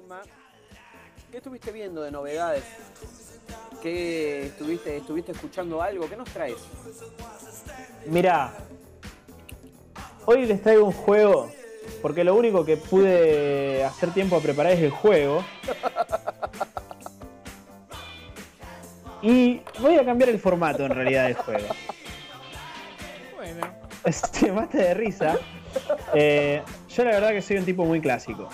tema. 0.00 0.22
¿Qué 1.30 1.38
estuviste 1.38 1.72
viendo 1.72 2.02
de 2.02 2.10
novedades? 2.10 2.62
¿Qué 3.82 4.46
estuviste, 4.46 4.98
estuviste 4.98 5.32
escuchando 5.32 5.82
algo? 5.82 6.08
¿Qué 6.08 6.16
nos 6.16 6.28
traes? 6.30 6.56
Mira, 8.06 8.52
hoy 10.24 10.46
les 10.46 10.62
traigo 10.62 10.86
un 10.86 10.92
juego, 10.92 11.50
porque 12.00 12.22
lo 12.22 12.36
único 12.36 12.64
que 12.64 12.76
pude 12.76 13.84
hacer 13.84 14.12
tiempo 14.12 14.36
a 14.36 14.40
preparar 14.40 14.72
es 14.72 14.80
el 14.80 14.90
juego. 14.90 15.44
Y 19.20 19.60
voy 19.80 19.96
a 19.96 20.04
cambiar 20.04 20.30
el 20.30 20.38
formato 20.38 20.84
en 20.84 20.92
realidad 20.92 21.24
del 21.24 21.34
juego. 21.34 21.66
Bueno, 23.36 23.66
Este, 24.04 24.52
de 24.78 24.94
risa. 24.94 25.36
Eh, 26.14 26.62
yo 26.88 27.04
la 27.04 27.10
verdad 27.10 27.30
que 27.30 27.42
soy 27.42 27.56
un 27.56 27.64
tipo 27.64 27.84
muy 27.84 28.00
clásico. 28.00 28.48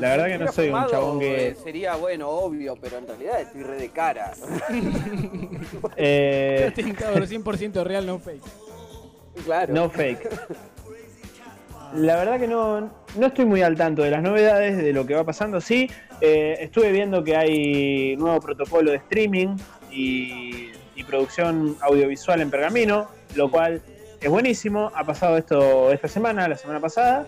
La 0.00 0.16
verdad 0.16 0.26
que 0.26 0.38
no 0.38 0.52
soy 0.52 0.68
un 0.70 0.86
chabón 0.86 1.20
que... 1.20 1.48
eh, 1.48 1.56
Sería 1.62 1.96
bueno, 1.96 2.28
obvio, 2.28 2.76
pero 2.80 2.98
en 2.98 3.06
realidad 3.06 3.40
estoy 3.40 3.62
re 3.62 3.76
de 3.76 3.88
cara. 3.90 4.32
eh, 5.96 6.64
Justin 6.74 6.94
Cabro 6.94 7.24
100% 7.24 7.84
real, 7.84 8.06
no 8.06 8.18
fake. 8.18 8.42
claro. 9.44 9.72
no 9.74 9.90
fake. 9.90 10.28
La 11.94 12.16
verdad 12.16 12.38
que 12.38 12.46
no, 12.46 12.80
no 13.16 13.26
estoy 13.26 13.44
muy 13.44 13.62
al 13.62 13.76
tanto 13.76 14.02
de 14.02 14.10
las 14.10 14.22
novedades, 14.22 14.76
de 14.76 14.92
lo 14.92 15.04
que 15.06 15.14
va 15.14 15.24
pasando. 15.24 15.60
Sí, 15.60 15.90
eh, 16.20 16.56
estuve 16.60 16.92
viendo 16.92 17.24
que 17.24 17.36
hay 17.36 18.16
nuevo 18.16 18.38
protocolo 18.40 18.92
de 18.92 18.98
streaming 18.98 19.56
y, 19.90 20.70
y 20.94 21.04
producción 21.04 21.76
audiovisual 21.80 22.40
en 22.40 22.50
pergamino, 22.50 23.08
lo 23.34 23.50
cual 23.50 23.82
es 24.20 24.30
buenísimo. 24.30 24.92
Ha 24.94 25.02
pasado 25.04 25.36
esto 25.36 25.90
esta 25.90 26.06
semana, 26.06 26.46
la 26.46 26.56
semana 26.56 26.78
pasada. 26.78 27.26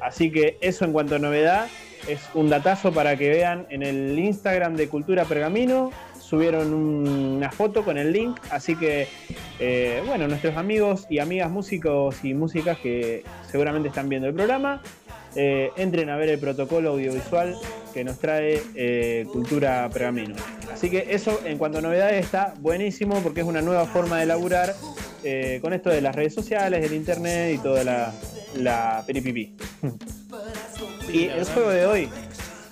Así 0.00 0.30
que 0.30 0.56
eso 0.60 0.84
en 0.84 0.92
cuanto 0.92 1.16
a 1.16 1.18
novedad 1.18 1.66
es 2.08 2.20
un 2.34 2.48
datazo 2.48 2.92
para 2.92 3.16
que 3.16 3.28
vean 3.28 3.66
en 3.70 3.82
el 3.82 4.18
Instagram 4.18 4.76
de 4.76 4.88
Cultura 4.88 5.24
Pergamino. 5.24 5.90
Subieron 6.20 6.74
un- 6.74 7.08
una 7.38 7.50
foto 7.50 7.84
con 7.84 7.96
el 7.96 8.12
link, 8.12 8.38
así 8.50 8.76
que 8.76 9.08
eh, 9.60 10.02
bueno, 10.06 10.28
nuestros 10.28 10.56
amigos 10.56 11.06
y 11.08 11.18
amigas 11.20 11.50
músicos 11.50 12.16
y 12.22 12.34
músicas 12.34 12.78
que 12.78 13.24
seguramente 13.50 13.88
están 13.88 14.08
viendo 14.10 14.28
el 14.28 14.34
programa, 14.34 14.82
eh, 15.34 15.70
entren 15.76 16.10
a 16.10 16.16
ver 16.16 16.28
el 16.28 16.38
protocolo 16.38 16.90
audiovisual 16.90 17.56
que 17.94 18.04
nos 18.04 18.18
trae 18.18 18.60
eh, 18.74 19.24
Cultura 19.32 19.88
Pergamino. 19.92 20.36
Así 20.72 20.90
que 20.90 21.06
eso 21.10 21.40
en 21.46 21.56
cuanto 21.58 21.78
a 21.78 21.80
novedades 21.80 22.24
está 22.24 22.54
buenísimo 22.60 23.20
porque 23.22 23.40
es 23.40 23.46
una 23.46 23.62
nueva 23.62 23.86
forma 23.86 24.18
de 24.20 24.26
laburar 24.26 24.74
con 25.60 25.72
esto 25.74 25.90
de 25.90 26.00
las 26.00 26.14
redes 26.14 26.32
sociales, 26.34 26.80
del 26.80 26.92
internet 26.94 27.54
y 27.54 27.58
toda 27.58 27.84
la, 27.84 28.12
la 28.54 29.02
peripipi. 29.06 29.54
Y 31.12 31.24
el 31.24 31.44
juego 31.44 31.70
de 31.70 31.86
hoy, 31.86 32.08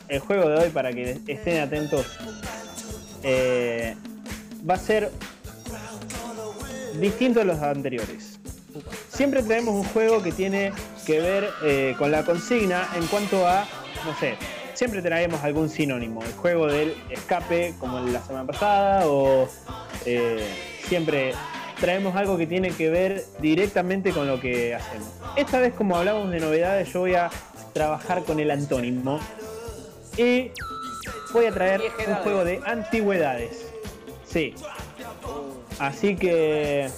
el 0.08 0.20
juego 0.20 0.48
de 0.48 0.56
hoy 0.56 0.70
para 0.70 0.92
que 0.92 1.20
estén 1.26 1.60
atentos, 1.60 2.06
eh, 3.22 3.96
va 4.68 4.74
a 4.74 4.78
ser 4.78 5.10
distinto 7.00 7.40
a 7.40 7.44
los 7.44 7.60
anteriores. 7.60 8.38
Siempre 9.08 9.42
traemos 9.42 9.74
un 9.74 9.84
juego 9.84 10.22
que 10.22 10.32
tiene 10.32 10.72
que 11.06 11.20
ver 11.20 11.48
eh, 11.62 11.94
con 11.98 12.10
la 12.10 12.24
consigna 12.24 12.88
en 12.94 13.06
cuanto 13.06 13.46
a, 13.46 13.66
no 14.04 14.18
sé, 14.18 14.36
siempre 14.74 15.00
traemos 15.00 15.42
algún 15.42 15.70
sinónimo. 15.70 16.22
El 16.22 16.32
juego 16.32 16.66
del 16.66 16.94
escape, 17.10 17.74
como 17.80 18.00
la 18.00 18.22
semana 18.22 18.46
pasada, 18.46 19.08
o 19.08 19.48
eh, 20.04 20.46
siempre 20.86 21.32
traemos 21.80 22.16
algo 22.16 22.36
que 22.36 22.46
tiene 22.46 22.70
que 22.70 22.90
ver 22.90 23.24
directamente 23.40 24.12
con 24.12 24.26
lo 24.26 24.40
que 24.40 24.74
hacemos. 24.74 25.08
Esta 25.36 25.60
vez, 25.60 25.74
como 25.74 25.96
hablamos 25.96 26.30
de 26.30 26.40
novedades, 26.40 26.92
yo 26.92 27.00
voy 27.00 27.14
a 27.14 27.30
trabajar 27.72 28.24
con 28.24 28.40
el 28.40 28.50
antónimo 28.50 29.20
y 30.16 30.50
voy 31.32 31.46
a 31.46 31.52
traer 31.52 31.82
un 32.06 32.14
juego 32.16 32.44
de 32.44 32.60
antigüedades. 32.64 33.66
Sí. 34.26 34.54
Así 35.78 36.16
que 36.16 36.88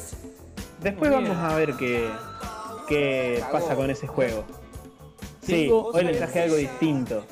después 0.80 1.10
vamos 1.10 1.36
a 1.36 1.56
ver 1.56 1.74
qué, 1.74 2.08
qué 2.88 3.42
pasa 3.50 3.74
con 3.74 3.90
ese 3.90 4.06
juego. 4.06 4.44
Sí, 5.42 5.68
hoy 5.70 6.04
les 6.04 6.18
traje 6.18 6.42
algo 6.42 6.56
distinto. 6.56 7.24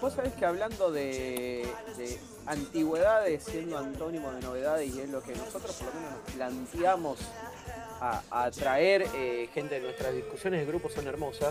Vos 0.00 0.14
sabés 0.14 0.32
que 0.32 0.44
hablando 0.44 0.90
de, 0.90 1.66
de 1.96 2.18
antigüedades, 2.48 3.44
siendo 3.44 3.78
antónimo 3.78 4.30
de 4.32 4.40
novedades, 4.42 4.94
y 4.94 5.00
es 5.00 5.08
lo 5.08 5.22
que 5.22 5.34
nosotros 5.34 5.74
por 5.76 5.86
lo 5.88 6.00
menos 6.00 6.12
nos 6.12 6.34
planteamos 6.34 7.18
a, 8.00 8.22
a 8.30 8.50
traer 8.50 9.06
eh, 9.14 9.48
gente 9.52 9.76
de 9.76 9.80
nuestras 9.82 10.14
discusiones 10.14 10.60
de 10.60 10.66
grupo 10.66 10.88
son 10.88 11.06
hermosas, 11.06 11.50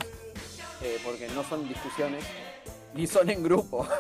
eh, 0.82 0.98
porque 1.04 1.28
no 1.30 1.44
son 1.44 1.68
discusiones, 1.68 2.24
ni 2.94 3.06
son 3.08 3.30
en 3.30 3.44
grupo. 3.44 3.88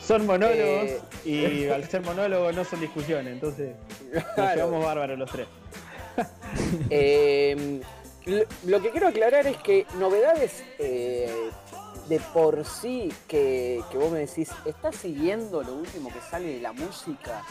Son 0.00 0.26
monólogos 0.26 0.90
Eh. 0.90 1.00
y 1.24 1.68
al 1.68 1.84
ser 1.88 2.00
monólogos 2.00 2.54
no 2.56 2.64
son 2.64 2.80
discusiones, 2.80 3.34
entonces 3.34 3.74
nos 4.12 4.24
Claro. 4.34 4.56
llevamos 4.56 4.84
bárbaros 4.84 5.18
los 5.18 5.30
tres. 5.30 5.46
Eh, 6.90 7.80
lo- 8.64 8.80
que 8.82 8.90
quiero 8.90 9.08
aclarar 9.08 9.46
es 9.46 9.56
que 9.58 9.86
novedades 9.98 10.64
de 12.10 12.18
por 12.34 12.64
sí 12.64 13.08
que, 13.28 13.80
que 13.88 13.96
vos 13.96 14.10
me 14.10 14.18
decís, 14.18 14.50
¿estás 14.66 14.96
siguiendo 14.96 15.62
lo 15.62 15.76
último 15.76 16.12
que 16.12 16.20
sale 16.20 16.54
de 16.54 16.60
la 16.60 16.72
música? 16.72 17.44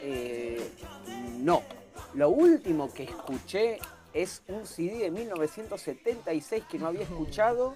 Eh, 0.00 0.70
no. 1.40 1.60
Lo 2.14 2.30
último 2.30 2.94
que 2.94 3.02
escuché 3.02 3.80
es 4.14 4.44
un 4.46 4.64
CD 4.64 4.98
de 4.98 5.10
1976 5.10 6.64
que 6.70 6.78
no 6.78 6.86
había 6.86 7.02
escuchado 7.02 7.74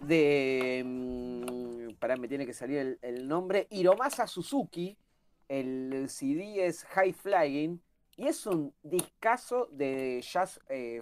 de... 0.00 0.82
mm, 0.84 1.94
pará, 2.00 2.16
me 2.16 2.26
tiene 2.26 2.46
que 2.46 2.52
salir 2.52 2.78
el, 2.78 2.98
el 3.00 3.28
nombre. 3.28 3.68
Hiromasa 3.70 4.26
Suzuki. 4.26 4.98
El 5.46 6.08
CD 6.08 6.66
es 6.66 6.82
High 6.82 7.12
Flying. 7.12 7.80
Y 8.16 8.26
es 8.26 8.44
un 8.44 8.74
discazo 8.82 9.68
de 9.70 10.20
jazz 10.20 10.58
eh, 10.68 11.00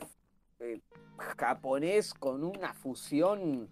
eh, 0.61 0.83
japonés 1.39 2.13
con 2.13 2.45
una 2.45 2.75
fusión 2.75 3.71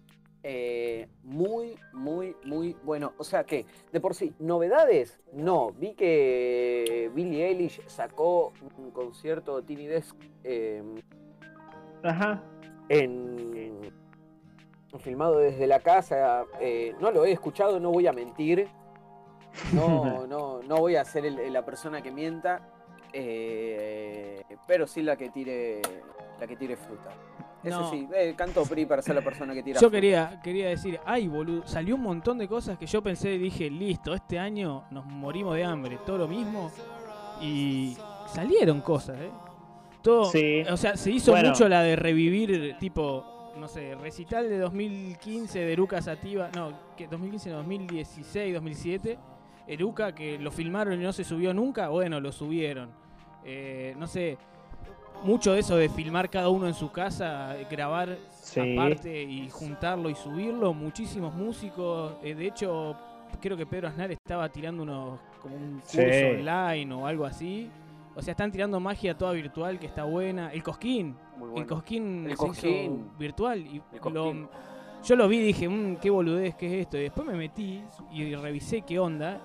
eh, 0.49 1.09
muy, 1.23 1.77
muy, 1.91 2.33
muy 2.45 2.73
bueno. 2.83 3.11
O 3.17 3.23
sea 3.25 3.43
que, 3.43 3.65
de 3.91 3.99
por 3.99 4.15
sí, 4.15 4.33
novedades, 4.39 5.19
no. 5.33 5.71
Vi 5.73 5.93
que 5.93 7.11
Billie 7.13 7.47
Eilish 7.47 7.85
sacó 7.87 8.53
un 8.77 8.91
concierto 8.91 9.57
de 9.57 9.63
Tiny 9.67 9.87
Desk 9.87 10.15
eh, 10.45 10.81
Ajá. 12.01 12.41
en, 12.87 13.91
filmado 14.99 15.37
desde 15.39 15.67
la 15.67 15.81
casa. 15.81 16.45
eh, 16.61 16.95
no 17.01 17.11
lo 17.11 17.25
he 17.25 17.31
escuchado, 17.33 17.79
no 17.81 17.91
voy 17.91 18.07
a 18.07 18.13
mentir. 18.13 18.69
No, 19.73 20.25
no, 20.27 20.61
no 20.63 20.77
voy 20.77 20.95
a 20.95 21.03
ser 21.03 21.25
el- 21.25 21.51
la 21.51 21.65
persona 21.65 22.01
que 22.01 22.11
mienta. 22.11 22.61
eh, 23.11 24.43
pero 24.65 24.87
sí 24.87 25.01
la 25.01 25.15
que 25.17 25.29
tire 25.29 25.81
la 26.39 26.47
que 26.47 26.55
tire 26.55 26.77
fruta. 26.77 27.09
Eso 27.67 27.81
No. 27.81 27.89
sí, 27.91 28.07
eh, 28.15 28.33
canto 28.35 28.63
PRI 28.63 28.85
para 28.85 29.01
ser 29.01 29.15
la 29.15 29.21
persona 29.21 29.53
que 29.53 29.63
tira 29.63 29.79
Yo 29.79 29.89
quería, 29.91 30.39
quería 30.43 30.69
decir, 30.69 30.99
ay 31.05 31.27
boludo, 31.27 31.67
salió 31.67 31.95
un 31.95 32.01
montón 32.01 32.37
de 32.37 32.47
cosas 32.47 32.77
que 32.77 32.85
yo 32.85 33.01
pensé 33.01 33.33
y 33.33 33.37
dije, 33.37 33.69
listo, 33.69 34.13
este 34.13 34.39
año 34.39 34.83
nos 34.91 35.05
morimos 35.05 35.55
de 35.55 35.63
hambre, 35.63 35.97
todo 36.05 36.17
lo 36.19 36.27
mismo. 36.27 36.71
Y 37.41 37.95
salieron 38.27 38.81
cosas, 38.81 39.17
¿eh? 39.19 39.31
Todo, 40.01 40.25
Sí. 40.25 40.63
O 40.69 40.77
sea, 40.77 40.95
se 40.97 41.11
hizo 41.11 41.31
Bueno. 41.31 41.49
mucho 41.49 41.67
la 41.69 41.81
de 41.83 41.95
revivir, 41.95 42.75
tipo, 42.79 43.51
no 43.57 43.67
sé, 43.67 43.95
recital 43.95 44.47
de 44.49 44.57
2015 44.59 45.59
de 45.59 45.73
Eruca 45.73 46.01
Sativa, 46.01 46.49
no, 46.55 46.71
que 46.95 47.07
2015, 47.07 47.49
no, 47.49 47.57
2016, 47.57 48.53
2007. 48.53 49.17
Eruca, 49.67 50.15
que 50.15 50.37
lo 50.39 50.49
filmaron 50.49 50.93
y 50.99 51.03
no 51.03 51.11
se 51.11 51.23
subió 51.25 51.53
nunca, 51.53 51.89
bueno, 51.89 52.21
lo 52.21 52.31
subieron. 52.31 52.89
Eh, 53.43 53.93
no 53.97 54.07
sé, 54.07 54.37
mucho 55.23 55.53
de 55.53 55.59
eso 55.59 55.75
de 55.75 55.89
filmar 55.89 56.29
cada 56.29 56.49
uno 56.49 56.67
en 56.67 56.73
su 56.73 56.91
casa, 56.91 57.55
grabar 57.69 58.17
Sí. 58.29 58.77
aparte 58.77 59.23
y 59.23 59.49
juntarlo 59.49 60.09
y 60.09 60.15
subirlo, 60.15 60.73
muchísimos 60.73 61.33
músicos. 61.33 62.13
eh, 62.23 62.33
de 62.35 62.47
hecho, 62.47 62.95
creo 63.41 63.57
que 63.57 63.65
Pedro 63.65 63.87
Aznar 63.89 64.11
estaba 64.11 64.47
tirando 64.49 64.83
unos 64.83 65.19
como 65.41 65.55
un 65.55 65.79
curso 65.79 65.97
Sí. 66.01 66.23
online 66.39 66.93
o 66.93 67.05
algo 67.05 67.25
así. 67.25 67.69
O 68.15 68.21
sea, 68.21 68.31
están 68.31 68.51
tirando 68.51 68.79
magia 68.79 69.15
toda 69.17 69.31
virtual 69.33 69.77
que 69.79 69.85
está 69.85 70.03
buena. 70.05 70.51
El 70.51 70.63
Cosquín, 70.63 71.15
Muy 71.37 71.49
bueno. 71.49 71.57
el 71.61 71.67
Cosquín 71.67 72.23
El 72.25 72.31
se 72.31 72.37
Cosquín. 72.37 72.83
hizo 72.83 73.17
virtual 73.19 73.59
y 73.59 73.81
El 73.93 74.13
lo- 74.13 74.49
yo 75.03 75.15
lo 75.15 75.27
vi 75.27 75.37
y 75.37 75.43
dije, 75.43 75.69
"Mm, 75.69 75.97
qué 75.97 76.09
boludez, 76.09 76.55
qué 76.55 76.65
es 76.67 76.81
esto. 76.85 76.97
Y 76.97 77.01
después 77.01 77.27
me 77.27 77.33
metí 77.35 77.83
y 78.11 78.33
revisé 78.33 78.81
qué 78.81 78.97
onda. 78.97 79.39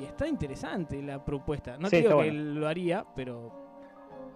Y 0.00 0.04
está 0.04 0.26
interesante 0.26 1.00
la 1.02 1.22
propuesta. 1.24 1.76
No 1.78 1.86
Sí, 1.88 1.90
te 1.90 1.96
digo 1.98 2.08
que 2.10 2.14
bueno. 2.30 2.42
lo 2.60 2.66
haría, 2.66 3.04
pero 3.14 3.59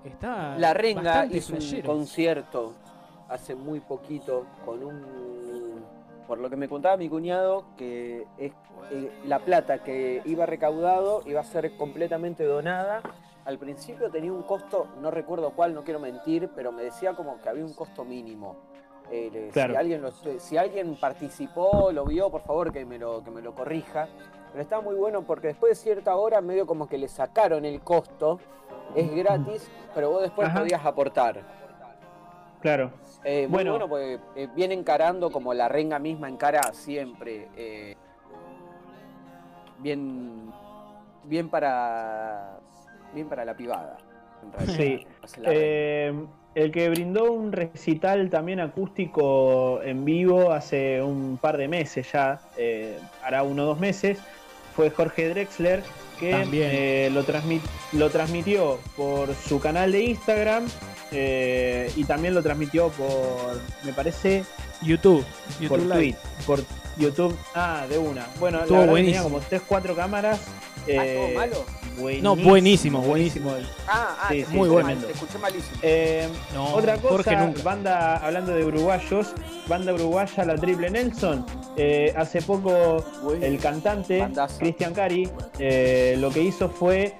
está 0.04 0.56
La 0.58 0.74
Renga 0.74 1.26
hizo 1.26 1.54
un 1.54 1.60
flashero. 1.60 1.86
concierto 1.92 2.72
hace 3.28 3.54
muy 3.54 3.80
poquito 3.80 4.46
con 4.64 4.82
un. 4.82 5.84
Por 6.26 6.38
lo 6.38 6.48
que 6.48 6.56
me 6.56 6.68
contaba 6.68 6.96
mi 6.96 7.08
cuñado, 7.08 7.64
que 7.76 8.26
es 8.38 8.52
eh, 8.90 9.10
la 9.26 9.40
plata 9.40 9.82
que 9.82 10.22
iba 10.24 10.46
recaudado 10.46 11.22
iba 11.26 11.40
a 11.40 11.44
ser 11.44 11.76
completamente 11.76 12.44
donada. 12.44 13.02
Al 13.44 13.58
principio 13.58 14.10
tenía 14.10 14.32
un 14.32 14.42
costo, 14.42 14.86
no 15.02 15.10
recuerdo 15.10 15.50
cuál, 15.50 15.74
no 15.74 15.84
quiero 15.84 16.00
mentir, 16.00 16.48
pero 16.56 16.72
me 16.72 16.82
decía 16.82 17.12
como 17.12 17.38
que 17.42 17.48
había 17.50 17.64
un 17.64 17.74
costo 17.74 18.02
mínimo. 18.04 18.56
Eh, 19.10 19.50
Claro. 19.52 19.74
si, 19.74 19.78
alguien 19.78 20.00
lo- 20.00 20.12
si 20.40 20.56
alguien 20.56 20.96
participó, 20.98 21.92
lo 21.92 22.06
vio, 22.06 22.30
por 22.30 22.40
favor 22.40 22.72
que 22.72 22.86
me 22.86 22.98
lo, 22.98 23.22
que 23.22 23.30
me 23.30 23.42
lo 23.42 23.54
corrija. 23.54 24.08
Pero 24.52 24.62
está 24.62 24.80
muy 24.80 24.94
bueno 24.94 25.22
porque 25.26 25.48
después 25.48 25.72
de 25.72 25.74
cierta 25.76 26.16
hora 26.16 26.40
medio 26.40 26.66
como 26.66 26.88
que 26.88 26.96
le 26.96 27.08
sacaron 27.08 27.66
el 27.66 27.82
costo. 27.82 28.38
Es 28.94 29.14
gratis, 29.14 29.70
pero 29.94 30.10
vos 30.10 30.22
después 30.22 30.48
Ajá. 30.48 30.60
podías 30.60 30.84
aportar. 30.84 31.40
Claro. 32.60 32.90
Eh, 33.24 33.46
Bueno. 33.50 33.78
bueno, 33.88 33.98
eh, 34.36 34.48
viene 34.54 34.74
encarando 34.74 35.30
como 35.30 35.54
la 35.54 35.68
renga 35.68 35.98
misma 35.98 36.28
encara 36.28 36.72
siempre. 36.72 37.48
eh, 37.56 37.96
bien, 39.78 40.50
bien 41.24 41.48
para, 41.48 42.58
bien 43.12 43.28
para 43.28 43.44
la 43.44 43.54
pivada. 43.54 43.98
en 44.42 44.52
realidad. 44.52 44.76
Sí. 44.76 45.06
El 46.54 46.70
que 46.70 46.88
brindó 46.88 47.32
un 47.32 47.50
recital 47.50 48.30
también 48.30 48.60
acústico 48.60 49.82
en 49.82 50.04
vivo 50.04 50.52
hace 50.52 51.02
un 51.02 51.36
par 51.40 51.56
de 51.56 51.66
meses 51.66 52.12
ya, 52.12 52.40
hará 53.24 53.42
uno 53.42 53.64
o 53.64 53.66
dos 53.66 53.80
meses, 53.80 54.22
fue 54.74 54.90
Jorge 54.90 55.28
Drexler, 55.30 55.82
que 56.18 56.30
También. 56.32 56.70
eh, 56.72 57.10
lo, 57.12 57.24
transmit- 57.24 57.62
lo 57.92 58.10
transmitió 58.10 58.78
por 58.96 59.34
su 59.34 59.60
canal 59.60 59.92
de 59.92 60.02
Instagram 60.04 60.66
eh, 61.12 61.90
y 61.96 62.04
también 62.04 62.34
lo 62.34 62.42
transmitió 62.42 62.88
por, 62.90 63.60
me 63.84 63.92
parece, 63.92 64.44
YouTube. 64.82 65.24
por 65.68 65.78
YouTube 65.80 65.92
Twitch, 65.92 66.16
Live. 66.16 66.18
por 66.46 66.60
YouTube. 66.96 67.36
Ah, 67.54 67.86
de 67.88 67.98
una. 67.98 68.26
Bueno, 68.38 68.60
Estuvo 68.60 68.78
la 68.78 68.86
verdad 68.86 68.96
que 68.96 69.04
tenía 69.04 69.22
como 69.22 69.40
3, 69.40 69.62
4 69.66 69.94
cámaras. 69.96 70.40
Ah, 70.46 70.82
eh, 70.86 71.26
¿todo 71.34 71.38
malo? 71.40 71.64
No, 72.22 72.34
buenísimo, 72.36 73.00
buenísimo. 73.00 73.52
Ah, 73.86 74.16
ah, 74.20 74.28
sí, 74.30 74.44
sí, 74.48 74.56
muy 74.56 74.68
bueno. 74.68 74.88
mal, 74.88 74.98
Te 74.98 75.12
escuché 75.12 75.38
malísimo. 75.38 75.78
Eh, 75.82 76.28
No, 76.54 76.74
Otra 76.74 76.96
cosa, 76.96 77.08
Jorge 77.08 77.36
nunca. 77.36 77.62
banda, 77.62 78.16
hablando 78.16 78.52
de 78.52 78.64
uruguayos, 78.64 79.28
banda 79.68 79.94
uruguaya, 79.94 80.44
la 80.44 80.56
Triple 80.56 80.90
Nelson. 80.90 81.44
eh, 81.76 82.12
hace 82.16 82.40
poco 82.42 83.04
el 83.40 83.58
cantante. 83.58 84.26
Cristian 84.58 84.92
Cari 84.94 85.28
eh, 85.58 86.16
lo 86.18 86.30
que 86.30 86.40
hizo 86.42 86.68
fue 86.68 87.14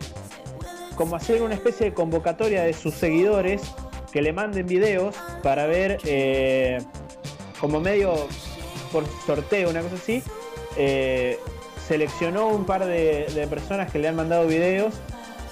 como 0.97 1.17
hacer 1.17 1.43
una 1.43 1.55
especie 1.55 1.87
de 1.87 1.95
convocatoria 1.95 2.63
de 2.63 2.73
sus 2.73 2.95
seguidores 2.95 3.63
que 4.13 4.23
le 4.23 4.33
manden 4.33 4.67
videos 4.67 5.17
para 5.43 5.67
ver 5.67 5.99
eh, 6.05 6.79
como 7.61 7.81
medio 7.81 8.15
por 8.93 9.05
sorteo, 9.27 9.71
una 9.71 9.81
cosa 9.83 9.97
así. 9.97 10.23
eh, 10.77 11.39
seleccionó 11.87 12.49
un 12.49 12.65
par 12.67 12.85
de, 12.85 13.27
de 13.35 13.47
personas 13.47 13.91
que 13.91 13.99
le 13.99 14.09
han 14.09 14.17
mandado 14.17 14.47
videos 14.47 14.95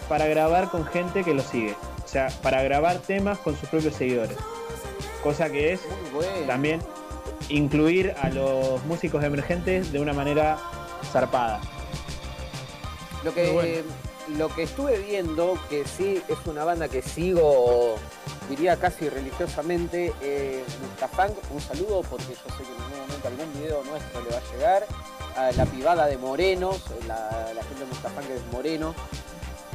para 0.08 0.26
grabar 0.26 0.70
con 0.70 0.84
gente 0.84 1.24
que 1.24 1.34
lo 1.34 1.42
sigue. 1.42 1.74
O 2.04 2.08
sea, 2.08 2.28
para 2.42 2.62
grabar 2.62 2.98
temas 2.98 3.38
con 3.38 3.56
sus 3.56 3.68
propios 3.68 3.94
seguidores. 3.94 4.36
Cosa 5.22 5.50
que 5.50 5.72
es 5.72 5.80
bueno. 6.12 6.46
también 6.46 6.80
incluir 7.48 8.14
a 8.20 8.28
los 8.28 8.84
músicos 8.84 9.22
emergentes 9.24 9.92
de 9.92 10.00
una 10.00 10.12
manera 10.12 10.58
zarpada. 11.12 11.60
Lo 13.24 13.32
que, 13.32 13.50
bueno. 13.50 13.68
lo 14.36 14.54
que 14.54 14.64
estuve 14.64 14.98
viendo, 14.98 15.58
que 15.70 15.84
sí 15.86 16.22
es 16.28 16.38
una 16.46 16.64
banda 16.64 16.88
que 16.88 17.02
sigo, 17.02 17.96
diría 18.48 18.76
casi 18.76 19.08
religiosamente, 19.08 20.12
eh, 20.20 20.64
Mustafang, 20.82 21.32
un 21.50 21.60
saludo 21.60 22.02
porque 22.02 22.26
yo 22.28 22.56
sé 22.56 22.64
que 22.64 22.72
en 22.74 22.82
algún 22.82 23.00
momento 23.00 23.28
algún 23.28 23.52
video 23.54 23.84
nuestro 23.84 24.20
le 24.22 24.30
va 24.30 24.38
a 24.38 24.52
llegar, 24.52 24.86
a 25.36 25.52
la 25.52 25.64
pivada 25.66 26.06
de 26.06 26.16
Morenos, 26.18 26.82
la, 27.06 27.52
la 27.54 27.62
gente 27.64 27.80
de 27.80 27.86
Mustafang 27.86 28.24
que 28.26 28.36
es 28.36 28.46
Moreno, 28.52 28.94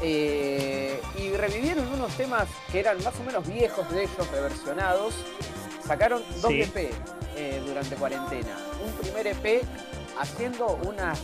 eh, 0.01 1.01
y 1.18 1.30
revivieron 1.31 1.88
unos 1.94 2.12
temas 2.15 2.48
que 2.71 2.80
eran 2.80 3.04
más 3.04 3.13
o 3.19 3.24
menos 3.24 3.48
viejos 3.48 3.89
de 3.92 4.04
ellos, 4.04 4.31
reversionados, 4.31 5.13
sacaron 5.86 6.24
dos 6.42 6.51
Sí. 6.51 6.62
EP 6.62 6.92
eh, 7.36 7.62
durante 7.65 7.95
cuarentena, 7.95 8.56
un 8.86 8.92
primer 8.94 9.27
EP 9.27 9.63
haciendo 10.19 10.80
unas 10.86 11.19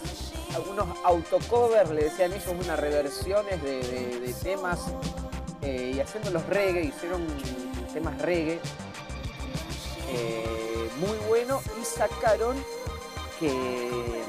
algunos 0.56 0.88
autocovers, 1.04 1.90
le 1.90 2.04
decían 2.04 2.32
ellos, 2.32 2.46
unas 2.48 2.80
reversiones 2.80 3.60
de, 3.64 3.82
de- 3.82 4.20
de 4.20 4.34
temas 4.34 4.80
eh, 5.64 5.94
y 5.96 6.00
haciendo 6.00 6.30
los 6.30 6.46
reggae, 6.46 6.84
hicieron 6.84 7.26
temas 7.92 8.16
reggae. 8.22 8.60
Eh, 10.10 10.90
muy 11.00 11.18
bueno 11.28 11.60
y 11.82 11.86
sacaron 11.86 12.56
que 13.40 14.24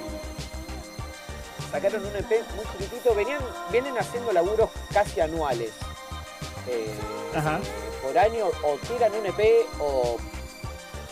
sacaron 1.70 2.04
un 2.06 2.16
EP 2.16 2.30
muy 2.56 2.64
chiquitito, 2.72 3.14
venían, 3.14 3.40
vienen 3.70 3.96
haciendo 3.98 4.32
laburos 4.32 4.70
casi 4.92 5.20
anuales. 5.20 5.72
eh, 6.68 6.94
Ajá. 7.34 7.60
por 8.02 8.16
año 8.16 8.46
o 8.62 8.76
tiran 8.86 9.12
un 9.14 9.26
EP 9.26 9.66
o 9.80 10.16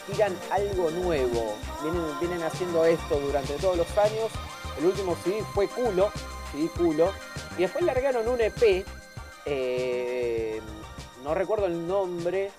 tiran 0.07 0.37
algo 0.51 0.91
nuevo. 0.91 1.55
Vienen, 1.83 2.19
vienen 2.21 2.43
haciendo 2.43 2.85
esto 2.85 3.19
durante 3.19 3.55
todos 3.55 3.77
los 3.77 3.99
años. 3.99 4.31
El 4.79 4.87
último 4.87 5.17
CD 5.25 5.43
fue 5.55 5.69
culo, 5.69 6.11
CD 6.53 6.69
culo. 6.69 7.13
Y 7.59 7.63
después 7.63 7.85
largaron 7.85 8.27
un 8.29 8.41
EP, 8.41 8.85
eh, 9.45 10.61
no 11.23 11.35
recuerdo 11.35 11.67
el 11.67 11.87
nombre, 11.87 12.51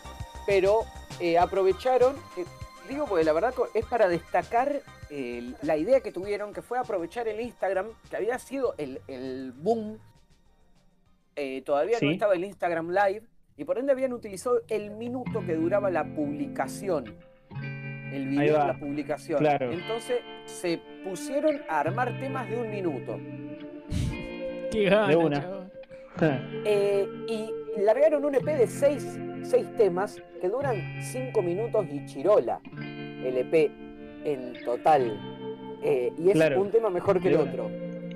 pero 0.46 0.86
eh, 1.20 1.38
aprovecharon, 1.40 2.16
eh, 2.38 2.46
digo 2.88 3.06
porque 3.08 3.24
la 3.24 3.34
verdad 3.34 3.54
es 3.74 3.86
para 3.86 4.08
destacar 4.08 4.82
eh, 5.10 5.54
la 5.62 5.78
idea 5.78 6.02
que 6.02 6.12
tuvieron, 6.12 6.54
que 6.54 6.62
fue 6.62 6.78
aprovechar 6.78 7.28
el 7.28 7.40
Instagram, 7.40 7.88
que 8.10 8.16
había 8.16 8.38
sido 8.40 8.76
el, 8.78 9.02
el 9.08 9.52
boom. 9.56 10.00
Eh, 11.36 11.62
todavía 11.64 11.98
no 12.02 12.12
estaba 12.12 12.36
el 12.36 12.44
Instagram 12.44 12.90
Live 12.90 13.24
y 13.58 13.64
por 13.66 13.78
ende 13.78 13.92
habían 13.92 14.14
utilizado 14.14 14.62
el 14.70 14.92
minuto 14.92 15.44
que 15.46 15.56
duraba 15.56 15.90
la 15.90 16.04
publicación. 16.04 17.16
El 18.12 18.28
video 18.28 18.60
de 18.60 18.68
la 18.68 18.78
publicación. 18.78 19.40
Claro. 19.40 19.72
Entonces 19.72 20.20
se 20.46 20.80
pusieron 21.04 21.62
a 21.68 21.80
armar 21.80 22.20
temas 22.20 22.48
de 22.50 22.58
un 22.58 22.70
minuto. 22.70 23.20
Qué 24.72 24.84
gana, 24.86 25.08
De 25.08 25.16
una. 25.16 25.42
chabón. 25.42 25.64
Eh, 26.66 27.08
y 27.28 27.82
largaron 27.82 28.24
un 28.24 28.36
EP 28.36 28.46
de 28.46 28.68
seis, 28.68 29.20
seis 29.42 29.68
temas 29.76 30.22
que 30.40 30.48
duran 30.48 31.02
cinco 31.02 31.42
minutos 31.42 31.88
y 31.92 32.06
chirola. 32.06 32.62
El 32.72 33.36
EP 33.38 33.72
en 34.24 34.54
total. 34.64 35.20
Eh, 35.84 36.14
y 36.18 36.30
es 36.30 36.34
Claro. 36.36 36.62
un 36.62 36.72
tema 36.72 36.90
mejor 36.90 37.20
que 37.22 37.30
el 37.30 37.36
otro. 37.38 37.70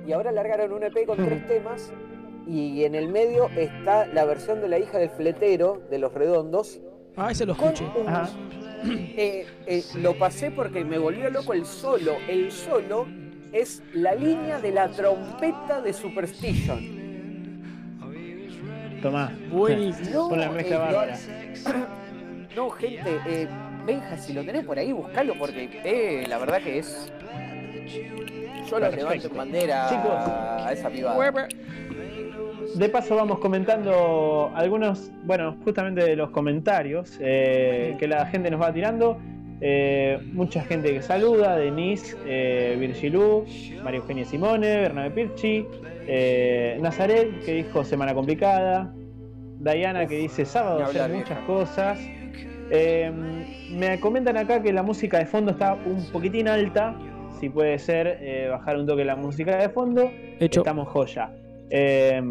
Y 0.06 0.12
ahora 0.12 0.32
largaron 0.32 0.72
un 0.72 0.82
EP 0.84 1.04
con 1.06 1.16
tres 1.18 1.46
temas. 1.46 1.92
Y 2.46 2.84
en 2.84 2.94
el 2.94 3.08
medio 3.08 3.50
está 3.56 4.06
la 4.06 4.24
versión 4.24 4.62
de 4.62 4.68
la 4.68 4.78
hija 4.78 4.96
del 4.98 5.10
fletero 5.10 5.82
de 5.90 5.98
los 5.98 6.14
redondos. 6.14 6.80
Ah, 7.16 7.30
ese 7.30 7.44
lo 7.44 7.52
escuché. 7.52 7.84
un- 8.00 8.08
Ajá. 8.08 8.30
eh, 8.86 9.44
eh, 9.66 9.82
lo 9.96 10.14
pasé 10.18 10.50
porque 10.50 10.82
me 10.84 10.96
volvió 10.98 11.28
loco 11.28 11.52
el 11.52 11.66
solo. 11.66 12.12
El 12.28 12.50
solo 12.50 13.06
es 13.52 13.82
la 13.92 14.14
línea 14.14 14.60
de 14.60 14.72
la 14.72 14.88
trompeta 14.88 15.82
de 15.82 15.92
Superstition. 15.92 16.96
Tomá. 19.02 19.32
Buenísimo. 19.50 20.10
No, 20.12 20.28
Con 20.30 20.40
la 20.40 20.50
mezcla 20.50 20.76
eh, 20.76 20.78
bárbara. 20.78 21.18
No, 22.56 22.70
gente, 22.70 23.20
eh, 23.26 23.46
Benja, 23.88 24.18
si 24.18 24.34
lo 24.34 24.44
tenés 24.44 24.66
por 24.66 24.78
ahí, 24.78 24.92
buscalo 24.92 25.32
porque 25.38 25.80
eh, 25.82 26.26
la 26.28 26.36
verdad 26.36 26.60
que 26.60 26.78
es. 26.78 27.10
Yo 28.70 28.78
lo 28.78 28.90
levanto 28.90 29.28
en 29.28 29.34
bandera 29.34 29.86
Chicos. 29.88 30.12
a 30.12 30.70
esa 30.70 30.90
pibada. 30.90 31.48
De 32.74 32.88
paso 32.90 33.16
vamos 33.16 33.38
comentando 33.38 34.52
algunos, 34.54 35.10
bueno, 35.24 35.56
justamente 35.64 36.04
de 36.04 36.16
los 36.16 36.28
comentarios 36.30 37.16
eh, 37.18 37.96
que 37.98 38.06
la 38.06 38.26
gente 38.26 38.50
nos 38.50 38.60
va 38.60 38.74
tirando. 38.74 39.18
Eh, 39.62 40.18
mucha 40.34 40.62
gente 40.64 40.92
que 40.92 41.00
saluda, 41.00 41.56
Denise, 41.56 42.14
eh, 42.26 42.76
Virgilú, 42.78 43.46
María 43.82 44.00
Eugenia 44.00 44.26
Simone, 44.26 44.80
Bernabé 44.80 45.10
Pirchi, 45.12 45.66
eh, 46.06 46.78
Nazaret 46.82 47.42
que 47.42 47.54
dijo 47.54 47.82
semana 47.84 48.12
complicada, 48.12 48.92
Diana 49.60 50.06
que 50.06 50.18
dice 50.18 50.44
sábado 50.44 50.84
hacer 50.84 51.10
muchas 51.10 51.38
cosas. 51.40 51.98
Eh, 52.70 53.10
me 53.70 54.00
comentan 54.00 54.36
acá 54.36 54.62
que 54.62 54.72
la 54.72 54.82
música 54.82 55.18
de 55.18 55.26
fondo 55.26 55.52
está 55.52 55.74
un 55.74 56.04
poquitín 56.12 56.48
alta, 56.48 56.94
si 57.38 57.48
puede 57.48 57.78
ser 57.78 58.18
eh, 58.20 58.48
bajar 58.50 58.76
un 58.76 58.86
toque 58.86 59.04
la 59.04 59.16
música 59.16 59.56
de 59.56 59.68
fondo. 59.68 60.10
Hecho. 60.40 60.60
Estamos 60.60 60.88
joya. 60.88 61.30
Eh, 61.70 62.22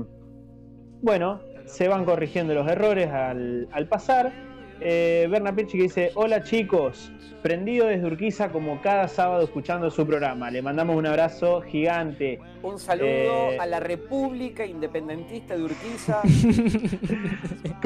bueno, 1.01 1.39
se 1.65 1.87
van 1.87 2.05
corrigiendo 2.05 2.53
los 2.53 2.67
errores 2.67 3.09
al, 3.09 3.67
al 3.71 3.87
pasar. 3.87 4.31
Eh, 4.79 5.27
Berna 5.29 5.53
Pirchi 5.55 5.77
que 5.77 5.83
dice: 5.83 6.11
Hola 6.15 6.43
chicos, 6.43 7.11
prendido 7.41 7.87
desde 7.87 8.05
Urquiza 8.05 8.49
como 8.49 8.81
cada 8.81 9.07
sábado 9.07 9.43
escuchando 9.43 9.89
su 9.89 10.05
programa. 10.05 10.51
Le 10.51 10.61
mandamos 10.61 10.95
un 10.95 11.05
abrazo 11.05 11.61
gigante. 11.61 12.39
Un 12.63 12.79
saludo 12.79 13.07
Eh, 13.07 13.57
a 13.59 13.65
la 13.65 13.79
República 13.79 14.65
Independentista 14.65 15.55
de 15.57 15.63
Urquiza. 15.63 16.21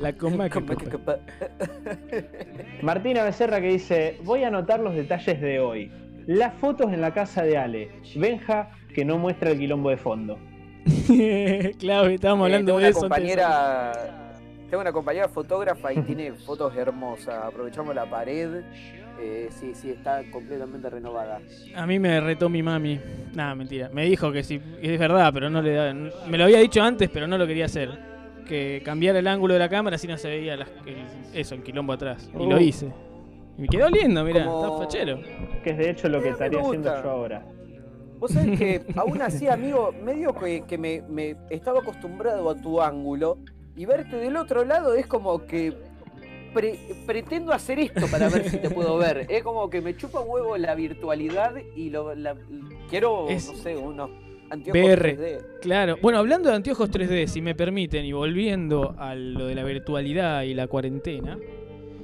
La 0.00 0.12
coma 0.12 0.48
Martina 2.82 3.24
Becerra 3.24 3.60
que 3.60 3.68
dice: 3.68 4.16
Voy 4.24 4.44
a 4.44 4.48
anotar 4.48 4.80
los 4.80 4.94
detalles 4.94 5.40
de 5.40 5.60
hoy. 5.60 5.90
Las 6.26 6.54
fotos 6.54 6.92
en 6.92 7.00
la 7.00 7.12
casa 7.12 7.42
de 7.42 7.58
Ale. 7.58 7.90
Benja 8.14 8.70
que 8.94 9.04
no 9.04 9.18
muestra 9.18 9.50
el 9.50 9.58
quilombo 9.58 9.90
de 9.90 9.96
fondo. 9.96 10.38
claro, 11.78 12.08
estábamos 12.08 12.48
Eh, 12.48 12.54
hablando 12.54 12.66
tengo 12.66 12.78
de 12.78 12.84
una 12.84 12.88
eso. 12.88 13.04
antes 13.04 13.10
compañera 13.18 13.92
tengo 14.72 14.80
una 14.80 14.92
compañera 14.92 15.28
fotógrafa 15.28 15.92
y 15.92 16.00
tiene 16.00 16.32
fotos 16.32 16.74
hermosas. 16.74 17.44
Aprovechamos 17.44 17.94
la 17.94 18.08
pared. 18.08 18.62
Eh, 19.20 19.48
sí, 19.50 19.72
sí, 19.74 19.90
está 19.90 20.22
completamente 20.30 20.88
renovada. 20.88 21.42
A 21.76 21.86
mí 21.86 21.98
me 21.98 22.18
retó 22.22 22.48
mi 22.48 22.62
mami. 22.62 22.98
Nada, 23.34 23.54
mentira. 23.54 23.90
Me 23.92 24.06
dijo 24.06 24.32
que 24.32 24.42
sí, 24.42 24.58
es 24.80 24.98
verdad, 24.98 25.30
pero 25.34 25.50
no 25.50 25.60
le 25.60 25.74
da. 25.74 25.92
Me 25.92 26.38
lo 26.38 26.44
había 26.44 26.58
dicho 26.60 26.82
antes, 26.82 27.10
pero 27.10 27.26
no 27.26 27.36
lo 27.36 27.46
quería 27.46 27.66
hacer. 27.66 27.90
Que 28.48 28.80
cambiar 28.82 29.14
el 29.16 29.26
ángulo 29.26 29.52
de 29.52 29.60
la 29.60 29.68
cámara 29.68 29.96
así 29.96 30.08
no 30.08 30.16
se 30.16 30.28
veía 30.30 30.56
las- 30.56 30.70
el- 30.86 31.04
eso, 31.38 31.54
el 31.54 31.62
quilombo 31.62 31.92
atrás. 31.92 32.30
Y 32.34 32.46
lo 32.48 32.56
Uh. 32.56 32.60
hice. 32.60 32.90
Y 33.58 33.60
me 33.60 33.68
quedó 33.68 33.90
lindo, 33.90 34.24
mirá, 34.24 34.46
Como- 34.46 34.64
está 34.64 34.84
fachero. 34.86 35.20
Que 35.62 35.68
es 35.72 35.76
de 35.76 35.90
hecho 35.90 36.08
lo 36.08 36.22
que 36.22 36.28
Eh, 36.28 36.32
estaría 36.32 36.60
haciendo 36.62 36.88
yo 37.02 37.10
ahora. 37.10 37.44
Vos 38.18 38.30
sabés 38.30 38.58
que 38.58 38.80
aún 38.96 39.20
así, 39.20 39.48
amigo, 39.48 39.92
medio 40.02 40.34
que, 40.34 40.62
que 40.66 40.78
me, 40.78 41.02
me 41.10 41.36
estaba 41.50 41.80
acostumbrado 41.80 42.48
a 42.48 42.54
tu 42.56 42.80
ángulo 42.80 43.36
y 43.76 43.84
verte 43.86 44.16
del 44.16 44.36
otro 44.36 44.64
lado 44.64 44.94
es 44.94 45.06
como 45.06 45.46
que 45.46 45.72
pre- 46.54 46.78
pretendo 47.06 47.52
hacer 47.52 47.78
esto 47.78 48.06
para 48.10 48.28
ver 48.28 48.48
si 48.48 48.58
te 48.58 48.68
puedo 48.70 48.98
ver. 48.98 49.26
Es 49.30 49.42
como 49.42 49.70
que 49.70 49.80
me 49.80 49.96
chupa 49.96 50.20
huevo 50.20 50.56
la 50.58 50.74
virtualidad 50.74 51.54
y 51.76 51.90
lo, 51.90 52.14
la- 52.14 52.36
quiero, 52.90 53.28
Es 53.28 53.48
no 53.50 53.56
sé, 53.56 53.76
unos 53.76 54.10
anteojos 54.50 54.82
VR. 54.82 55.16
3D. 55.16 55.60
Claro. 55.62 55.96
Bueno, 56.02 56.18
hablando 56.18 56.50
de 56.50 56.56
anteojos 56.56 56.90
3D, 56.90 57.26
si 57.26 57.40
me 57.40 57.54
permiten, 57.54 58.04
y 58.04 58.12
volviendo 58.12 58.94
a 58.98 59.14
lo 59.14 59.46
de 59.46 59.54
la 59.54 59.64
virtualidad 59.64 60.42
y 60.42 60.52
la 60.52 60.66
cuarentena, 60.66 61.38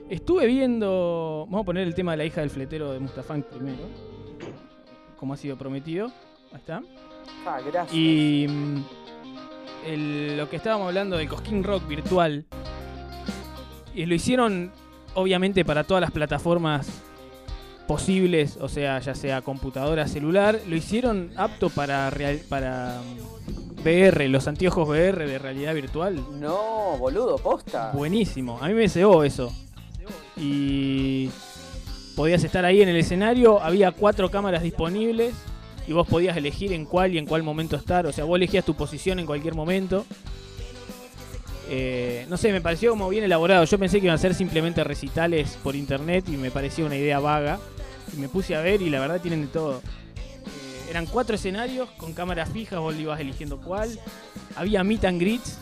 estuve 0.09 0.47
viendo. 0.47 1.45
Vamos 1.51 1.63
a 1.63 1.65
poner 1.67 1.87
el 1.87 1.95
tema 1.95 2.13
de 2.13 2.17
la 2.19 2.25
hija 2.25 2.41
del 2.41 2.49
fletero 2.51 2.91
de 2.93 3.01
Mustafán 3.01 3.43
primero. 3.43 3.83
Como 5.19 5.35
ha 5.35 5.37
sido 5.37 5.59
prometido. 5.59 6.07
Ahí 6.53 6.59
está. 6.61 6.81
Ah, 7.45 7.61
gracias. 7.61 7.93
Y 7.95 8.47
el- 9.89 10.37
lo 10.37 10.49
que 10.49 10.57
estábamos 10.57 10.87
hablando 10.89 11.17
del 11.17 11.29
Cosquín 11.29 11.65
Rock 11.65 11.87
virtual, 11.89 12.45
y 13.95 14.07
lo 14.07 14.15
hicieron 14.15 14.71
obviamente 15.15 15.65
para 15.65 15.85
todas 15.85 16.01
las 16.01 16.11
plataformas 16.11 16.87
posibles, 17.87 18.59
o 18.61 18.69
sea, 18.69 18.99
ya 19.01 19.15
sea 19.15 19.41
computadora, 19.43 20.07
celular, 20.07 20.61
lo 20.69 20.77
hicieron 20.77 21.31
apto 21.37 21.71
para, 21.71 22.11
real- 22.11 22.41
para 22.49 23.01
mm, 23.01 23.81
VR, 23.81 24.29
los 24.29 24.47
anteojos 24.47 24.87
VR 24.89 25.27
de 25.27 25.39
realidad 25.39 25.73
virtual. 25.75 26.23
No, 26.39 26.97
boludo, 26.99 27.39
posta. 27.39 27.93
Buenísimo, 27.93 28.59
a 28.61 28.69
mí 28.69 28.75
me 28.75 28.89
cebó 28.89 29.25
eso. 29.25 29.53
Y 30.37 31.31
podías 32.15 32.45
estar 32.45 32.65
ahí 32.65 32.83
en 32.83 32.89
el 32.91 32.97
escenario, 32.97 33.61
había 33.61 33.91
cuatro 33.93 34.31
cámaras 34.31 34.63
disponibles 34.63 35.35
y 35.89 35.93
vos 35.95 36.07
podías 36.07 36.37
elegir 36.37 36.75
en 36.75 36.85
cuál 36.85 37.15
y 37.15 37.19
en 37.19 37.25
cuál 37.25 37.43
momento 37.43 37.75
estar. 37.75 38.07
O 38.07 38.13
sea, 38.13 38.25
vos 38.25 38.37
elegías 38.37 38.63
tu 38.63 38.75
posición 38.75 39.19
en 39.19 39.25
cualquier 39.25 39.55
momento. 39.55 40.05
Eh, 41.71 42.27
no 42.29 42.37
sé, 42.37 42.53
me 42.53 42.61
pareció 42.61 42.91
como 42.91 43.09
bien 43.09 43.25
elaborado. 43.25 43.65
Yo 43.65 43.79
pensé 43.79 43.99
que 43.99 44.05
iban 44.05 44.17
a 44.17 44.19
ser 44.19 44.35
simplemente 44.35 44.85
recitales 44.85 45.59
por 45.63 45.75
internet 45.75 46.27
y 46.29 46.37
me 46.37 46.51
parecía 46.51 46.85
una 46.85 46.97
idea 46.97 47.21
vaga. 47.21 47.59
Y 48.15 48.21
me 48.21 48.29
puse 48.29 48.55
a 48.55 48.61
ver 48.61 48.83
y 48.83 48.91
la 48.91 49.01
verdad 49.01 49.19
tienen 49.23 49.41
de 49.41 49.47
todo. 49.47 49.79
Eh, 49.79 50.91
eran 50.91 51.07
cuatro 51.07 51.37
escenarios 51.37 51.89
con 51.93 52.13
cámaras 52.13 52.51
fijas, 52.51 52.79
vos 52.81 52.95
le 52.95 53.01
ibas 53.01 53.19
eligiendo 53.19 53.59
cuál. 53.59 53.99
Había 54.57 54.85
meet 54.85 55.07
and 55.07 55.19
greets, 55.19 55.59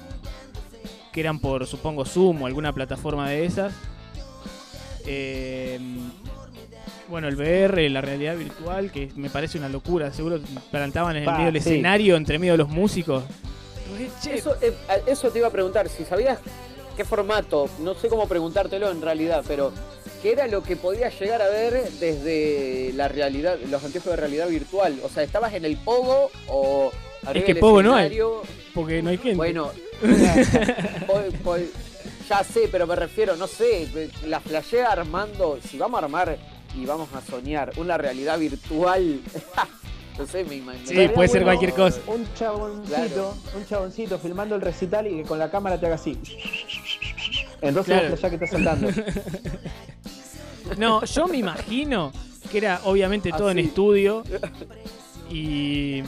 que 1.13 1.21
eran 1.21 1.39
por, 1.39 1.69
supongo, 1.69 2.05
Zoom 2.05 2.43
o 2.43 2.47
alguna 2.47 2.73
plataforma 2.73 3.31
de 3.31 3.45
esas. 3.45 3.73
Eh, 5.07 5.79
bueno, 7.09 7.29
el 7.29 7.37
VR, 7.37 7.89
la 7.91 8.01
realidad 8.01 8.37
virtual, 8.37 8.91
que 8.91 9.11
me 9.17 9.31
parece 9.31 9.59
una 9.59 9.69
locura. 9.69 10.13
Seguro 10.13 10.41
plantaban 10.71 11.17
en 11.17 11.25
el 11.25 11.33
medio 11.33 11.47
del 11.47 11.63
sí. 11.63 11.71
escenario, 11.71 12.17
entre 12.17 12.39
medio 12.39 12.55
de 12.55 12.59
los 12.59 12.69
músicos. 12.69 13.25
Eso, 14.31 14.57
eh, 14.61 14.75
eso 15.07 15.31
te 15.31 15.39
iba 15.39 15.49
a 15.49 15.53
preguntar, 15.53 15.89
si 15.89 16.05
sabías 16.05 16.39
qué 16.97 17.05
formato, 17.05 17.69
no 17.81 17.95
sé 17.95 18.09
cómo 18.09 18.27
preguntártelo 18.27 18.91
en 18.91 19.01
realidad, 19.01 19.45
pero 19.47 19.73
qué 20.23 20.33
era 20.33 20.47
lo 20.49 20.63
que 20.63 20.77
podías 20.77 21.19
llegar 21.21 21.43
a 21.43 21.49
ver 21.49 21.89
desde 22.01 22.93
la 22.95 23.09
realidad, 23.09 23.59
los 23.71 23.85
anteojos 23.85 24.11
de 24.11 24.17
realidad 24.17 24.49
virtual. 24.49 24.99
O 25.05 25.09
sea, 25.09 25.23
¿estabas 25.23 25.55
en 25.55 25.65
el 25.65 25.77
pogo 25.77 26.31
o 26.49 26.91
arriba 27.25 27.47
que 27.47 27.55
pogo 27.57 27.83
no 27.83 27.95
hay. 27.95 28.19
porque 28.75 29.03
no 29.03 29.11
hay 29.11 29.19
gente. 29.19 29.37
Bueno, 29.37 29.71
ya 32.29 32.45
sé, 32.45 32.69
pero 32.71 32.87
me 32.87 32.97
refiero, 32.97 33.37
no 33.37 33.47
sé, 33.47 33.89
la 34.27 34.41
flashea 34.41 34.91
armando, 34.91 35.59
si 35.63 35.79
vamos 35.79 36.01
a 36.01 36.05
armar 36.05 36.39
y 36.77 36.85
vamos 36.87 37.09
a 37.15 37.21
soñar 37.23 37.73
una 37.77 37.97
realidad 37.99 38.39
virtual, 38.39 39.21
no 40.19 40.27
sé, 40.27 40.45
me 40.45 40.57
imagino. 40.57 40.87
Sí, 40.87 41.09
puede 41.15 41.29
ser 41.29 41.43
cualquier 41.45 41.73
cosa. 41.73 42.01
Un 42.07 42.27
chaboncito, 42.35 42.95
Claro. 42.97 43.35
un 43.57 43.67
chaboncito 43.67 44.19
filmando 44.19 44.55
el 44.57 44.61
recital 44.61 45.07
y 45.07 45.17
que 45.17 45.23
con 45.23 45.39
la 45.39 45.51
cámara 45.51 45.79
te 45.81 45.87
haga 45.87 45.95
así. 45.97 46.19
Entonces 47.63 47.99
Claro. 47.99 48.17
ya 48.17 48.29
que 48.29 48.35
estás 48.37 48.51
saltando. 48.51 48.89
No, 50.79 51.05
yo 51.05 51.29
me 51.29 51.37
imagino 51.39 52.13
que 52.51 52.59
era 52.59 52.81
obviamente 52.85 53.31
todo 53.31 53.51
en 53.51 53.59
estudio. 53.61 54.25
Y. 55.31 56.03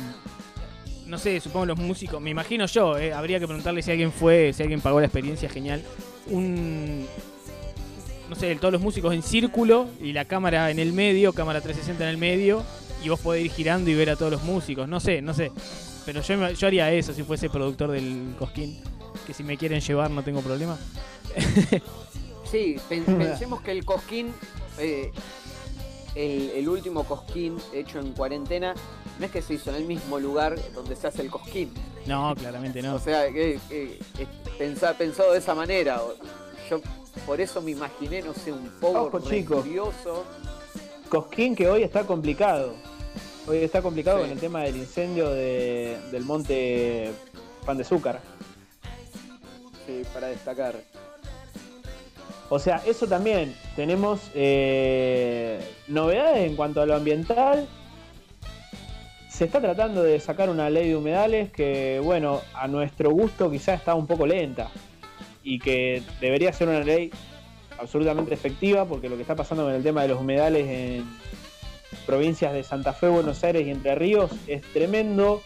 No 1.06 1.16
sé, 1.16 1.40
supongo 1.40 1.66
los 1.66 1.78
músicos. 1.78 2.20
Me 2.20 2.30
imagino 2.30 2.66
yo, 2.66 2.98
eh, 2.98 3.12
habría 3.14 3.38
que 3.38 3.46
preguntarle 3.46 3.82
si 3.82 3.90
alguien 3.92 4.12
fue, 4.12 4.52
si 4.52 4.62
alguien 4.62 4.80
pagó 4.80 4.98
la 5.00 5.06
experiencia, 5.06 5.48
genial. 5.48 5.82
Un. 6.26 7.06
No 8.28 8.35
sé, 8.37 8.54
todos 8.56 8.73
los 8.73 8.80
músicos 8.82 9.14
en 9.14 9.23
círculo 9.23 9.87
y 10.02 10.12
la 10.12 10.25
cámara 10.26 10.70
en 10.70 10.78
el 10.78 10.92
medio, 10.92 11.32
cámara 11.32 11.61
360 11.61 12.04
en 12.04 12.11
el 12.11 12.18
medio. 12.18 12.62
Y 13.02 13.08
vos 13.08 13.20
podés 13.20 13.44
ir 13.44 13.50
girando 13.52 13.90
y 13.90 13.94
ver 13.94 14.11
a 14.11 14.16
todos 14.16 14.32
los 14.32 14.42
músicos. 14.42 14.88
No 14.88 15.00
sé, 15.00 15.23
no 15.23 15.32
sé. 15.32 15.52
Pero 16.04 16.20
yo, 16.23 16.50
yo 16.50 16.66
haría 16.66 16.90
eso 16.92 17.12
si 17.14 17.23
fuese 17.23 17.49
productor 17.49 17.90
del 17.92 18.35
Cosquín. 18.38 18.80
Que 19.26 19.32
si 19.35 19.42
me 19.44 19.56
quieren 19.56 19.80
llevar 19.80 20.11
no 20.11 20.23
tengo 20.23 20.40
problema. 20.40 20.78
Sí, 22.50 22.76
pen- 22.88 23.04
pensemos 23.18 23.61
que 23.61 23.73
el 23.73 23.85
cosquín, 23.85 24.32
eh, 24.78 25.11
el, 26.14 26.50
el 26.56 26.68
último 26.68 27.04
cosquín 27.04 27.58
hecho 27.75 27.99
en 28.00 28.12
cuarentena, 28.14 28.75
no 29.18 29.26
es 29.26 29.30
que 29.30 29.42
se 29.42 29.52
hizo 29.54 29.68
en 29.68 29.76
el 29.76 29.85
mismo 29.85 30.18
lugar 30.18 30.56
donde 30.75 30.97
se 30.97 31.06
hace 31.08 31.20
el 31.20 31.28
cosquín. 31.30 31.70
No, 32.06 32.35
claramente 32.35 32.80
no. 32.80 32.94
O 32.94 32.99
sea, 32.99 33.30
que, 33.30 33.58
eh, 33.68 33.99
pensá- 34.58 34.97
pensado 34.97 35.32
de 35.32 35.40
esa 35.40 35.54
manera. 35.54 36.00
Yo 36.70 36.80
por 37.26 37.40
eso 37.40 37.60
me 37.60 37.70
imaginé, 37.72 38.22
no 38.22 38.32
sé, 38.34 38.52
un 38.52 38.68
poco 38.80 39.02
Ojo, 39.02 39.20
chico. 39.20 39.56
curioso. 39.62 40.25
Cosquín 41.08 41.54
que 41.56 41.68
hoy 41.68 41.82
está 41.82 42.04
complicado. 42.04 42.75
Hoy 43.46 43.58
está 43.58 43.80
complicado 43.80 44.18
Sí. 44.18 44.22
con 44.25 44.32
el 44.32 44.38
tema 44.40 44.62
del 44.62 44.76
incendio 44.76 45.30
de- 45.30 45.98
del 46.10 46.25
monte 46.25 47.10
Pan 47.64 47.76
de 47.78 47.82
Azúcar. 47.82 48.20
Sí, 49.87 50.02
para 50.12 50.26
destacar. 50.28 50.75
O 52.50 52.58
sea, 52.58 52.82
eso 52.87 53.06
también. 53.06 53.54
Tenemos 53.76 54.20
eh, 54.34 55.60
novedades 55.87 56.46
en 56.48 56.56
cuanto 56.56 56.80
a 56.82 56.87
lo 56.87 56.94
ambiental. 56.94 57.66
Se 59.30 59.44
está 59.44 59.60
tratando 59.60 60.02
de 60.02 60.18
sacar 60.20 60.50
una 60.50 60.68
ley 60.68 60.88
de 60.88 60.96
humedales 60.96 61.50
que, 61.52 62.00
bueno, 62.02 62.40
a 62.54 62.66
nuestro 62.66 63.10
gusto 63.10 63.50
quizás 63.50 63.78
está 63.78 63.94
un 63.94 64.06
poco 64.06 64.26
lenta. 64.26 64.70
Y 65.42 65.59
que 65.59 66.02
debería 66.21 66.52
ser 66.52 66.68
una 66.68 66.80
ley 66.80 67.11
absolutamente 67.78 68.35
efectiva, 68.35 68.85
porque 68.85 69.09
lo 69.09 69.16
que 69.16 69.23
está 69.23 69.37
pasando 69.37 69.64
con 69.64 69.73
el 69.73 69.83
tema 69.83 70.02
de 70.02 70.09
los 70.09 70.21
humedales 70.21 70.66
en 70.66 71.04
provincias 72.07 72.52
de 72.52 72.62
Santa 72.62 72.92
Fe, 72.92 73.09
Buenos 73.09 73.42
Aires 73.45 73.66
y 73.66 73.71
Entre 73.71 73.95
Ríos 73.95 74.30
es 74.47 74.62
tremendo. 74.73 75.42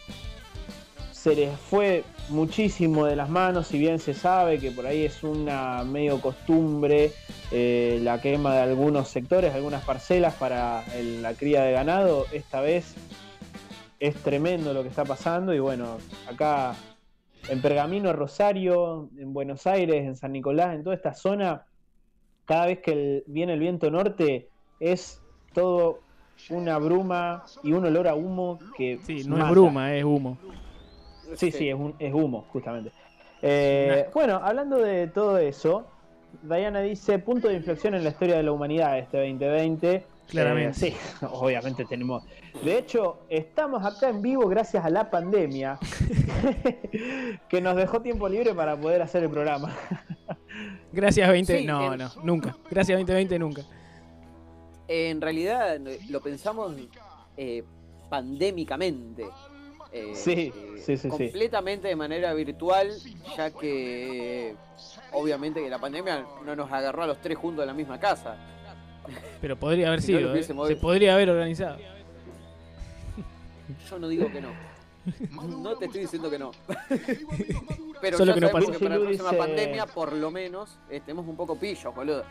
Se 1.12 1.36
les 1.36 1.56
fue 1.58 2.04
muchísimo 2.30 3.06
de 3.06 3.14
las 3.14 3.28
manos, 3.28 3.68
si 3.68 3.78
bien 3.78 3.98
se 4.00 4.14
sabe 4.14 4.58
que 4.58 4.70
por 4.72 4.86
ahí 4.86 5.04
es 5.04 5.22
una 5.22 5.84
medio 5.84 6.20
costumbre 6.20 7.12
eh, 7.52 8.00
la 8.02 8.20
quema 8.20 8.54
de 8.54 8.60
algunos 8.62 9.08
sectores, 9.08 9.54
algunas 9.54 9.84
parcelas 9.84 10.34
para 10.34 10.84
la 11.20 11.34
cría 11.34 11.62
de 11.62 11.72
ganado, 11.72 12.26
esta 12.32 12.60
vez 12.60 12.94
es 14.00 14.16
tremendo 14.16 14.72
lo 14.72 14.82
que 14.82 14.88
está 14.88 15.04
pasando 15.04 15.54
y 15.54 15.60
bueno, 15.60 15.98
acá 16.28 16.74
en 17.48 17.60
Pergamino, 17.60 18.12
Rosario, 18.12 19.10
en 19.18 19.32
Buenos 19.32 19.66
Aires, 19.66 20.04
en 20.04 20.16
San 20.16 20.32
Nicolás, 20.32 20.74
en 20.74 20.84
toda 20.84 20.96
esta 20.96 21.12
zona, 21.14 21.64
cada 22.44 22.66
vez 22.66 22.80
que 22.80 22.92
el- 22.92 23.24
viene 23.26 23.54
el 23.54 23.60
viento 23.60 23.90
norte 23.90 24.48
es 24.78 25.22
todo 25.52 26.00
una 26.50 26.78
bruma 26.78 27.44
y 27.62 27.72
un 27.72 27.84
olor 27.86 28.08
a 28.08 28.14
humo 28.14 28.58
que 28.76 28.98
Sí, 29.04 29.22
no 29.24 29.36
mata. 29.36 29.46
es 29.48 29.50
bruma, 29.52 29.94
es 29.94 30.04
humo. 30.04 30.38
Sí, 31.34 31.50
sí, 31.50 31.68
es, 31.68 31.74
un- 31.74 31.94
es 31.98 32.12
humo, 32.12 32.42
justamente. 32.48 32.92
Eh, 33.40 34.06
bueno, 34.12 34.40
hablando 34.42 34.78
de 34.78 35.08
todo 35.08 35.38
eso, 35.38 35.86
Diana 36.42 36.80
dice, 36.80 37.18
punto 37.18 37.48
de 37.48 37.54
inflexión 37.54 37.94
en 37.94 38.04
la 38.04 38.10
historia 38.10 38.36
de 38.36 38.42
la 38.42 38.52
humanidad 38.52 38.98
este 38.98 39.18
2020. 39.18 40.06
Claramente. 40.28 40.88
Eh, 40.88 40.92
sí, 40.92 40.96
obviamente 41.30 41.84
tenemos. 41.84 42.24
De 42.64 42.78
hecho, 42.78 43.20
estamos 43.28 43.84
acá 43.84 44.08
en 44.08 44.22
vivo 44.22 44.46
gracias 44.48 44.84
a 44.84 44.90
la 44.90 45.10
pandemia, 45.10 45.78
que 47.48 47.60
nos 47.60 47.76
dejó 47.76 48.00
tiempo 48.00 48.28
libre 48.28 48.54
para 48.54 48.76
poder 48.76 49.02
hacer 49.02 49.22
el 49.24 49.30
programa. 49.30 49.74
Gracias 50.92 51.28
20. 51.28 51.58
Sí, 51.60 51.64
no, 51.66 51.92
en- 51.94 51.98
no, 52.00 52.10
nunca. 52.22 52.54
Gracias 52.70 52.98
2020 52.98 53.38
nunca. 53.38 53.62
En 54.88 55.20
realidad 55.22 55.78
lo 56.10 56.20
pensamos 56.20 56.74
eh, 57.36 57.62
pandémicamente. 58.10 59.24
eh, 59.90 60.12
Sí, 60.14 60.52
sí, 60.76 60.96
sí, 60.96 60.98
sí. 60.98 61.08
completamente 61.08 61.88
de 61.88 61.96
manera 61.96 62.34
virtual, 62.34 62.90
ya 63.36 63.50
que 63.50 64.54
obviamente 65.12 65.62
que 65.62 65.70
la 65.70 65.78
pandemia 65.78 66.26
no 66.44 66.54
nos 66.56 66.70
agarró 66.70 67.04
a 67.04 67.06
los 67.06 67.20
tres 67.22 67.38
juntos 67.38 67.62
en 67.62 67.68
la 67.68 67.74
misma 67.74 67.98
casa. 67.98 68.36
Pero 69.40 69.56
podría 69.56 69.88
haber 69.88 70.02
Si 70.02 70.12
no 70.12 70.20
lo 70.20 70.26
sido, 70.42 70.56
¿eh? 70.62 70.68
se 70.68 70.76
podría 70.76 71.14
haber 71.14 71.30
organizado. 71.30 71.78
Yo 73.90 73.98
no 73.98 74.08
digo 74.08 74.30
que 74.30 74.40
no. 74.40 74.48
No 75.62 75.76
te 75.76 75.86
estoy 75.86 76.02
diciendo 76.02 76.30
que 76.30 76.38
no. 76.38 76.52
Pero 78.00 78.18
Solo 78.18 78.30
ya 78.30 78.34
que 78.34 78.40
no 78.40 78.48
sabemos 78.48 78.76
que 78.76 78.84
para 78.84 78.98
la 78.98 79.04
próxima 79.04 79.32
pandemia, 79.32 79.86
por 79.86 80.12
lo 80.12 80.30
menos, 80.30 80.78
estemos 80.90 81.26
un 81.26 81.36
poco 81.36 81.56
pillos, 81.56 81.94
boludo. 81.94 82.24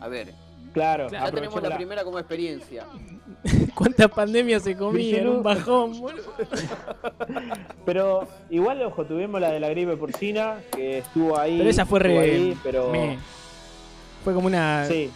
A 0.00 0.08
ver, 0.08 0.32
Claro, 0.72 1.08
ya 1.10 1.30
tenemos 1.30 1.62
la 1.62 1.76
primera 1.76 2.04
como 2.04 2.18
experiencia. 2.18 2.84
¿Cuántas 3.74 4.10
pandemias 4.10 4.62
se 4.62 4.76
comían? 4.76 5.10
Virgilú. 5.10 5.36
Un 5.38 5.42
bajón, 5.42 5.98
boludo. 6.00 6.32
Pero 7.86 8.28
igual, 8.50 8.82
ojo, 8.82 9.04
tuvimos 9.04 9.40
la 9.40 9.50
de 9.50 9.60
la 9.60 9.68
gripe 9.70 9.96
porcina, 9.96 10.58
que 10.72 10.98
estuvo 10.98 11.38
ahí. 11.38 11.58
Pero 11.58 11.70
esa 11.70 11.86
fue 11.86 12.00
re. 12.00 12.18
ahí, 12.18 12.58
pero... 12.62 12.90
me- 12.90 13.18
Fue 14.24 14.34
como 14.34 14.46
una, 14.46 14.84
Sí, 14.86 15.10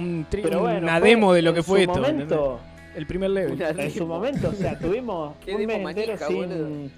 un 0.00 0.26
tri- 0.30 0.40
pero 0.42 0.60
bueno. 0.60 0.78
una 0.86 0.98
fue 0.98 1.08
demo 1.08 1.32
de 1.32 1.42
lo 1.42 1.54
que 1.54 1.62
fue 1.62 1.82
esto. 1.82 2.00
Momento, 2.00 2.60
El 2.96 3.06
primer 3.06 3.30
level. 3.30 3.60
En 3.62 3.90
su 3.90 4.06
momento, 4.06 4.48
o 4.48 4.52
sea, 4.52 4.78
tuvimos 4.78 5.34
un 5.48 5.66
mes 5.66 5.76
entero 5.96 6.16
sin, 6.26 6.36
boludo. 6.48 6.90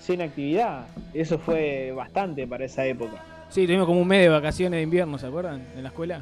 sin 0.00 0.22
actividad. 0.22 0.86
Eso 1.12 1.38
fue 1.38 1.92
bastante 1.92 2.46
para 2.46 2.64
esa 2.64 2.84
época. 2.86 3.22
Sí, 3.50 3.66
tuvimos 3.66 3.86
como 3.86 4.00
un 4.00 4.08
mes 4.08 4.20
de 4.22 4.28
vacaciones 4.28 4.78
de 4.78 4.82
invierno, 4.82 5.18
¿se 5.18 5.26
acuerdan? 5.26 5.62
En 5.76 5.82
la 5.82 5.88
escuela. 5.88 6.20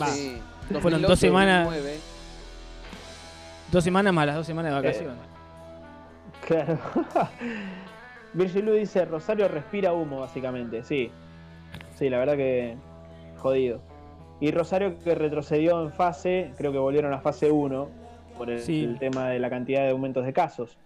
Va, 0.00 0.06
Sí, 0.08 0.36
fueron 0.68 0.82
2008, 1.02 1.08
dos 1.08 1.18
semanas. 1.18 1.64
2009. 1.64 1.98
Dos 3.72 3.84
semanas 3.84 4.12
más 4.12 4.26
las 4.26 4.36
dos 4.36 4.46
semanas 4.46 4.72
de 4.72 4.78
Eh, 4.78 4.82
vacaciones. 4.82 5.16
Claro. 6.46 6.78
Virgilú 8.32 8.72
dice, 8.74 9.04
Rosario 9.04 9.48
respira 9.48 9.92
humo, 9.92 10.20
básicamente. 10.20 10.82
Sí. 10.84 11.10
Sí, 11.98 12.08
la 12.08 12.18
verdad 12.18 12.36
que 12.36 12.76
jodido. 13.38 13.80
Y 14.40 14.50
Rosario 14.52 14.98
que 14.98 15.14
retrocedió 15.14 15.82
en 15.82 15.92
fase, 15.92 16.52
creo 16.56 16.72
que 16.72 16.78
volvieron 16.78 17.12
a 17.12 17.20
fase 17.20 17.50
1 17.50 17.88
por 18.38 18.50
el, 18.50 18.62
Sí. 18.62 18.84
el 18.84 18.98
tema 18.98 19.28
de 19.28 19.38
la 19.38 19.50
cantidad 19.50 19.82
de 19.82 19.90
aumentos 19.90 20.24
de 20.24 20.32
casos. 20.32 20.76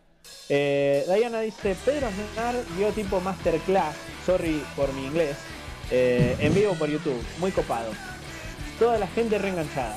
Eh, 0.48 1.04
Diana 1.14 1.40
dice, 1.40 1.76
Pedro 1.84 2.06
Aznar 2.08 2.54
dio 2.76 2.88
tipo 2.90 3.20
masterclass, 3.20 3.94
sorry 4.26 4.62
por 4.74 4.92
mi 4.94 5.06
inglés, 5.06 5.36
eh, 5.90 6.34
en 6.40 6.54
vivo 6.54 6.74
por 6.74 6.88
YouTube, 6.88 7.22
muy 7.38 7.50
copado. 7.52 7.90
Toda 8.78 8.98
la 8.98 9.06
gente 9.06 9.38
reenganchada. 9.38 9.96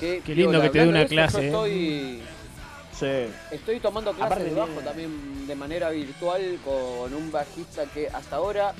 Qué, 0.00 0.22
Qué 0.24 0.34
lindo 0.34 0.60
que 0.62 0.70
te 0.70 0.78
dé 0.80 0.88
una 0.88 1.04
clase, 1.06 1.50
yo 1.50 1.66
¿eh? 1.66 1.72
Estoy, 1.72 2.22
Sí. 2.92 3.34
estoy 3.54 3.80
tomando 3.80 4.12
clases 4.12 4.26
Aparte 4.32 4.50
de 4.50 4.54
bajo 4.54 4.68
tiene- 4.72 4.84
también 4.84 5.46
de 5.46 5.54
manera 5.56 5.90
virtual 5.90 6.58
con 6.64 7.12
un 7.14 7.30
bajista 7.30 7.84
que 7.86 8.08
hasta 8.08 8.36
ahora 8.36 8.72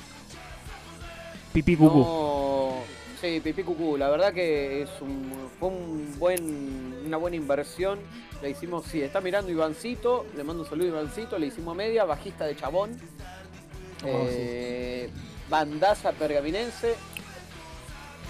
Pipí 1.53 1.77
cucú. 1.77 1.99
no... 1.99 3.02
Sí, 3.23 3.39
Pipí 3.39 3.63
Cucú, 3.63 3.97
la 3.97 4.11
verdad 4.11 4.35
que 4.35 4.83
es 4.83 4.91
un, 5.01 5.33
fue 5.61 5.69
un 5.69 6.19
buen, 6.19 7.05
una 7.07 7.17
buena 7.19 7.37
inversión. 7.37 8.01
Le 8.43 8.51
hicimos, 8.51 8.85
sí, 8.87 9.01
está 9.01 9.21
mirando 9.21 9.53
Ivancito, 9.53 10.27
le 10.37 10.43
mando 10.43 10.65
un 10.65 10.69
saludo 10.69 10.87
a 10.87 11.01
Ivancito, 11.01 11.39
le 11.39 11.47
hicimos 11.47 11.77
media, 11.77 12.05
bajista 12.05 12.47
de 12.47 12.57
Chabón, 12.57 13.01
Oh, 14.05 14.27
eh, 14.29 15.09
bandaza 15.49 16.11
pergaminense. 16.11 16.97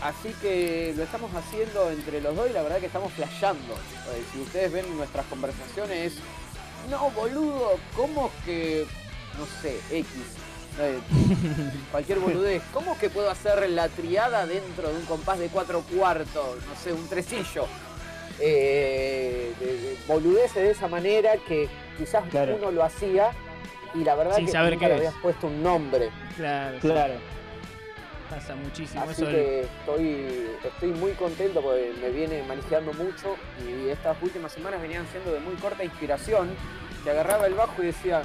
Así 0.02 0.34
que 0.42 0.92
lo 0.94 1.04
estamos 1.04 1.30
haciendo 1.34 1.90
entre 1.90 2.20
los 2.20 2.36
dos 2.36 2.50
y 2.50 2.52
la 2.52 2.62
verdad 2.62 2.78
que 2.78 2.86
estamos 2.86 3.14
flasheando. 3.14 3.72
Eh, 3.72 4.22
si 4.30 4.40
ustedes 4.40 4.72
ven 4.72 4.96
nuestras 4.98 5.24
conversaciones, 5.24 6.16
no 6.90 7.10
boludo, 7.12 7.78
¿cómo 7.96 8.30
que, 8.44 8.84
no 9.38 9.46
sé, 9.62 9.80
X? 9.90 10.06
Eh, 10.80 10.98
cualquier 11.90 12.18
boludez. 12.18 12.62
¿Cómo 12.72 12.98
que 12.98 13.10
puedo 13.10 13.30
hacer 13.30 13.68
la 13.70 13.88
triada 13.88 14.46
dentro 14.46 14.88
de 14.90 14.96
un 14.96 15.04
compás 15.06 15.38
de 15.38 15.48
cuatro 15.48 15.82
cuartos? 15.82 16.56
No 16.66 16.74
sé, 16.82 16.92
un 16.92 17.08
tresillo. 17.08 17.66
Eh, 18.40 19.52
de- 19.60 19.66
de 19.76 19.96
boludeces 20.08 20.54
de 20.54 20.70
esa 20.70 20.88
manera 20.88 21.32
que 21.46 21.68
quizás 21.96 22.24
Claro. 22.30 22.56
uno 22.56 22.70
lo 22.70 22.82
hacía 22.82 23.30
y 23.94 24.02
la 24.04 24.14
verdad 24.14 24.36
Sin 24.36 24.46
que 24.46 24.52
saber 24.52 24.72
nunca 24.72 24.86
qué 24.86 24.92
le 24.92 24.98
habías 24.98 25.14
puesto 25.22 25.46
un 25.46 25.62
nombre. 25.62 26.10
Claro, 26.36 26.78
Claro. 26.80 27.14
pasa 28.30 28.54
muchísimo. 28.56 29.02
Así 29.02 29.12
Eso 29.22 29.30
que 29.30 29.60
estoy, 29.60 30.46
estoy 30.64 30.90
muy 30.92 31.12
contento 31.12 31.60
porque 31.60 31.92
me 32.00 32.08
viene 32.10 32.42
manejando 32.44 32.92
mucho 32.94 33.36
y 33.68 33.90
estas 33.90 34.16
últimas 34.22 34.50
semanas 34.52 34.80
venían 34.80 35.06
siendo 35.12 35.32
de 35.32 35.40
muy 35.40 35.54
corta 35.56 35.84
inspiración. 35.84 36.48
Que 37.04 37.10
agarraba 37.10 37.46
el 37.46 37.54
bajo 37.54 37.82
y 37.82 37.86
decía, 37.86 38.22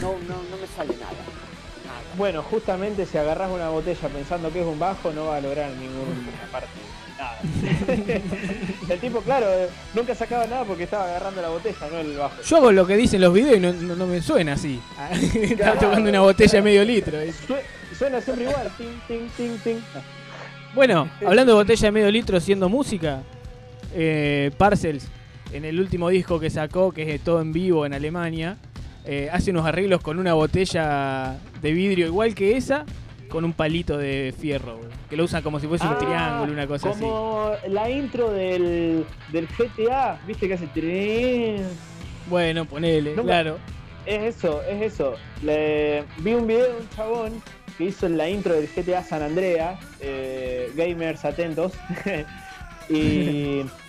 no, 0.00 0.12
no, 0.28 0.34
no 0.50 0.56
me 0.60 0.66
sale 0.76 0.94
nada. 1.00 1.12
Nada. 1.86 2.00
Bueno, 2.16 2.42
justamente 2.42 3.06
si 3.06 3.16
agarras 3.18 3.50
una 3.50 3.68
botella 3.70 4.08
pensando 4.08 4.52
que 4.52 4.60
es 4.60 4.66
un 4.66 4.78
bajo, 4.78 5.10
no 5.12 5.26
va 5.26 5.36
a 5.36 5.40
lograr 5.40 5.70
ninguna 5.70 6.50
parte. 6.52 6.68
Nada. 7.18 7.38
el 8.88 9.00
tipo, 9.00 9.20
claro, 9.22 9.46
eh, 9.50 9.68
nunca 9.94 10.14
sacaba 10.14 10.46
nada 10.46 10.64
porque 10.64 10.84
estaba 10.84 11.04
agarrando 11.04 11.42
la 11.42 11.48
botella, 11.48 11.78
no 11.90 11.98
el 11.98 12.16
bajo. 12.16 12.42
Yo 12.42 12.56
hago 12.58 12.72
lo 12.72 12.86
que 12.86 12.96
dicen 12.96 13.20
los 13.20 13.32
videos 13.32 13.56
y 13.56 13.60
no, 13.60 13.72
no- 13.72 13.96
no 13.96 14.06
me 14.06 14.20
suena 14.22 14.52
así. 14.52 14.80
Estaba 15.12 15.72
Claro. 15.72 15.78
tocando 15.80 16.10
una 16.10 16.20
botella 16.20 16.52
de 16.52 16.62
medio 16.62 16.84
litro. 16.84 17.18
¿eh? 17.20 17.32
Sue- 17.46 17.62
Suena 17.98 18.20
siempre 18.20 18.44
igual. 18.44 18.70
Ting, 18.76 18.98
ting, 19.08 19.28
ting, 19.36 19.58
ting. 19.64 19.78
Bueno, 20.74 21.10
hablando 21.26 21.52
de 21.52 21.58
botella 21.58 21.86
de 21.88 21.92
medio 21.92 22.10
litro 22.12 22.38
siendo 22.38 22.68
música, 22.68 23.22
eh, 23.94 24.52
Parcels, 24.56 25.08
en 25.52 25.64
el 25.64 25.80
último 25.80 26.08
disco 26.10 26.38
que 26.38 26.50
sacó, 26.50 26.92
que 26.92 27.14
es 27.14 27.20
todo 27.22 27.40
en 27.40 27.52
vivo 27.52 27.84
en 27.86 27.94
Alemania, 27.94 28.56
eh, 29.08 29.28
hace 29.32 29.50
unos 29.50 29.66
arreglos 29.66 30.00
con 30.02 30.18
una 30.18 30.34
botella 30.34 31.38
de 31.62 31.72
vidrio 31.72 32.06
igual 32.06 32.34
que 32.34 32.56
esa, 32.56 32.84
con 33.28 33.44
un 33.44 33.52
palito 33.54 33.96
de 33.98 34.34
fierro, 34.38 34.78
que 35.10 35.16
lo 35.16 35.24
usan 35.24 35.42
como 35.42 35.58
si 35.60 35.66
fuese 35.66 35.86
un 35.86 35.94
Ah, 35.94 35.98
triángulo, 35.98 36.52
una 36.52 36.66
cosa 36.66 36.90
así. 36.90 37.00
Como 37.00 37.52
la 37.68 37.90
intro 37.90 38.30
del, 38.30 39.04
del 39.32 39.48
GTA, 39.48 40.20
viste 40.26 40.46
que 40.46 40.54
hace. 40.54 40.66
trin? 40.68 41.62
Bueno, 42.28 42.64
ponele, 42.66 43.16
No 43.16 43.22
claro. 43.22 43.58
Es 44.06 44.36
eso, 44.36 44.62
es 44.62 44.92
eso. 44.92 45.14
Le, 45.42 46.04
vi 46.18 46.32
un 46.34 46.46
video 46.46 46.64
de 46.64 46.80
un 46.80 46.88
chabón 46.90 47.42
que 47.76 47.84
hizo 47.84 48.08
la 48.08 48.28
intro 48.28 48.54
del 48.54 48.68
GTA 48.68 49.02
San 49.04 49.22
Andreas, 49.22 49.78
eh, 50.00 50.70
gamers 50.76 51.24
atentos, 51.24 51.72
y, 52.88 53.62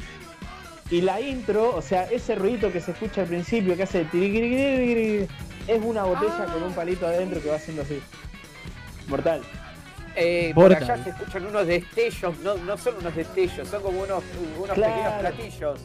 y 0.91 1.02
la 1.02 1.21
intro, 1.21 1.75
o 1.75 1.82
sea, 1.82 2.04
ese 2.06 2.36
ruidito 2.36 2.71
que 2.71 2.80
se 2.82 2.91
escucha 2.91 3.21
al 3.21 3.28
principio 3.28 3.75
que 3.75 3.84
hace 3.84 4.02
es 5.67 5.82
una 5.84 6.04
botella 6.04 6.45
con 6.52 6.63
un 6.63 6.73
palito 6.73 7.06
adentro 7.06 7.41
que 7.41 7.49
va 7.49 7.56
haciendo 7.58 7.84
así. 7.84 7.99
Mortal. 9.08 9.41
Eh, 10.15 10.52
por 10.56 10.69
Mortal. 10.69 10.84
allá 10.91 11.04
se 11.04 11.10
escuchan 11.12 11.45
unos 11.45 11.67
destellos, 11.67 12.38
no, 12.39 12.56
no 12.58 12.78
son 12.78 12.95
unos 12.97 13.15
destellos, 13.15 13.67
son 13.67 13.82
como 13.84 14.02
unos, 14.02 14.23
unos 14.58 14.73
Claro. 14.75 14.93
pequeños 14.93 15.13
platillos. 15.19 15.80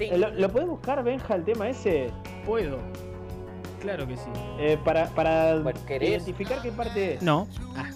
Eh, 0.00 0.18
¿Lo, 0.18 0.30
lo 0.30 0.48
podés 0.50 0.68
buscar, 0.68 1.02
Benja, 1.04 1.34
el 1.36 1.44
tema 1.44 1.68
ese? 1.68 2.10
Puedo. 2.44 2.78
Claro 3.80 4.06
que 4.08 4.16
sí. 4.16 4.22
Eh, 4.58 4.76
para 4.84 5.06
para 5.06 5.54
identificar 6.00 6.60
qué 6.62 6.72
parte 6.72 7.14
es. 7.14 7.22
No. 7.22 7.48
Ah, 7.76 7.90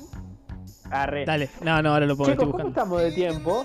Arre. 1.02 1.24
dale. 1.24 1.48
No, 1.60 1.82
no, 1.82 1.92
ahora 1.94 2.06
lo 2.06 2.16
pongo, 2.16 2.30
Chicos, 2.30 2.48
¿cómo 2.50 2.68
estamos 2.68 3.00
de 3.02 3.12
tiempo? 3.12 3.64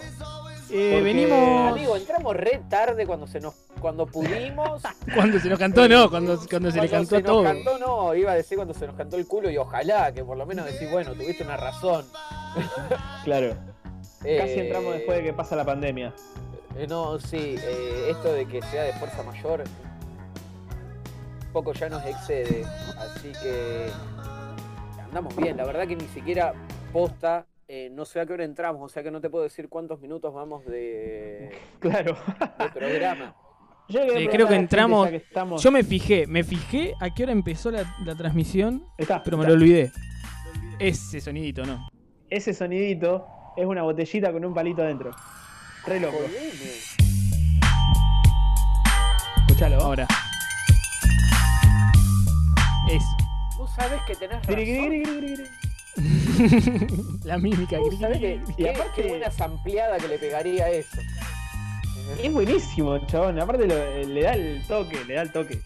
Eh, 0.72 1.02
venimos. 1.02 1.72
Amigo, 1.72 1.96
entramos 1.96 2.36
re 2.36 2.62
tarde 2.70 3.06
cuando 3.06 3.28
se 3.28 3.40
nos 3.40 3.54
cuando 3.80 4.06
pudimos. 4.08 4.82
Cuando 5.14 5.40
se 5.40 5.50
nos 5.50 5.60
cantó, 5.60 5.88
no, 5.88 6.10
cuando, 6.10 6.38
cuando 6.50 6.72
se 6.72 6.82
le 6.82 6.90
Cuando 6.90 7.08
cantó 7.10 7.16
se 7.18 7.22
nos 7.22 7.32
todo. 7.32 7.44
cantó, 7.44 7.78
no, 7.80 8.16
iba 8.16 8.32
a 8.32 8.36
decir 8.36 8.58
cuando 8.58 8.74
se 8.74 8.88
nos 8.88 8.96
cantó 8.96 9.18
el 9.18 9.28
culo 9.28 9.50
y 9.52 9.58
ojalá 9.58 10.12
que 10.12 10.24
por 10.24 10.36
lo 10.38 10.46
menos 10.46 10.66
decís, 10.66 10.90
bueno, 10.92 11.14
tuviste 11.14 11.44
una 11.44 11.58
razón. 11.58 12.06
Claro. 13.24 13.56
Casi 14.20 14.30
Eh, 14.30 14.66
entramos 14.66 14.94
después 14.96 15.18
de 15.20 15.24
que 15.26 15.34
pasa 15.34 15.56
la 15.56 15.64
pandemia. 15.66 16.14
eh, 16.76 16.88
no, 16.90 17.20
sí, 17.20 17.56
eh, 17.60 18.08
esto 18.10 18.34
de 18.34 18.48
que 18.48 18.62
sea 18.64 18.84
de 18.84 18.94
fuerza 18.94 19.22
mayor, 19.24 19.62
un 21.46 21.52
poco 21.54 21.74
ya 21.74 21.88
nos 21.90 22.04
excede. 22.06 22.66
Así 22.98 23.32
que 23.44 23.90
andamos 25.06 25.36
bien, 25.36 25.56
la 25.58 25.66
verdad 25.66 25.88
que 25.88 25.96
ni 25.96 26.08
siquiera 26.08 26.54
posta. 26.92 27.46
Eh, 27.68 27.90
no 27.92 28.06
sé 28.06 28.20
a 28.20 28.26
qué 28.26 28.34
hora 28.34 28.44
entramos, 28.46 28.82
o 28.82 28.88
sea 28.90 29.04
que 29.04 29.12
no 29.12 29.20
te 29.22 29.30
puedo 29.30 29.44
decir 29.44 29.68
cuántos 29.70 30.00
minutos 30.00 30.34
vamos 30.34 30.66
de, 30.66 31.52
Claro. 31.80 32.18
de 32.60 32.70
programa. 32.70 33.36
Yo 33.90 34.02
creo 34.30 34.48
que 34.48 34.56
entramos- 34.56 35.06
ya 35.06 35.12
que 35.12 35.18
estamos- 35.18 35.64
Yo 35.64 35.72
me 35.72 35.84
fijé, 35.84 36.28
me 36.28 36.44
fijé 36.44 36.94
a 37.00 37.10
qué 37.14 37.24
hora 37.24 37.32
empezó 37.32 37.72
la, 37.72 37.84
la 38.04 38.16
transmisión, 38.16 38.84
Está, 38.98 39.24
pero 39.24 39.38
me 39.38 39.44
está. 39.44 39.54
lo 39.56 39.62
olvidé. 39.62 39.92
Ese 40.80 41.22
sonidito, 41.22 41.66
¿no? 41.66 41.88
Ese 42.30 42.54
sonidito 42.54 43.26
es 43.56 43.66
una 43.66 43.84
botellita 43.84 44.32
con 44.34 44.44
un 44.44 44.54
palito 44.54 44.82
adentro. 44.82 45.12
Re 45.86 46.02
loco. 46.02 46.18
Escuchalo. 49.48 49.82
Ahora. 49.82 50.06
Eso. 52.92 53.08
Vos 53.58 53.72
sabés 53.74 54.02
que 54.06 54.16
tenés 54.16 54.46
razón. 54.46 54.56
La 57.24 57.38
mímica. 57.38 57.78
Sabés 58.00 58.20
que, 58.20 58.42
Y 58.58 58.68
aparte- 58.68 59.02
qué 59.02 59.08
buena 59.10 59.32
sampleada 59.32 59.98
que 59.98 60.08
le 60.08 60.18
pegaría 60.20 60.66
a 60.66 60.70
eso. 60.70 60.98
Es 62.22 62.32
buenísimo, 62.32 62.98
chabón. 63.08 63.40
Aparte 63.40 63.68
lo- 63.68 64.04
le 64.08 64.22
da 64.22 64.34
el 64.34 64.64
toque, 64.68 65.04
le 65.06 65.16
da 65.16 65.22
el 65.24 65.32
toque. 65.32 65.62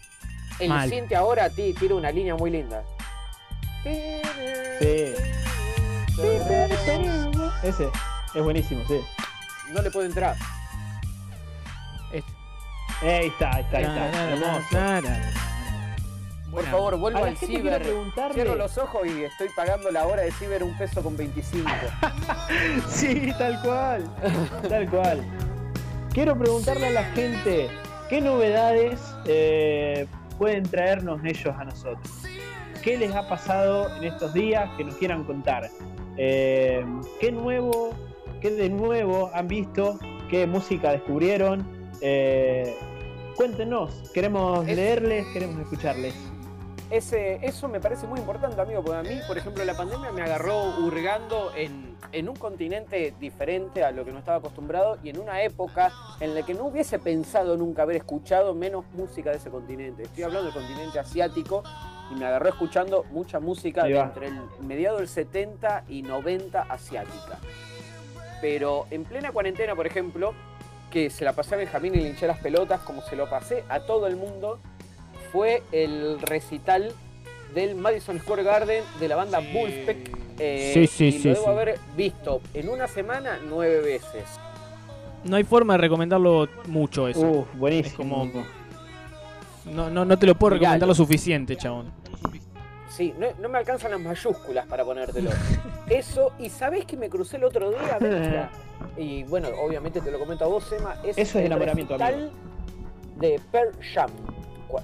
El 0.58 0.68
Mal. 0.68 0.90
Cinti 0.90 1.14
ahora 1.14 1.48
ti- 1.50 1.74
tira 1.78 1.94
una 1.94 2.10
línea 2.10 2.34
muy 2.34 2.50
linda. 2.50 2.82
Sí. 3.82 5.12
Ese 7.62 7.88
es 8.34 8.42
buenísimo, 8.42 8.82
sí. 8.88 9.00
No 9.72 9.82
le 9.82 9.90
puedo 9.90 10.06
entrar. 10.06 10.36
Este. 12.12 12.30
Eh, 13.02 13.14
ahí 13.18 13.26
está, 13.28 13.54
ahí 13.56 13.62
está, 13.62 13.76
ahí 13.78 13.84
Na, 13.84 13.94
na, 13.94 14.06
está. 14.58 15.00
na, 15.00 15.08
Hermoso. 15.08 15.38
Por 16.52 16.64
favor, 16.66 16.96
vuelvo 16.98 17.24
al 17.24 17.36
ciber. 17.36 17.82
Cierro 18.34 18.54
los 18.56 18.76
ojos 18.78 19.06
y 19.06 19.24
estoy 19.24 19.48
pagando 19.56 19.90
la 19.90 20.06
hora 20.06 20.22
de 20.22 20.30
ciber 20.32 20.62
un 20.62 20.76
peso 20.76 21.02
con 21.02 21.16
25. 21.16 21.68
Sí, 22.88 23.32
tal 23.38 23.60
cual. 23.62 24.04
Tal 24.68 24.88
cual. 24.90 25.22
Quiero 26.12 26.36
preguntarle 26.36 26.88
a 26.88 26.90
la 26.90 27.04
gente 27.04 27.68
qué 28.10 28.20
novedades 28.20 29.00
eh, 29.24 30.06
pueden 30.38 30.64
traernos 30.64 31.24
ellos 31.24 31.54
a 31.58 31.64
nosotros. 31.64 32.06
¿Qué 32.82 32.98
les 32.98 33.14
ha 33.14 33.26
pasado 33.28 33.94
en 33.96 34.04
estos 34.04 34.34
días 34.34 34.68
que 34.76 34.84
nos 34.84 34.96
quieran 34.96 35.24
contar? 35.24 35.70
Eh, 36.18 36.84
¿Qué 37.20 37.32
nuevo, 37.32 37.94
qué 38.42 38.50
de 38.50 38.68
nuevo 38.68 39.30
han 39.32 39.48
visto? 39.48 39.98
¿Qué 40.28 40.46
música 40.46 40.92
descubrieron? 40.92 41.66
Eh, 42.02 42.76
cuéntenos, 43.36 44.10
queremos 44.12 44.66
Es- 44.68 44.76
leerles, 44.76 45.24
queremos 45.32 45.60
escucharles. 45.60 46.14
Ese, 46.92 47.38
eso 47.40 47.68
me 47.68 47.80
parece 47.80 48.06
muy 48.06 48.20
importante, 48.20 48.60
amigo, 48.60 48.84
porque 48.84 48.98
a 48.98 49.02
mí, 49.02 49.18
por 49.26 49.38
ejemplo, 49.38 49.64
la 49.64 49.74
pandemia 49.74 50.12
me 50.12 50.20
agarró 50.20 50.78
hurgando 50.78 51.50
en, 51.56 51.96
en 52.12 52.28
un 52.28 52.36
continente 52.36 53.14
diferente 53.18 53.82
a 53.82 53.92
lo 53.92 54.04
que 54.04 54.12
no 54.12 54.18
estaba 54.18 54.36
acostumbrado 54.36 54.98
y 55.02 55.08
en 55.08 55.18
una 55.18 55.42
época 55.42 55.90
en 56.20 56.34
la 56.34 56.42
que 56.42 56.52
no 56.52 56.66
hubiese 56.66 56.98
pensado 56.98 57.56
nunca 57.56 57.84
haber 57.84 57.96
escuchado 57.96 58.54
menos 58.54 58.84
música 58.92 59.30
de 59.30 59.38
ese 59.38 59.48
continente. 59.48 60.02
Estoy 60.02 60.24
hablando 60.24 60.50
del 60.50 60.52
continente 60.52 60.98
asiático 60.98 61.62
y 62.10 62.14
me 62.14 62.26
agarró 62.26 62.50
escuchando 62.50 63.06
mucha 63.10 63.40
música 63.40 63.84
de 63.84 63.98
entre 63.98 64.26
el 64.26 64.42
mediado 64.60 64.98
del 64.98 65.08
70 65.08 65.84
y 65.88 66.02
90 66.02 66.60
asiática. 66.60 67.38
Pero 68.42 68.86
en 68.90 69.04
plena 69.04 69.32
cuarentena, 69.32 69.74
por 69.74 69.86
ejemplo, 69.86 70.34
que 70.90 71.08
se 71.08 71.24
la 71.24 71.32
pasé 71.32 71.54
a 71.54 71.58
Benjamín 71.58 71.94
y 71.94 72.00
le 72.00 72.10
hinché 72.10 72.26
las 72.26 72.38
pelotas, 72.38 72.80
como 72.80 73.00
se 73.00 73.16
lo 73.16 73.30
pasé 73.30 73.64
a 73.70 73.80
todo 73.80 74.06
el 74.06 74.16
mundo, 74.16 74.60
fue 75.32 75.62
el 75.72 76.20
recital 76.20 76.92
del 77.54 77.74
Madison 77.74 78.18
Square 78.20 78.42
Garden 78.42 78.84
de 79.00 79.08
la 79.08 79.16
banda 79.16 79.40
Bullspeck. 79.40 80.18
eh, 80.38 80.70
Sí, 80.74 80.86
sí, 80.86 81.06
y 81.06 81.12
sí, 81.12 81.28
lo 81.28 81.34
debo 81.34 81.44
sí. 81.46 81.50
haber 81.50 81.78
visto 81.96 82.40
en 82.54 82.68
una 82.68 82.86
semana 82.88 83.38
nueve 83.48 83.80
veces. 83.80 84.24
No 85.24 85.36
hay 85.36 85.44
forma 85.44 85.74
de 85.74 85.78
recomendarlo 85.78 86.48
mucho 86.66 87.08
eso. 87.08 87.20
Uf, 87.20 87.46
buenísimo. 87.54 88.24
Es 88.24 88.32
como- 88.32 88.44
No, 89.66 89.90
no, 89.90 90.04
no 90.04 90.18
te 90.18 90.26
lo 90.26 90.34
puedo 90.34 90.54
recomendar 90.54 90.88
lo 90.88 90.94
suficiente, 90.94 91.56
chabón. 91.56 91.92
Sí, 92.88 93.14
no, 93.18 93.26
no 93.40 93.48
me 93.48 93.58
alcanzan 93.58 93.92
las 93.92 94.00
mayúsculas 94.00 94.66
para 94.66 94.84
ponértelo. 94.84 95.30
Eso, 95.88 96.32
y 96.38 96.50
¿sabés 96.50 96.84
que 96.84 96.96
me 96.96 97.08
crucé 97.08 97.36
el 97.36 97.44
otro 97.44 97.70
día? 97.70 98.50
Y 98.96 99.22
bueno, 99.24 99.48
obviamente 99.64 100.00
te 100.00 100.10
lo 100.10 100.18
comento 100.18 100.44
a 100.44 100.48
vos, 100.48 100.70
Emma. 100.72 100.96
Es 101.04 101.16
Eso 101.16 101.20
es 101.20 101.34
el 101.36 101.46
enamoramiento, 101.46 101.96
recital 101.96 102.30
de 103.16 103.40
Pearl 103.52 103.72
Jam. 103.94 104.10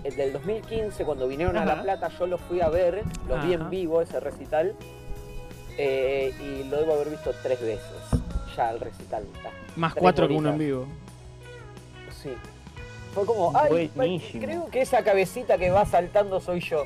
El 0.05 0.17
Del 0.17 0.33
2015, 0.33 1.05
cuando 1.05 1.27
vinieron 1.29 1.57
a 1.57 1.65
La. 1.65 1.83
Plata, 1.83 2.09
yo 2.19 2.27
lo 2.27 2.39
fui 2.39 2.61
a 2.61 2.69
ver, 2.69 3.03
lo 3.29 3.41
vi 3.43 3.55
en 3.55 3.71
vivo 3.71 4.01
ese 4.03 4.21
recital. 4.21 4.75
eh, 5.77 6.33
y 6.41 6.65
lo 6.69 6.79
debo 6.79 6.95
haber 6.95 7.11
visto 7.11 7.33
tres 7.43 7.61
veces. 7.61 7.83
Ya 8.57 8.71
el 8.73 8.81
recital. 8.81 9.23
está. 9.35 9.51
Más 9.77 9.93
Tres 9.95 10.03
cuatro 10.03 10.27
que 10.29 10.35
uno 10.35 10.51
en 10.51 10.59
vivo. 10.59 10.87
Sí. 12.23 12.31
Fue 13.15 13.25
como, 13.25 13.53
ay, 13.57 13.91
Buenísimo. 13.95 14.45
creo 14.45 14.67
que 14.67 14.81
esa 14.83 15.03
cabecita 15.05 15.57
que 15.59 15.71
va 15.71 15.87
saltando 15.87 16.41
soy 16.41 16.61
yo. 16.61 16.83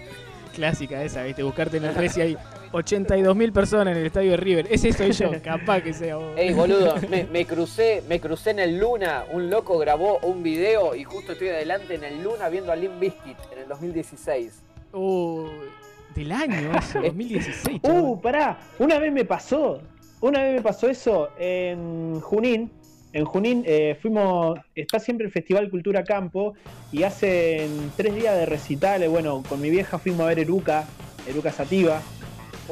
Clásica 0.54 1.02
esa, 1.02 1.22
¿viste? 1.22 1.42
Buscarte 1.42 1.78
en 1.78 1.84
el 1.86 1.94
res 1.94 2.16
y 2.18 2.20
hay 2.20 2.38
82.000 2.72 3.52
personas 3.52 3.92
en 3.92 4.00
el 4.00 4.06
estadio 4.06 4.32
de 4.32 4.36
River. 4.36 4.66
Ese 4.70 4.92
soy 4.92 5.12
yo, 5.12 5.30
capaz 5.42 5.82
que 5.82 5.92
sea 5.92 6.16
vos. 6.16 6.32
Ey, 6.36 6.52
boludo, 6.52 6.94
me, 7.10 7.24
me 7.24 7.44
crucé, 7.44 8.02
me 8.08 8.20
crucé 8.20 8.50
en 8.50 8.58
el 8.58 8.78
Luna, 8.78 9.24
un 9.30 9.50
loco 9.50 9.78
grabó 9.78 10.18
un 10.22 10.42
video 10.42 10.94
y 10.94 11.04
justo 11.04 11.32
estoy 11.32 11.48
adelante 11.48 11.94
en 11.94 12.04
el 12.04 12.22
Luna 12.22 12.48
viendo 12.48 12.72
a 12.72 12.76
Limp 12.76 12.98
Bizkit 12.98 13.36
en 13.52 13.58
el 13.60 13.68
2016. 13.68 14.62
Uh, 14.92 15.46
del 16.14 16.32
año 16.32 16.72
eso, 16.78 17.00
2016. 17.00 17.80
Uh, 17.82 18.20
pará, 18.20 18.58
una 18.78 18.98
vez 18.98 19.12
me 19.12 19.24
pasó, 19.24 19.80
una 20.20 20.42
vez 20.42 20.54
me 20.54 20.62
pasó 20.62 20.88
eso 20.88 21.30
en 21.38 22.20
Junín. 22.20 22.70
En 23.14 23.26
Junín 23.26 23.62
eh, 23.66 23.98
fuimos, 24.00 24.58
está 24.74 24.98
siempre 24.98 25.26
el 25.26 25.32
Festival 25.32 25.68
Cultura 25.68 26.02
Campo 26.02 26.54
y 26.90 27.02
hacen 27.02 27.92
tres 27.94 28.14
días 28.14 28.34
de 28.36 28.46
recitales. 28.46 29.10
Bueno, 29.10 29.42
con 29.46 29.60
mi 29.60 29.68
vieja 29.68 29.98
fuimos 29.98 30.22
a 30.22 30.26
ver 30.26 30.38
Eruca, 30.38 30.86
Eruca 31.28 31.52
Sativa. 31.52 32.00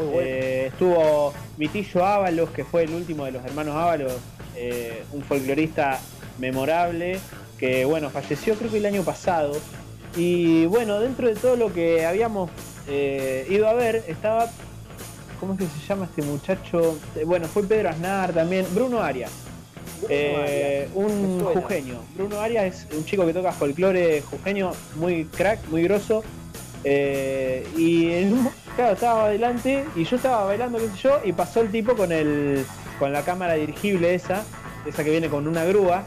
Bueno. 0.04 0.20
Eh, 0.22 0.66
estuvo 0.66 1.32
Vitillo 1.56 2.04
Ábalos, 2.04 2.50
que 2.50 2.64
fue 2.64 2.84
el 2.84 2.94
último 2.94 3.24
de 3.24 3.32
los 3.32 3.44
hermanos 3.44 3.76
Ábalos, 3.76 4.12
eh, 4.56 5.04
un 5.12 5.22
folclorista 5.22 6.00
memorable, 6.38 7.18
que 7.58 7.84
bueno, 7.84 8.10
falleció 8.10 8.54
creo 8.54 8.70
que 8.70 8.78
el 8.78 8.86
año 8.86 9.02
pasado. 9.02 9.56
Y 10.16 10.66
bueno, 10.66 10.98
dentro 11.00 11.28
de 11.28 11.36
todo 11.36 11.56
lo 11.56 11.72
que 11.72 12.04
habíamos 12.04 12.50
eh, 12.88 13.46
ido 13.48 13.68
a 13.68 13.74
ver, 13.74 14.04
estaba, 14.08 14.50
¿cómo 15.38 15.52
es 15.52 15.60
que 15.60 15.66
se 15.66 15.86
llama 15.86 16.06
este 16.06 16.22
muchacho? 16.22 16.98
Bueno, 17.26 17.46
fue 17.46 17.62
Pedro 17.62 17.90
Aznar 17.90 18.32
también, 18.32 18.66
Bruno 18.74 19.00
Arias. 19.00 19.30
Eh, 20.08 20.88
un 20.94 21.40
jujeño. 21.44 22.00
Bruno 22.14 22.40
Arias 22.40 22.86
es 22.86 22.96
un 22.96 23.04
chico 23.04 23.26
que 23.26 23.32
toca 23.32 23.52
folclore 23.52 24.22
jujeño, 24.22 24.72
muy 24.96 25.24
crack, 25.26 25.68
muy 25.68 25.82
grosso. 25.82 26.24
Eh, 26.84 27.68
y 27.76 28.12
en 28.12 28.48
claro, 28.74 28.94
estaba 28.94 29.24
adelante 29.26 29.84
y 29.94 30.04
yo 30.04 30.16
estaba 30.16 30.44
bailando, 30.44 30.78
qué 30.78 30.88
sé 30.88 30.96
yo, 30.96 31.20
y 31.24 31.32
pasó 31.32 31.60
el 31.60 31.70
tipo 31.70 31.94
con 31.94 32.12
el 32.12 32.64
con 32.98 33.12
la 33.12 33.22
cámara 33.22 33.54
dirigible 33.54 34.14
esa, 34.14 34.44
esa 34.86 35.02
que 35.02 35.10
viene 35.10 35.28
con 35.28 35.48
una 35.48 35.64
grúa, 35.64 36.04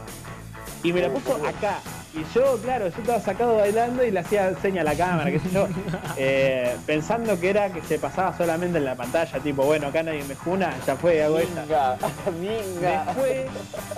y 0.84 0.92
me 0.92 1.00
la 1.00 1.08
puso 1.08 1.34
acá. 1.36 1.80
Y 2.14 2.24
yo, 2.32 2.56
claro, 2.62 2.86
yo 2.88 2.98
estaba 3.00 3.18
sacado 3.18 3.56
bailando 3.56 4.04
y 4.04 4.12
le 4.12 4.20
hacía 4.20 4.54
seña 4.60 4.82
a 4.82 4.84
la 4.84 4.94
cámara, 4.94 5.32
qué 5.32 5.40
sé 5.40 5.50
yo, 5.50 5.66
eh, 6.16 6.76
pensando 6.86 7.40
que 7.40 7.50
era 7.50 7.70
que 7.70 7.82
se 7.82 7.98
pasaba 7.98 8.36
solamente 8.36 8.78
en 8.78 8.84
la 8.84 8.94
pantalla, 8.94 9.40
tipo, 9.40 9.64
bueno, 9.64 9.88
acá 9.88 10.04
nadie 10.04 10.22
me 10.22 10.36
juna, 10.36 10.72
ya 10.86 10.94
fue, 10.94 11.24
hago 11.24 11.38
esta. 11.38 11.96
Después, 12.80 13.46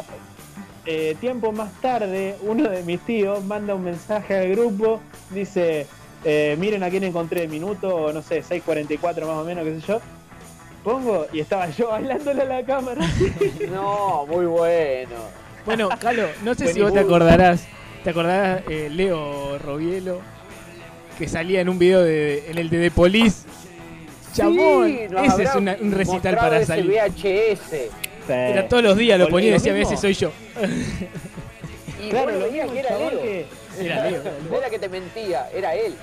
eh, 0.87 1.17
tiempo 1.21 1.53
más 1.53 1.71
tarde, 1.83 2.37
uno 2.41 2.71
de 2.71 2.83
mis 2.85 3.01
tíos 3.01 3.45
manda 3.45 3.75
un 3.75 3.85
mensaje 3.85 4.39
al 4.39 4.49
grupo, 4.53 5.01
dice, 5.31 5.87
eh, 6.25 6.57
miren 6.59 6.83
a 6.83 6.91
quién 6.91 7.05
encontré, 7.05 7.47
minuto, 7.49 8.13
no 8.13 8.23
sé, 8.23 8.43
6.44 8.43 9.01
más 9.27 9.37
o 9.39 9.45
menos, 9.45 9.65
qué 9.65 9.81
sé 9.81 9.87
yo. 9.87 10.01
Pongo 10.85 11.27
y 11.33 11.41
estaba 11.41 11.69
yo 11.71 11.89
bailándole 11.91 12.43
a 12.43 12.45
la 12.47 12.63
cámara. 12.65 13.01
No, 13.73 14.27
muy 14.27 14.47
bueno. 14.47 15.17
Bueno, 15.65 15.89
Calo, 16.01 16.29
no 16.45 16.55
sé 16.55 16.73
si 16.73 16.81
vos 16.81 16.93
te 16.93 17.01
acordarás. 17.01 17.65
¿Te 18.05 18.11
acordarás 18.11 18.63
eh, 18.71 18.89
Leo 18.91 19.59
Robielo? 19.59 20.21
Que 21.19 21.27
salía 21.29 21.61
en 21.61 21.69
un 21.69 21.79
video 21.79 22.03
de, 22.03 22.49
en 22.51 22.59
el 22.59 22.71
de 22.71 22.79
The 22.79 22.91
Police. 22.93 23.47
Chabón, 24.33 24.87
Sí, 24.89 25.17
ese 25.25 25.43
es 25.45 25.55
una- 25.55 25.77
un 25.81 25.91
recital 25.93 26.37
para 26.37 26.59
ese 26.59 26.67
salir. 26.67 26.87
VHS. 26.91 27.73
Era 28.29 28.69
todos 28.69 28.83
los 28.83 28.97
días 28.97 29.19
lo 29.19 29.29
ponía 29.29 29.49
y 29.51 29.53
decía, 29.55 29.73
a 29.73 29.77
veces 29.77 29.99
soy 29.99 30.13
yo. 30.15 30.31
Y 32.05 32.11
Claro, 32.11 32.33
lo 32.39 32.49
que 32.51 32.59
era 32.79 32.89
chabón 32.89 33.11
Leo. 33.15 33.23
que- 33.23 33.47
Era 33.79 34.11
Leo. 34.11 34.23
No 34.51 34.57
era 34.59 34.71
que 34.71 34.79
te 34.79 34.89
mentía, 34.89 35.49
era 35.55 35.75
él. 35.75 35.95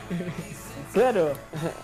Claro, 0.94 1.34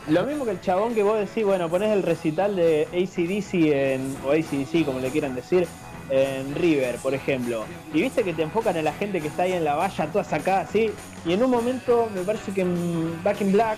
lo 0.08 0.24
mismo 0.24 0.46
que 0.46 0.52
el 0.52 0.62
chabón 0.62 0.94
que 0.94 1.02
vos 1.02 1.20
decís, 1.20 1.44
bueno, 1.44 1.68
pones 1.70 1.92
el 1.92 2.04
recital 2.04 2.56
de 2.56 2.88
ACDC 2.94 3.54
en, 3.74 4.16
o 4.26 4.32
ACDC 4.32 4.86
como 4.86 5.00
le 5.00 5.10
quieran 5.10 5.34
decir, 5.34 5.68
en 6.12 6.54
River, 6.56 6.96
por 6.98 7.14
ejemplo. 7.16 7.66
Y 7.94 8.02
viste 8.02 8.24
que 8.24 8.34
te 8.34 8.44
enfocan 8.44 8.78
en 8.78 8.86
la 8.86 8.94
gente 8.94 9.20
que 9.20 9.28
está 9.28 9.44
ahí 9.44 9.54
en 9.54 9.64
la 9.64 9.76
valla, 9.76 10.06
toda 10.08 10.24
sacada 10.24 10.62
así. 10.62 10.92
Y 11.26 11.34
en 11.34 11.44
un 11.44 11.50
momento, 11.50 12.08
me 12.14 12.22
parece 12.22 12.52
que 12.52 12.62
en 12.62 13.24
Back 13.24 13.42
in 13.42 13.52
Black, 13.52 13.78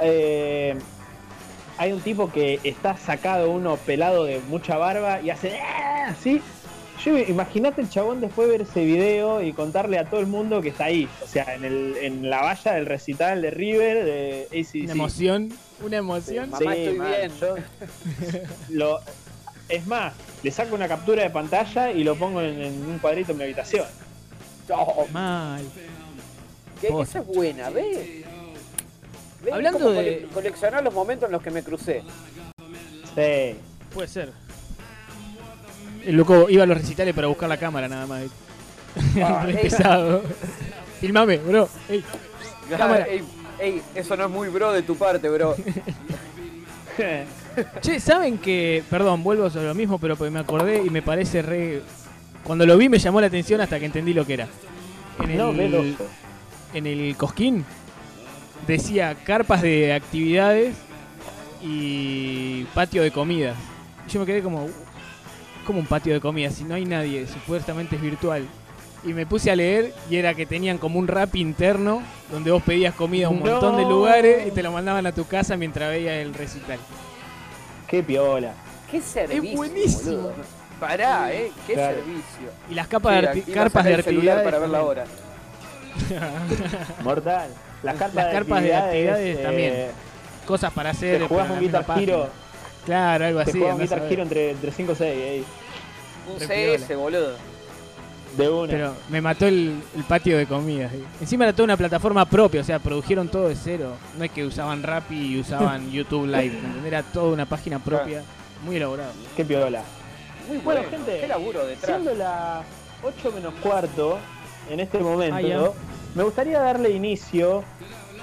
eh, 0.00 0.76
hay 1.76 1.92
un 1.92 2.00
tipo 2.00 2.30
que 2.30 2.60
está 2.62 2.96
sacado, 2.96 3.50
uno 3.50 3.76
pelado 3.78 4.24
de 4.24 4.40
mucha 4.48 4.76
barba, 4.76 5.20
y 5.20 5.30
hace 5.30 5.58
"Ah", 5.58 6.08
así. 6.10 6.40
Yo 7.04 7.16
imagínate 7.16 7.80
el 7.80 7.88
chabón 7.88 8.20
después 8.20 8.48
de 8.48 8.52
ver 8.58 8.62
ese 8.62 8.84
video 8.84 9.40
y 9.42 9.52
contarle 9.52 9.98
a 9.98 10.04
todo 10.04 10.20
el 10.20 10.26
mundo 10.26 10.60
que 10.60 10.70
está 10.70 10.84
ahí. 10.86 11.08
O 11.22 11.26
sea, 11.28 11.54
en, 11.54 11.64
el, 11.64 11.96
en 11.98 12.28
la 12.28 12.42
valla 12.42 12.72
del 12.74 12.86
recital 12.86 13.40
de 13.42 13.50
River, 13.50 14.04
de 14.04 14.48
ACDC. 14.50 14.82
Una 14.84 14.92
emoción, 14.92 15.52
una 15.84 15.96
emoción. 15.98 16.50
Mamá, 16.50 16.74
estoy 16.74 16.98
man, 16.98 17.08
bien. 17.08 17.32
yo- 17.40 17.54
lo, 18.70 19.00
es 19.68 19.86
más, 19.86 20.12
le 20.42 20.50
saco 20.50 20.74
una 20.74 20.88
captura 20.88 21.22
de 21.22 21.30
pantalla 21.30 21.92
y 21.92 22.02
lo 22.02 22.16
pongo 22.16 22.40
en, 22.42 22.60
en 22.60 22.86
un 22.86 22.98
cuadrito 22.98 23.32
en 23.32 23.38
mi 23.38 23.44
habitación. 23.44 23.86
Oh, 24.70 25.06
Mal. 25.12 25.62
que 26.80 26.88
esa 26.88 27.20
es 27.20 27.26
buena, 27.26 27.70
¿ves? 27.70 28.24
¿Ves? 29.44 29.52
Hablando 29.54 29.90
de- 29.92 29.96
cole- 30.22 30.28
coleccionar 30.34 30.82
los 30.82 30.92
momentos 30.92 31.26
en 31.28 31.32
los 31.32 31.42
que 31.42 31.50
me 31.50 31.62
crucé. 31.62 32.02
Sí. 33.14 33.56
Puede 33.94 34.08
ser. 34.08 34.32
El 36.08 36.16
loco 36.16 36.48
iba 36.48 36.62
a 36.62 36.66
los 36.66 36.78
recitales 36.78 37.14
para 37.14 37.26
buscar 37.26 37.50
la 37.50 37.58
cámara 37.58 37.86
nada 37.86 38.06
más. 38.06 38.22
Ah, 39.22 39.42
Re 39.44 39.56
ey, 39.56 39.58
pesado. 39.58 40.22
Filmame, 41.02 41.36
bro. 41.36 41.68
Ey, 41.86 42.02
cámara. 42.70 43.06
ey, 43.06 43.22
ey, 43.58 43.82
eso 43.94 44.16
no 44.16 44.24
es 44.24 44.30
muy 44.30 44.48
bro 44.48 44.72
de 44.72 44.80
tu 44.80 44.96
parte, 44.96 45.28
bro. 45.28 45.54
Che, 47.82 48.00
¿saben 48.00 48.38
que.? 48.38 48.82
Perdón, 48.88 49.22
vuelvo 49.22 49.50
sobre 49.50 49.66
lo 49.66 49.74
mismo, 49.74 49.98
pero 49.98 50.16
me 50.30 50.38
acordé 50.38 50.82
y 50.82 50.88
me 50.88 51.02
parece 51.02 51.42
re. 51.42 51.82
Cuando 52.42 52.64
lo 52.64 52.78
vi 52.78 52.88
me 52.88 52.98
llamó 52.98 53.20
la 53.20 53.26
atención 53.26 53.60
hasta 53.60 53.78
que 53.78 53.84
entendí 53.84 54.14
lo 54.14 54.24
que 54.24 54.32
era. 54.32 54.48
En 55.22 55.36
no, 55.36 55.50
el, 55.50 55.56
veloso. 55.58 56.06
en 56.72 56.86
el 56.86 57.16
Cosquín 57.18 57.66
decía 58.66 59.14
carpas 59.24 59.60
de 59.60 59.92
actividades 59.92 60.74
y 61.62 62.64
patio 62.72 63.02
de 63.02 63.10
comidas. 63.10 63.58
Yo 64.08 64.20
me 64.20 64.26
quedé 64.26 64.42
como. 64.42 64.68
Como 65.68 65.78
un 65.80 65.86
patio 65.86 66.12
de 66.14 66.20
comidas? 66.20 66.54
Si 66.54 66.64
no 66.64 66.74
hay 66.74 66.84
nadie, 66.84 67.26
supuestamente 67.28 67.94
es 67.96 68.02
virtual. 68.02 68.44
Y 69.04 69.12
me 69.12 69.26
puse 69.26 69.50
a 69.50 69.54
leer 69.56 69.92
y 70.10 70.16
era 70.16 70.34
que 70.34 70.44
tenían 70.46 70.78
como 70.78 70.98
un 70.98 71.06
rap 71.06 71.36
interno 71.36 72.02
donde 72.32 72.50
vos 72.50 72.62
pedías 72.62 72.94
comida 72.94 73.26
a 73.26 73.30
un 73.30 73.38
No. 73.40 73.50
montón 73.52 73.76
de 73.76 73.84
lugares 73.84 74.48
y 74.48 74.50
te 74.50 74.62
lo 74.62 74.72
mandaban 74.72 75.06
a 75.06 75.12
tu 75.12 75.24
casa 75.26 75.56
mientras 75.56 75.90
veías 75.90 76.14
el 76.14 76.34
recital. 76.34 76.78
Qué 77.86 78.02
piola. 78.02 78.54
Qué 78.90 79.00
servicio. 79.00 79.56
buenísimo. 79.56 80.16
boludo. 80.16 80.32
Pará, 80.80 81.32
eh. 81.32 81.52
Qué 81.66 81.74
Claro. 81.74 81.96
servicio. 81.96 82.50
Y 82.70 82.74
las 82.74 82.88
capas 82.88 83.22
de 83.34 83.42
Sí, 83.42 83.52
carpas 83.52 83.84
de 83.84 83.94
actividades. 83.94 84.42
para 84.44 84.58
ver 84.58 84.68
la 84.70 84.82
hora. 84.82 85.04
Mortal. 87.04 87.48
Las 87.82 87.94
carpas, 87.96 88.14
Las 88.14 88.32
de, 88.32 88.36
actividades, 88.38 88.84
actividades 88.84 89.42
también. 89.42 89.72
eh, 89.74 89.90
Cosas 90.46 90.72
para 90.72 90.90
hacer. 90.90 91.20
Te 91.20 91.28
jugás 91.28 91.50
un 91.50 91.60
Guitar 91.60 91.84
página. 91.84 92.16
Claro, 92.84 93.24
algo 93.26 93.44
Te 93.44 93.50
así. 93.50 93.60
un 93.60 93.78
Guitar 93.78 94.00
ver. 94.00 94.12
Hero 94.12 94.22
entre, 94.22 94.50
entre 94.52 94.72
5 94.72 94.92
y 94.92 94.96
6, 94.96 95.44
Un 96.32 96.38
CS, 96.38 96.96
boludo. 96.96 97.32
de 98.36 98.48
una. 98.48 98.70
Pero 98.70 98.94
me 99.08 99.20
mató 99.20 99.46
el, 99.46 99.80
el 99.96 100.04
patio 100.04 100.36
de 100.38 100.46
comidas. 100.46 100.92
sí. 100.92 101.02
Encima 101.20 101.44
era 101.44 101.52
toda 101.52 101.64
una 101.64 101.76
plataforma 101.76 102.24
propia, 102.26 102.60
o 102.60 102.64
sea, 102.64 102.78
produjeron 102.78 103.28
todo 103.28 103.48
de 103.48 103.56
cero. 103.56 103.92
No 104.18 104.24
es 104.24 104.30
que 104.30 104.44
usaban 104.44 104.82
Rappi 104.82 105.34
y 105.34 105.40
usaban 105.40 105.90
YouTube 105.92 106.26
Live. 106.26 106.58
Era 106.86 107.02
toda 107.02 107.32
una 107.32 107.46
página 107.46 107.78
propia, 107.78 108.22
muy 108.64 108.76
elaborada. 108.76 109.12
Qué 109.36 109.44
piola. 109.44 109.82
Muy 110.48 110.58
Bueno, 110.58 110.80
bueno, 110.82 110.96
gente, 111.04 111.20
Qué 111.20 111.26
laburo 111.28 111.66
detrás. 111.66 111.84
Siendo 112.00 112.14
las 112.14 112.64
8 113.02 113.32
menos 113.32 113.54
cuarto, 113.62 114.18
en 114.70 114.80
este 114.80 114.98
momento, 114.98 115.36
Ah, 115.36 115.40
ya. 115.42 115.70
me 116.14 116.22
gustaría 116.22 116.58
darle 116.60 116.90
inicio 116.90 117.64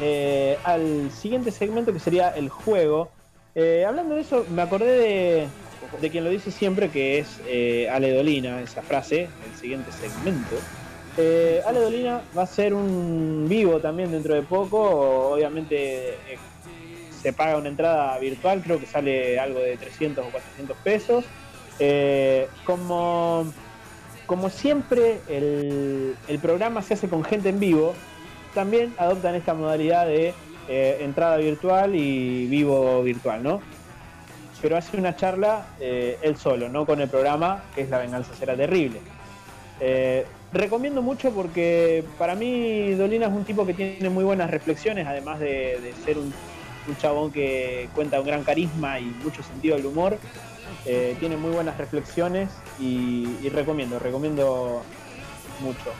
eh, 0.01 0.57
al 0.63 1.11
siguiente 1.11 1.51
segmento 1.51 1.93
que 1.93 1.99
sería 1.99 2.29
el 2.29 2.49
juego. 2.49 3.09
Eh, 3.53 3.85
hablando 3.87 4.15
de 4.15 4.21
eso, 4.21 4.45
me 4.49 4.61
acordé 4.63 4.97
de, 4.97 5.47
de 6.01 6.09
quien 6.09 6.23
lo 6.23 6.29
dice 6.29 6.51
siempre, 6.51 6.89
que 6.89 7.19
es 7.19 7.39
eh, 7.47 7.89
Ale 7.89 8.13
Dolina, 8.13 8.61
esa 8.61 8.81
frase, 8.81 9.23
el 9.23 9.59
siguiente 9.59 9.91
segmento. 9.91 10.55
Eh, 11.17 11.61
Ale 11.65 11.79
Dolina 11.79 12.21
va 12.37 12.43
a 12.43 12.47
ser 12.47 12.73
un 12.73 13.45
vivo 13.47 13.79
también 13.79 14.11
dentro 14.11 14.35
de 14.35 14.41
poco, 14.41 15.31
obviamente 15.33 16.09
eh, 16.09 16.37
se 17.21 17.33
paga 17.33 17.57
una 17.57 17.69
entrada 17.69 18.17
virtual, 18.19 18.61
creo 18.61 18.79
que 18.79 18.85
sale 18.85 19.39
algo 19.39 19.59
de 19.59 19.77
300 19.77 20.25
o 20.25 20.29
400 20.29 20.77
pesos. 20.77 21.25
Eh, 21.79 22.47
como, 22.65 23.51
como 24.25 24.49
siempre 24.49 25.19
el, 25.27 26.15
el 26.27 26.39
programa 26.39 26.81
se 26.81 26.93
hace 26.93 27.09
con 27.09 27.23
gente 27.23 27.49
en 27.49 27.59
vivo, 27.59 27.93
también 28.53 28.93
adoptan 28.97 29.35
esta 29.35 29.53
modalidad 29.53 30.07
de 30.07 30.33
eh, 30.67 30.97
entrada 31.01 31.37
virtual 31.37 31.95
y 31.95 32.47
vivo 32.47 33.03
virtual, 33.03 33.43
¿no? 33.43 33.61
Pero 34.65 34.77
hace 34.77 34.97
una 34.97 35.15
charla 35.15 35.63
eh, 35.79 36.17
él 36.23 36.37
solo, 36.37 36.67
no 36.69 36.87
con 36.87 36.99
el 36.99 37.07
programa, 37.07 37.65
que 37.75 37.81
es 37.81 37.89
La 37.91 37.99
venganza 37.99 38.33
será 38.33 38.55
terrible. 38.55 38.99
Eh, 39.79 40.25
recomiendo 40.51 41.03
mucho 41.03 41.29
porque 41.29 42.03
para 42.17 42.33
mí 42.33 42.95
Dolina 42.95 43.27
es 43.27 43.31
un 43.31 43.45
tipo 43.45 43.63
que 43.63 43.75
tiene 43.75 44.09
muy 44.09 44.23
buenas 44.23 44.49
reflexiones, 44.49 45.05
además 45.05 45.39
de, 45.39 45.79
de 45.81 45.93
ser 46.03 46.17
un, 46.17 46.33
un 46.87 46.97
chabón 46.97 47.31
que 47.31 47.89
cuenta 47.93 48.19
un 48.19 48.25
gran 48.25 48.43
carisma 48.43 48.99
y 48.99 49.03
mucho 49.23 49.43
sentido 49.43 49.75
del 49.77 49.85
humor. 49.85 50.17
Eh, 50.87 51.15
tiene 51.19 51.37
muy 51.37 51.51
buenas 51.51 51.77
reflexiones 51.77 52.49
y, 52.79 53.37
y 53.43 53.49
recomiendo, 53.49 53.99
recomiendo 53.99 54.81
mucho. 55.59 55.91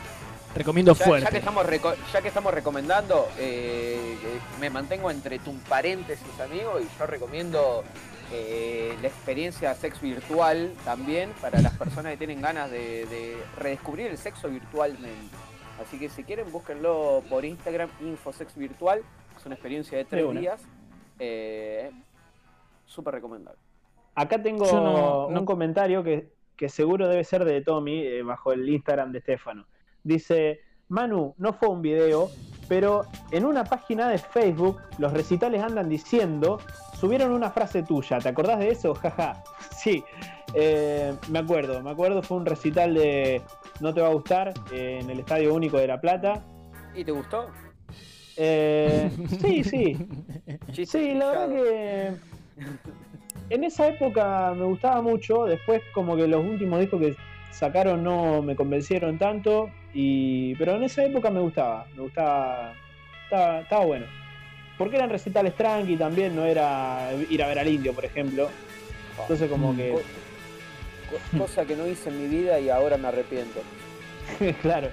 Recomiendo 0.56 0.92
Ya, 0.96 1.04
fuerte. 1.04 1.24
ya 1.26 1.30
que 1.30 1.38
estamos 1.38 1.66
reco- 1.66 1.94
ya 2.12 2.20
que 2.20 2.28
estamos 2.28 2.52
recomendando, 2.52 3.28
eh, 3.38 4.16
eh, 4.24 4.38
me 4.58 4.70
mantengo 4.70 5.08
entre 5.12 5.38
tu 5.38 5.52
paréntesis, 5.68 6.26
amigo, 6.44 6.80
y 6.80 6.88
yo 6.98 7.06
recomiendo 7.06 7.84
eh, 8.32 8.94
la 9.00 9.08
experiencia 9.08 9.74
sex 9.74 10.00
virtual 10.00 10.72
también 10.84 11.30
para 11.40 11.60
las 11.60 11.76
personas 11.76 12.12
que 12.12 12.18
tienen 12.18 12.40
ganas 12.40 12.70
de, 12.70 13.06
de 13.06 13.36
redescubrir 13.58 14.08
el 14.08 14.18
sexo 14.18 14.48
virtualmente. 14.48 15.36
Así 15.80 15.98
que 15.98 16.08
si 16.08 16.24
quieren, 16.24 16.50
búsquenlo 16.50 17.22
por 17.28 17.44
Instagram, 17.44 17.90
Infosex 18.00 18.56
Virtual. 18.56 19.02
Es 19.36 19.44
una 19.46 19.54
experiencia 19.54 19.98
de 19.98 20.04
tres 20.04 20.30
días. 20.40 20.62
Eh, 21.18 21.90
Súper 22.86 23.14
recomendable. 23.14 23.58
Acá 24.14 24.42
tengo 24.42 24.64
no- 24.64 25.26
un 25.26 25.44
comentario 25.44 26.02
que, 26.02 26.32
que 26.56 26.68
seguro 26.68 27.08
debe 27.08 27.24
ser 27.24 27.44
de 27.44 27.60
Tommy, 27.60 28.00
eh, 28.06 28.22
bajo 28.22 28.52
el 28.52 28.66
Instagram 28.68 29.12
de 29.12 29.18
Estefano. 29.18 29.66
Dice, 30.02 30.60
Manu, 30.88 31.34
no 31.36 31.52
fue 31.52 31.68
un 31.68 31.82
video, 31.82 32.30
pero 32.68 33.06
en 33.30 33.44
una 33.44 33.64
página 33.64 34.08
de 34.08 34.18
Facebook 34.18 34.80
los 34.98 35.12
recitales 35.12 35.62
andan 35.62 35.88
diciendo, 35.88 36.58
subieron 36.98 37.32
una 37.32 37.50
frase 37.50 37.82
tuya, 37.82 38.18
¿te 38.18 38.28
acordás 38.28 38.58
de 38.58 38.70
eso? 38.70 38.94
Jaja, 39.02 39.42
sí, 39.70 40.04
eh, 40.54 41.14
me 41.28 41.40
acuerdo, 41.40 41.82
me 41.82 41.90
acuerdo, 41.90 42.22
fue 42.22 42.36
un 42.36 42.46
recital 42.46 42.94
de 42.94 43.42
No 43.80 43.92
te 43.92 44.00
va 44.00 44.08
a 44.08 44.12
gustar 44.12 44.54
eh, 44.72 45.00
en 45.02 45.10
el 45.10 45.20
Estadio 45.20 45.54
Único 45.54 45.78
de 45.78 45.86
La 45.86 46.00
Plata. 46.00 46.44
¿Y 46.94 47.04
te 47.04 47.12
gustó? 47.12 47.50
Eh, 48.36 49.10
sí, 49.40 49.64
sí, 49.64 49.96
Sí, 50.84 51.14
la 51.14 51.30
verdad 51.30 51.48
que 51.48 52.12
en 53.50 53.64
esa 53.64 53.88
época 53.88 54.52
me 54.56 54.64
gustaba 54.64 55.00
mucho, 55.02 55.44
después 55.44 55.82
como 55.94 56.16
que 56.16 56.26
los 56.26 56.44
últimos 56.44 56.80
discos 56.80 57.00
que 57.00 57.16
sacaron 57.50 58.02
no 58.02 58.42
me 58.42 58.56
convencieron 58.56 59.18
tanto, 59.18 59.70
y 59.98 60.54
pero 60.56 60.76
en 60.76 60.82
esa 60.84 61.02
época 61.04 61.30
me 61.30 61.40
gustaba, 61.40 61.86
me 61.96 62.02
gustaba, 62.02 62.74
estaba, 63.24 63.60
estaba 63.60 63.84
bueno. 63.86 64.04
Porque 64.76 64.96
eran 64.96 65.08
recitales 65.08 65.54
tranqui 65.54 65.96
también, 65.96 66.36
no 66.36 66.44
era 66.44 67.08
ir 67.30 67.42
a 67.42 67.46
ver 67.48 67.58
al 67.60 67.66
indio, 67.68 67.94
por 67.94 68.04
ejemplo. 68.04 68.50
Entonces 69.22 69.48
como 69.48 69.72
Mm. 69.72 69.76
que, 69.76 69.90
Co- 69.92 70.02
co- 71.10 71.38
cosa 71.38 71.64
que 71.64 71.76
no 71.76 71.88
hice 71.88 72.10
en 72.10 72.18
mi 72.20 72.28
vida 72.28 72.60
y 72.60 72.68
ahora 72.68 72.98
me 72.98 73.08
arrepiento. 73.08 73.62
claro. 74.60 74.90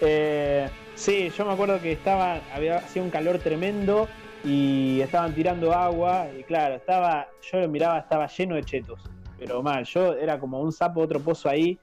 Eh, 0.00 0.66
sí, 0.94 1.28
yo 1.28 1.44
me 1.44 1.52
acuerdo 1.52 1.78
que 1.82 1.92
estaba, 1.92 2.40
había 2.54 2.76
hacía 2.78 3.02
un 3.02 3.10
calor 3.10 3.38
tremendo 3.38 4.08
y 4.42 5.02
estaban 5.02 5.34
tirando 5.34 5.74
agua 5.74 6.28
y 6.34 6.42
claro, 6.44 6.76
estaba, 6.76 7.28
yo 7.42 7.60
lo 7.60 7.68
miraba, 7.68 7.98
estaba 7.98 8.26
lleno 8.28 8.54
de 8.54 8.62
chetos, 8.64 8.98
pero 9.38 9.62
mal, 9.62 9.84
yo 9.84 10.14
era 10.14 10.40
como 10.40 10.58
un 10.60 10.72
sapo, 10.72 11.00
otro 11.02 11.20
pozo 11.20 11.50
ahí, 11.50 11.78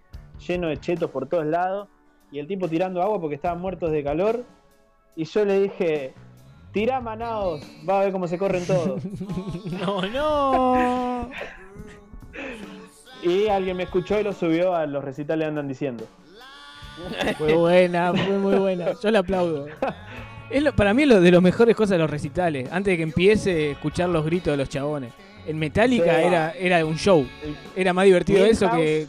lleno 0.48 0.68
de 0.68 0.78
chetos 0.78 1.12
por 1.12 1.30
todos 1.30 1.46
lados 1.46 1.88
y 2.32 2.40
el 2.40 2.48
tipo 2.48 2.68
tirando 2.68 3.02
agua 3.02 3.20
porque 3.20 3.36
estaban 3.36 3.60
muertos 3.62 3.92
de 3.92 4.04
calor 4.04 4.44
y 5.16 5.26
yo 5.26 5.46
le 5.46 5.62
dije, 5.62 6.14
tirá 6.72 7.02
manaos, 7.02 7.62
va 7.88 8.00
a 8.02 8.04
ver 8.04 8.12
cómo 8.12 8.28
se 8.28 8.38
corren 8.38 8.66
todos. 8.66 9.02
no, 9.66 10.02
no. 10.04 11.30
y 13.24 13.48
alguien 13.48 13.78
me 13.78 13.84
escuchó 13.84 14.20
y 14.20 14.24
lo 14.24 14.34
subió 14.34 14.76
a 14.76 14.86
los 14.86 15.04
recitales 15.04 15.48
andan 15.48 15.68
diciendo. 15.68 16.06
Fue 17.38 17.54
buena, 17.54 18.14
fue 18.14 18.38
muy 18.38 18.56
buena. 18.58 18.88
Yo 19.02 19.12
le 19.12 19.18
aplaudo. 19.18 19.68
Es 20.50 20.64
lo- 20.64 20.76
para 20.76 20.96
mí 20.96 21.04
es 21.04 21.08
lo 21.10 21.22
de 21.22 21.32
las 21.32 21.44
mejores 21.44 21.76
cosas 21.76 21.92
de 21.92 21.98
los 22.00 22.10
recitales. 22.10 22.68
Antes 22.72 22.94
de 22.94 22.98
que 22.98 23.04
empiece, 23.04 23.70
escuchar 23.70 24.10
los 24.10 24.26
gritos 24.26 24.52
de 24.52 24.58
los 24.58 24.68
chabones. 24.68 25.14
En 25.46 25.60
Metallica 25.60 26.06
Sí. 26.06 26.24
era, 26.26 26.52
era 26.54 26.84
un 26.84 26.96
show. 26.98 27.24
Era 27.76 27.94
más 27.94 28.06
divertido 28.06 28.44
eso 28.44 28.68
que, 28.72 29.06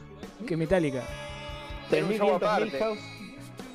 que 0.46 0.54
Metallica. 0.58 1.02
Era 1.90 2.04
un 2.04 2.12
show 2.12 2.28
3.500 2.28 2.36
aparte. 2.36 2.64
Milhouse. 2.66 2.98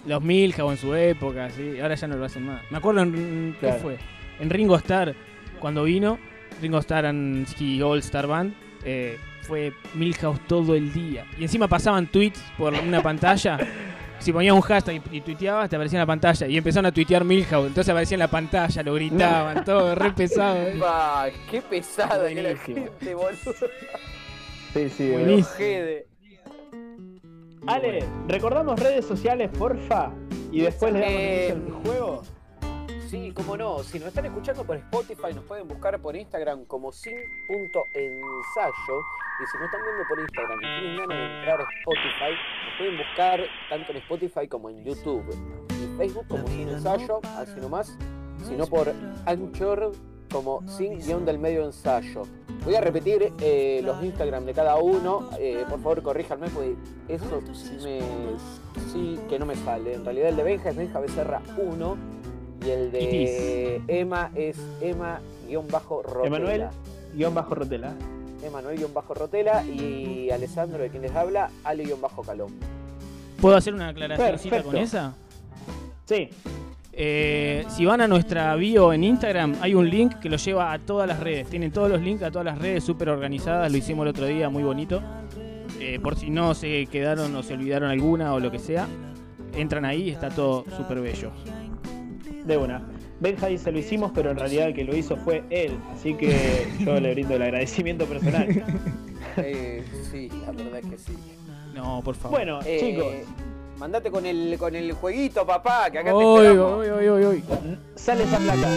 Los 0.05 0.21
Milhouse 0.21 0.71
en 0.73 0.77
su 0.77 0.93
época, 0.95 1.49
sí. 1.49 1.79
Ahora 1.79 1.95
ya 1.95 2.07
no 2.07 2.15
lo 2.17 2.25
hacen 2.25 2.45
más. 2.45 2.61
Me 2.69 2.77
acuerdo 2.77 3.01
en. 3.01 3.53
¿Qué 3.59 3.67
Claro. 3.67 3.81
fue? 3.81 3.97
En 4.39 4.49
Ringo 4.49 4.75
Starr, 4.77 5.15
cuando 5.59 5.83
vino. 5.83 6.19
Ringo 6.61 6.77
Starr 6.79 7.07
and 7.07 7.47
Ski 7.47 7.81
All 7.81 7.99
Star 7.99 8.27
Band. 8.27 8.53
eh, 8.83 9.17
fue 9.41 9.73
Milhouse 9.93 10.39
todo 10.47 10.73
el 10.75 10.91
día. 10.93 11.25
Y 11.39 11.43
encima 11.43 11.67
pasaban 11.67 12.07
tweets 12.07 12.39
por 12.57 12.73
una 12.73 13.01
pantalla. 13.01 13.57
Si 14.17 14.31
ponías 14.31 14.55
un 14.55 14.61
hashtag 14.61 15.01
y, 15.11 15.17
y 15.17 15.21
tuiteabas, 15.21 15.69
te 15.69 15.75
aparecía 15.75 15.97
en 15.97 16.01
la 16.03 16.05
pantalla. 16.07 16.47
Y 16.47 16.57
empezaron 16.57 16.85
a 16.85 16.91
tuitear 16.93 17.23
Milhouse. 17.25 17.67
Entonces 17.67 17.89
aparecía 17.89 18.15
en 18.15 18.19
la 18.19 18.29
pantalla, 18.29 18.81
lo 18.81 18.93
gritaban, 18.93 19.65
todo, 19.65 19.93
re 19.93 20.11
pesado. 20.13 20.55
eh. 20.67 20.79
Qué 21.51 21.61
pesada 21.61 22.27
que 22.29 22.35
la 22.41 22.41
Buenísimo. 22.53 22.75
gente, 22.97 23.13
boludo. 23.13 23.35
Sí, 24.73 24.89
sí, 24.89 25.09
Buenísimo. 25.11 26.14
Ale, 27.67 28.03
recordamos 28.27 28.79
redes 28.79 29.05
sociales, 29.05 29.49
porfa, 29.57 30.11
y 30.51 30.61
después 30.61 30.93
le 30.93 30.99
damos 30.99 31.15
Eh, 31.15 31.47
inicio 31.49 31.75
al 31.75 31.83
juego. 31.83 32.21
Sí, 33.07 33.31
cómo 33.33 33.57
no. 33.57 33.79
Si 33.79 33.97
nos 33.99 34.09
están 34.09 34.25
escuchando 34.25 34.63
por 34.63 34.75
Spotify, 34.77 35.33
nos 35.33 35.43
pueden 35.45 35.67
buscar 35.67 35.99
por 35.99 36.15
Instagram 36.15 36.65
como 36.65 36.91
sin.ensayo. 36.91 38.99
Y 39.41 39.45
si 39.51 39.57
no 39.57 39.65
están 39.65 39.81
viendo 39.83 40.03
por 40.07 40.19
Instagram 40.19 40.57
y 40.57 40.61
tienen 40.61 40.97
ganas 40.97 41.17
de 41.17 41.25
entrar 41.37 41.61
a 41.61 41.63
Spotify, 41.79 42.33
nos 42.65 42.77
pueden 42.77 42.97
buscar 42.97 43.41
tanto 43.69 43.91
en 43.91 43.97
Spotify 43.97 44.47
como 44.47 44.69
en 44.69 44.83
YouTube. 44.83 45.23
Y 45.69 45.97
Facebook 45.97 46.27
como 46.27 46.47
sin 46.47 46.69
ensayo, 46.69 47.19
así 47.37 47.59
nomás. 47.59 47.97
Sino 48.43 48.67
por 48.67 48.91
Anchor 49.25 49.91
como 50.35 50.61
sin 50.67 50.99
guion 50.99 51.23
del 51.23 51.39
medio 51.39 51.63
ensayo. 51.63 52.23
Voy 52.65 52.75
a 52.75 52.81
repetir 52.81 53.31
eh, 53.39 53.79
los 53.85 54.03
Instagram 54.03 54.43
de 54.45 54.53
cada 54.53 54.75
uno. 54.75 55.29
Eh, 55.39 55.63
por 55.69 55.79
favor, 55.79 56.01
corríjanme, 56.03 56.49
porque 56.49 56.75
eso 57.07 57.41
sí, 57.53 57.77
me, 57.81 58.01
sí 58.91 59.17
que 59.29 59.39
no 59.39 59.45
me 59.45 59.55
sale. 59.55 59.93
En 59.93 60.03
realidad, 60.03 60.29
el 60.29 60.35
de 60.35 60.43
Benja 60.43 60.71
es 60.71 60.75
Benja 60.75 60.99
Becerra 60.99 61.41
1 61.57 61.97
y 62.65 62.69
el 62.69 62.91
de 62.91 63.81
Emma 63.87 64.29
es 64.35 64.57
Emma-Rotela. 64.81 66.25
Emanuel-Rotela. 66.25 67.93
Emanuel-Rotela 68.43 69.63
y 69.63 70.31
Alessandro, 70.31 70.83
de 70.83 70.89
quien 70.89 71.03
les 71.03 71.15
habla, 71.15 71.49
Ale-Calón. 71.63 72.53
¿Puedo 73.39 73.55
hacer 73.55 73.73
una 73.73 73.87
aclaración 73.87 74.63
con 74.63 74.75
esa? 74.75 75.13
Sí. 76.05 76.29
Eh, 76.97 77.65
si 77.67 77.85
van 77.85 77.99
a 77.99 78.07
nuestra 78.07 78.55
bio 78.55 78.93
en 78.93 79.03
Instagram, 79.03 79.55
hay 79.59 79.73
un 79.73 79.89
link 79.89 80.15
que 80.19 80.29
lo 80.29 80.37
lleva 80.37 80.71
a 80.71 80.79
todas 80.79 81.07
las 81.07 81.19
redes. 81.19 81.47
Tienen 81.47 81.71
todos 81.71 81.89
los 81.89 82.01
links 82.01 82.23
a 82.23 82.31
todas 82.31 82.45
las 82.45 82.57
redes 82.57 82.83
súper 82.85 83.09
organizadas. 83.09 83.69
Lo 83.69 83.77
hicimos 83.77 84.03
el 84.05 84.11
otro 84.11 84.25
día, 84.25 84.49
muy 84.49 84.63
bonito. 84.63 85.01
Eh, 85.79 85.99
por 85.99 86.15
si 86.15 86.29
no 86.29 86.53
se 86.53 86.85
quedaron 86.85 87.35
o 87.35 87.43
se 87.43 87.53
olvidaron 87.53 87.89
alguna 87.89 88.33
o 88.33 88.39
lo 88.39 88.49
que 88.49 88.59
sea, 88.59 88.87
entran 89.53 89.83
ahí 89.83 90.03
y 90.03 90.09
está 90.11 90.29
todo 90.29 90.63
súper 90.77 91.01
bello. 91.01 91.31
De 92.45 92.55
una. 92.57 92.81
Benja 93.19 93.47
dice 93.47 93.71
lo 93.71 93.79
hicimos, 93.79 94.11
pero 94.13 94.31
en 94.31 94.37
realidad 94.37 94.67
el 94.67 94.73
que 94.73 94.85
lo 94.85 94.95
hizo 94.95 95.17
fue 95.17 95.43
él. 95.49 95.77
Así 95.93 96.13
que 96.13 96.67
yo 96.79 96.99
le 96.99 97.13
brindo 97.13 97.35
el 97.35 97.41
agradecimiento 97.41 98.05
personal. 98.05 98.47
Eh, 99.37 99.83
sí, 100.09 100.29
la 100.45 100.51
verdad 100.53 100.79
es 100.79 100.85
que 100.85 100.97
sí. 100.97 101.13
No, 101.73 102.01
por 102.05 102.15
favor. 102.15 102.37
Bueno, 102.37 102.59
chicos. 102.61 103.13
Mandate 103.77 104.09
con 104.09 104.25
el, 104.25 104.57
con 104.57 104.73
el 104.75 104.93
jueguito, 104.93 105.45
papá, 105.45 105.89
que 105.91 105.99
acá 105.99 106.13
te 106.13 106.23
esperamos. 106.23 106.87
Oy, 106.87 107.43
Sale 107.95 108.23
esa 108.23 108.37
placa. 108.37 108.67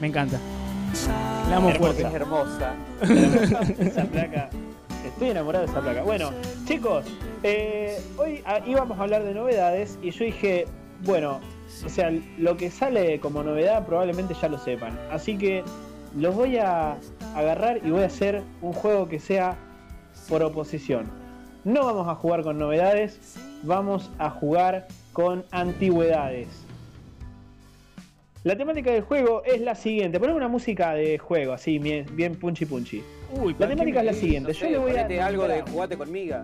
Me 0.00 0.06
encanta. 0.08 0.40
La 1.50 1.56
amo 1.56 1.70
fuerte. 1.74 2.02
Es 2.02 2.14
hermosa. 2.14 2.74
esa 3.78 4.04
placa. 4.04 4.50
Estoy 5.04 5.30
enamorado 5.30 5.66
de 5.66 5.70
esa 5.70 5.80
placa. 5.82 6.02
Bueno, 6.02 6.30
chicos, 6.64 7.04
eh, 7.42 8.00
hoy 8.16 8.42
íbamos 8.66 8.98
a 8.98 9.02
hablar 9.02 9.24
de 9.24 9.34
novedades 9.34 9.98
y 10.02 10.10
yo 10.10 10.24
dije, 10.24 10.64
bueno, 11.00 11.40
o 11.84 11.88
sea, 11.88 12.10
lo 12.38 12.56
que 12.56 12.70
sale 12.70 13.20
como 13.20 13.42
novedad 13.42 13.84
probablemente 13.84 14.34
ya 14.40 14.48
lo 14.48 14.58
sepan. 14.58 14.98
Así 15.10 15.36
que 15.36 15.62
los 16.16 16.34
voy 16.34 16.58
a 16.58 16.98
agarrar 17.34 17.80
y 17.84 17.90
voy 17.90 18.02
a 18.02 18.06
hacer 18.06 18.42
un 18.60 18.72
juego 18.72 19.08
que 19.08 19.18
sea 19.18 19.56
por 20.28 20.42
oposición. 20.42 21.06
No 21.64 21.86
vamos 21.86 22.08
a 22.08 22.14
jugar 22.14 22.42
con 22.42 22.58
novedades, 22.58 23.36
vamos 23.62 24.10
a 24.18 24.30
jugar 24.30 24.88
con 25.12 25.44
antigüedades. 25.50 26.48
La 28.44 28.56
temática 28.56 28.90
del 28.90 29.02
juego 29.02 29.44
es 29.44 29.60
la 29.60 29.76
siguiente. 29.76 30.18
Ponemos 30.18 30.38
una 30.38 30.48
música 30.48 30.94
de 30.94 31.18
juego, 31.18 31.52
así, 31.52 31.78
bien, 31.78 32.06
bien 32.14 32.34
punchy 32.34 32.66
punchy. 32.66 33.02
la 33.58 33.68
temática 33.68 34.00
es 34.00 34.06
la 34.06 34.12
siguiente. 34.12 34.52
yo 34.52 34.68
le 34.68 34.78
voy 34.78 34.96
a 34.96 35.26
algo 35.26 35.46
de 35.46 35.62
jugate 35.62 35.96
conmigo. 35.96 36.36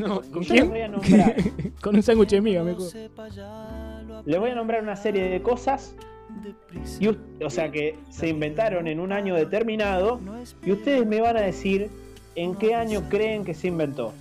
No, 0.00 0.20
¿con 0.20 0.42
quién? 0.42 0.68
Voy 0.68 0.80
a 0.80 0.88
nombrar. 0.88 1.36
con 1.80 1.94
un 1.94 2.02
sándwich 2.02 2.30
de 2.30 2.40
miga, 2.40 2.64
me 2.64 2.74
Le 4.24 4.38
voy 4.38 4.50
a 4.50 4.54
nombrar 4.56 4.82
una 4.82 4.96
serie 4.96 5.28
de 5.28 5.40
cosas 5.42 5.94
o 7.44 7.50
sea 7.50 7.70
que 7.70 7.98
se 8.10 8.28
inventaron 8.28 8.86
en 8.88 9.00
un 9.00 9.12
año 9.12 9.34
determinado 9.34 10.20
y 10.64 10.72
ustedes 10.72 11.06
me 11.06 11.20
van 11.20 11.36
a 11.36 11.40
decir 11.40 11.90
en 12.34 12.54
qué 12.54 12.74
año 12.74 13.02
creen 13.08 13.44
que 13.44 13.54
se 13.54 13.68
inventó. 13.68 14.12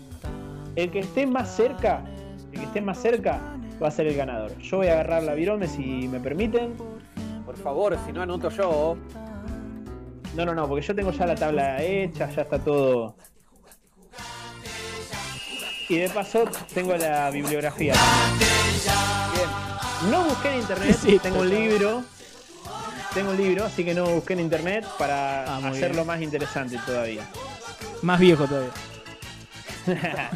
El 0.75 0.91
que 0.91 0.99
esté 0.99 1.25
más 1.25 1.56
cerca, 1.56 2.04
el 2.51 2.60
que 2.60 2.65
esté 2.65 2.82
más 2.82 3.01
cerca 3.01 3.39
va 3.82 3.88
a 3.88 3.91
ser 3.91 4.08
el 4.08 4.15
ganador. 4.15 4.58
Yo 4.60 4.78
voy 4.78 4.88
a 4.88 4.93
agarrar 4.93 5.23
la 5.23 5.34
virome 5.34 5.67
si 5.67 6.08
me 6.08 6.19
permiten. 6.19 6.73
Por 7.45 7.58
favor, 7.58 7.97
si 8.06 8.12
no 8.12 8.21
anoto 8.21 8.49
yo. 8.49 8.97
No, 10.36 10.45
no, 10.45 10.54
no, 10.54 10.67
porque 10.67 10.86
yo 10.86 10.95
tengo 10.95 11.12
ya 11.12 11.25
la 11.25 11.36
tabla 11.36 11.82
hecha, 11.82 12.30
ya 12.30 12.41
está 12.41 12.60
todo. 12.60 13.15
Y 15.88 15.97
de 15.97 16.10
paso 16.10 16.45
tengo 16.73 16.95
la 16.97 17.30
bibliografía. 17.30 17.93
No 20.10 20.24
busqué 20.24 20.50
en 20.50 20.60
internet, 20.62 20.98
sí, 21.02 21.20
tengo 21.20 21.39
un 21.39 21.50
libro. 21.50 22.04
Tengo 23.13 23.32
un 23.32 23.38
libro, 23.38 23.65
así 23.65 23.86
que 23.86 23.94
no 23.94 24.06
busqué 24.06 24.34
en 24.34 24.41
internet 24.41 24.86
para 25.00 25.46
ah, 25.46 25.68
hacerlo 25.70 26.04
más 26.04 26.22
interesante 26.22 26.78
todavía. 26.86 27.26
Más 28.02 28.20
viejo 28.20 28.46
todavía. 28.46 28.72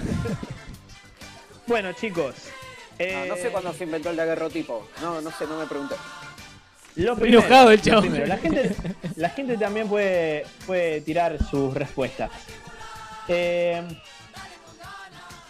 bueno, 1.67 1.91
chicos. 1.93 2.35
no, 2.97 3.35
sé 3.35 3.47
eh, 3.47 3.49
cuándo 3.51 3.73
se 3.73 3.83
inventó 3.83 4.09
el 4.11 4.15
daguerrotipo. 4.15 4.87
No, 5.01 5.19
no 5.19 5.29
sé, 5.31 5.45
no 5.45 5.59
me 5.59 5.65
pregunté. 5.65 5.95
Lo 6.95 7.17
enojado 7.17 7.71
el 7.71 7.81
chavo. 7.81 8.05
La 8.05 8.37
gente, 8.37 8.75
la 9.15 9.29
gente 9.29 9.57
también 9.57 9.87
puede, 9.87 10.45
puede 10.65 11.01
tirar 11.01 11.37
sus 11.49 11.73
respuestas. 11.73 12.31
Eh, 13.27 13.81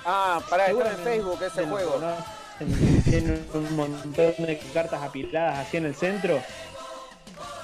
Ah, 0.06 0.42
para 0.50 0.68
estar 0.68 0.88
en 0.88 0.98
Facebook 1.00 1.44
ese 1.44 1.66
juego. 1.66 2.02
Tiene 3.04 3.40
un 3.54 3.76
montón 3.76 4.34
de 4.38 4.60
cartas 4.74 5.02
apiladas 5.04 5.68
así 5.68 5.78
en 5.78 5.86
el 5.86 5.96
centro. 5.96 6.42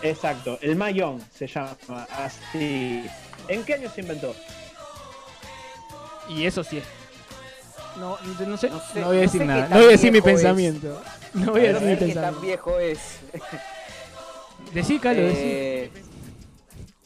Exacto, 0.02 0.60
el 0.62 0.76
Mayong 0.76 1.22
se 1.34 1.48
llama 1.48 1.78
así. 2.12 3.06
¿En 3.48 3.64
qué 3.64 3.76
año 3.76 3.90
se 3.90 4.02
inventó? 4.02 4.36
Y 6.28 6.46
eso 6.46 6.64
sí 6.64 6.78
es. 6.78 6.84
No, 7.98 8.18
no 8.46 8.58
sé, 8.58 8.70
no, 8.70 9.06
voy 9.06 9.18
a 9.18 9.22
decir 9.22 9.46
nada. 9.46 9.68
No 9.68 9.78
voy 9.78 9.86
a 9.86 9.90
decir 9.90 10.12
mi 10.12 10.22
pensamiento. 10.22 11.02
No 11.34 11.52
voy 11.52 11.66
a 11.66 11.74
decir 11.74 11.88
mi 11.88 11.96
pensamiento. 11.96 12.22
tan 12.22 12.42
viejo 12.42 12.80
es? 12.80 13.20
Decí, 14.74 15.00
Calo, 15.00 15.22
eh, 15.22 15.92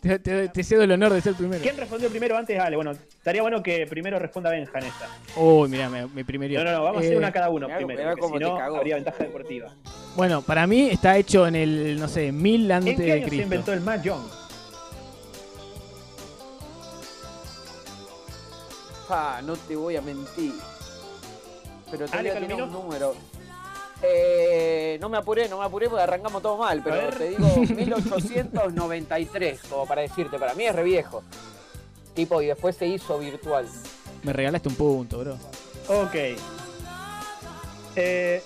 Te, 0.08 0.20
te- 0.20 0.48
te 0.50 0.64
cedo 0.64 0.84
el 0.84 0.92
honor 0.92 1.12
de 1.14 1.22
ser 1.22 1.34
primero. 1.34 1.62
¿Quién 1.62 1.76
respondió 1.76 2.10
primero 2.10 2.38
antes? 2.38 2.58
Ale, 2.60 2.76
bueno, 2.78 2.92
estaría 2.92 3.42
bueno 3.42 3.62
que 3.62 3.86
primero 3.88 4.18
responda 4.20 4.50
Benja 4.50 4.80
en 4.80 4.86
esta. 4.86 5.10
Uy, 5.36 5.68
mirá, 5.70 5.90
me, 5.90 6.06
me. 6.08 6.24
No, 6.24 6.64
no, 6.64 6.72
no, 6.72 6.84
vamos 6.84 6.98
a 6.98 7.00
hacer 7.02 7.14
Eh, 7.14 7.18
una 7.18 7.32
cada 7.32 7.50
uno 7.50 7.68
mirá- 7.68 7.78
primero, 7.78 8.00
mirá 8.02 8.16
porque 8.16 8.38
si 8.38 8.44
no 8.44 8.58
cagó. 8.58 8.78
habría 8.78 8.96
ventaja 8.96 9.24
deportiva. 9.24 9.68
Bueno, 10.16 10.42
para 10.42 10.66
mí 10.66 10.90
está 10.90 11.18
hecho 11.18 11.46
en 11.46 11.56
el, 11.56 12.00
no 12.00 12.08
sé, 12.08 12.32
mil 12.32 12.72
antes 12.72 12.94
¿En 12.94 12.98
qué 13.00 13.04
de 13.04 13.12
año 13.12 13.24
se 13.24 13.30
Cristo. 13.30 13.44
inventó 13.44 13.74
el 13.74 13.82
Mahjong? 13.82 14.28
Pa, 19.08 19.42
no 19.42 19.56
te 19.56 19.76
voy 19.76 19.96
a 19.96 20.02
mentir. 20.02 20.54
Pero 21.90 22.06
te 22.08 22.18
Ale, 22.18 22.30
voy 22.30 22.38
a 22.38 22.42
tirar 22.42 22.58
Calomino. 22.58 22.66
un 22.66 22.72
número. 22.86 23.16
Eh, 24.04 24.98
no 25.02 25.10
me 25.10 25.18
apuré, 25.18 25.50
no 25.50 25.58
me 25.60 25.66
apuré 25.66 25.90
porque 25.90 26.04
arrancamos 26.04 26.42
todo 26.42 26.58
mal, 26.58 26.82
pero 26.84 27.10
te 27.10 27.30
digo 27.30 27.48
1893, 27.76 29.62
como 29.70 29.86
para 29.88 30.02
decirte, 30.04 30.38
para 30.38 30.54
mí 30.54 30.66
es 30.66 30.76
re 30.76 30.84
viejo. 30.84 31.24
Tipo, 32.14 32.42
y 32.42 32.48
después 32.48 32.76
se 32.76 32.86
hizo 32.88 33.18
virtual. 33.20 33.68
Me 34.24 34.34
regalaste 34.34 34.70
un 34.70 34.76
punto, 34.76 35.20
bro. 35.20 35.38
Ok. 35.88 36.16
Eh, 37.96 38.44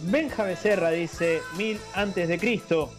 Benja 0.00 0.42
Becerra 0.44 0.90
dice 0.90 1.40
mil 1.56 1.80
antes 1.94 2.28
de 2.28 2.38
Cristo. 2.38 2.92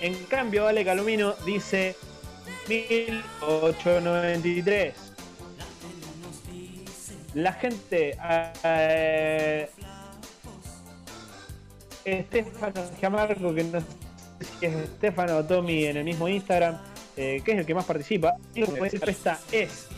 En 0.00 0.14
cambio, 0.24 0.66
Ale 0.66 0.84
Calomino 0.84 1.34
dice 1.44 1.96
1893. 2.68 4.94
La 7.34 7.52
gente. 7.52 8.16
eh, 8.62 9.68
Estefano 12.06 12.82
Giamarco, 13.00 13.52
que 13.54 13.64
no 13.64 13.80
sé 13.80 13.86
si 14.60 14.66
es 14.66 14.74
Estefano 14.74 15.38
o 15.38 15.44
Tommy 15.44 15.84
en 15.86 15.96
el 15.98 16.04
mismo 16.04 16.28
Instagram, 16.28 16.78
eh, 17.16 17.42
que 17.44 17.52
es 17.52 17.58
el 17.58 17.66
que 17.66 17.74
más 17.74 17.84
participa. 17.84 18.34
Y 18.54 18.60
la 18.60 18.66
respuesta 18.66 19.38
es 19.50 19.88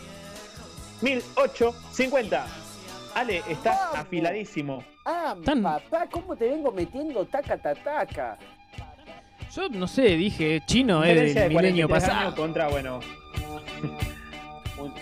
1850. 1.01 2.45
Ale, 3.15 3.41
estás 3.49 3.77
Vamos. 3.79 3.99
afiladísimo. 3.99 4.83
Ah, 5.05 5.35
Tan- 5.43 5.61
papá, 5.63 6.07
¿cómo 6.11 6.35
te 6.35 6.49
vengo 6.49 6.71
metiendo 6.71 7.25
taca 7.25 7.57
taca? 7.57 8.37
Yo 9.55 9.67
no 9.69 9.87
sé, 9.87 10.03
dije 10.15 10.61
chino, 10.67 11.03
es 11.03 11.09
Diferencia 11.09 11.41
del 11.43 11.49
de 11.49 11.55
milenio 11.55 11.87
43 11.87 12.03
años 12.17 12.33
pasado. 12.33 12.35
contra, 12.35 12.67
bueno. 12.69 12.99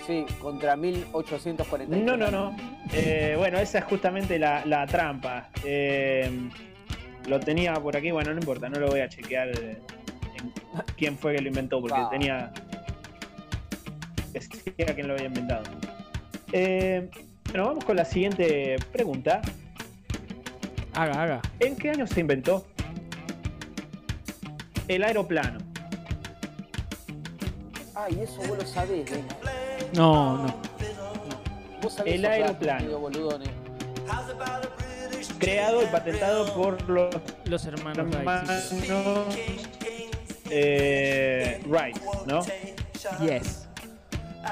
Sí, 0.07 0.25
contra 0.41 0.75
1840. 0.75 1.95
No, 1.97 2.15
no, 2.17 2.31
no. 2.31 2.55
Eh, 2.93 3.35
bueno, 3.37 3.59
esa 3.59 3.79
es 3.79 3.85
justamente 3.85 4.39
la, 4.39 4.65
la 4.65 4.87
trampa. 4.87 5.49
Eh, 5.65 6.49
lo 7.28 7.39
tenía 7.39 7.73
por 7.75 7.95
aquí, 7.95 8.11
bueno, 8.11 8.32
no 8.34 8.39
importa, 8.39 8.69
no 8.69 8.80
lo 8.80 8.88
voy 8.88 9.01
a 9.01 9.09
chequear 9.09 9.49
eh, 9.49 9.78
en 10.39 10.53
quién 10.97 11.17
fue 11.17 11.36
que 11.36 11.41
lo 11.41 11.47
inventó, 11.49 11.80
porque 11.82 11.99
Va. 11.99 12.09
tenía. 12.09 12.51
Decía 14.34 14.93
quién 14.95 15.07
lo 15.07 15.13
había 15.13 15.25
inventado. 15.28 15.63
Eh, 16.51 17.09
bueno, 17.49 17.65
vamos 17.67 17.86
con 17.86 17.95
la 17.95 18.05
siguiente 18.05 18.78
pregunta. 18.91 19.41
Haga, 20.93 21.21
haga. 21.23 21.41
¿En 21.59 21.75
qué 21.75 21.91
año 21.91 22.07
se 22.07 22.19
inventó 22.19 22.65
el 24.88 25.03
aeroplano? 25.03 25.59
Ay, 27.95 28.19
eso 28.21 28.38
vos 28.47 28.57
lo 28.57 28.65
sabés, 28.65 29.09
venga. 29.09 29.36
No, 29.95 30.38
no. 30.45 30.55
Vos 31.82 31.93
sabés 31.93 32.15
El 32.15 32.25
aeroplano. 32.25 32.84
medio 32.86 32.99
boludones. 32.99 33.49
Creado 35.39 35.83
y 35.83 35.85
patentado 35.88 36.53
por 36.53 36.81
los 36.89 37.15
Los 37.45 37.65
hermanos 37.65 38.07
Wright, 38.09 38.49
sí, 38.61 38.79
sí. 38.81 38.88
hermanos 38.91 39.35
eh, 40.49 41.61
Wright, 41.67 41.97
¿no? 42.25 42.41
Yes. 43.21 43.67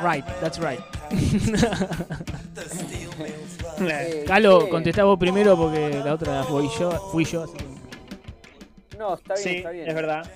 Right, 0.03 0.25
that's 0.41 0.59
right. 0.59 0.79
Calo, 4.27 4.69
contestá 4.69 5.03
vos 5.05 5.17
primero 5.17 5.57
porque 5.57 6.01
la 6.03 6.13
otra 6.13 6.43
fui 6.43 6.67
yo, 6.79 6.91
fui 7.11 7.25
yo, 7.25 7.43
así 7.43 7.53
que- 7.57 8.97
No, 8.97 9.15
está 9.15 9.33
bien, 9.36 9.43
Sí, 9.43 9.55
está 9.57 9.69
bien. 9.71 9.88
es 9.88 9.95
verdad. 9.95 10.29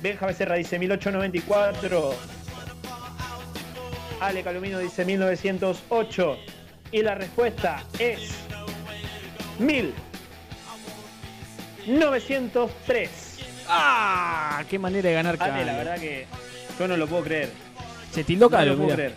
Benja 0.00 0.26
Becerra 0.26 0.54
dice 0.54 0.78
1894. 0.78 2.14
Ale 4.20 4.42
Calomino 4.42 4.78
dice 4.78 5.04
1908. 5.04 6.38
Y 6.92 7.02
la 7.02 7.14
respuesta 7.14 7.84
es 7.98 8.30
1903. 11.86 13.10
¡Ah! 13.68 14.62
¡Qué 14.68 14.78
manera 14.78 15.08
de 15.08 15.14
ganar 15.14 15.36
Ale, 15.40 15.64
la 15.64 15.72
verdad 15.76 15.98
que 15.98 16.26
yo 16.78 16.88
no 16.88 16.96
lo 16.96 17.06
puedo 17.06 17.22
creer. 17.24 17.50
Se 18.12 18.24
tildó 18.24 18.46
No 18.46 18.50
Calo, 18.50 18.72
lo 18.72 18.78
puedo 18.82 18.94
creer. 18.94 19.14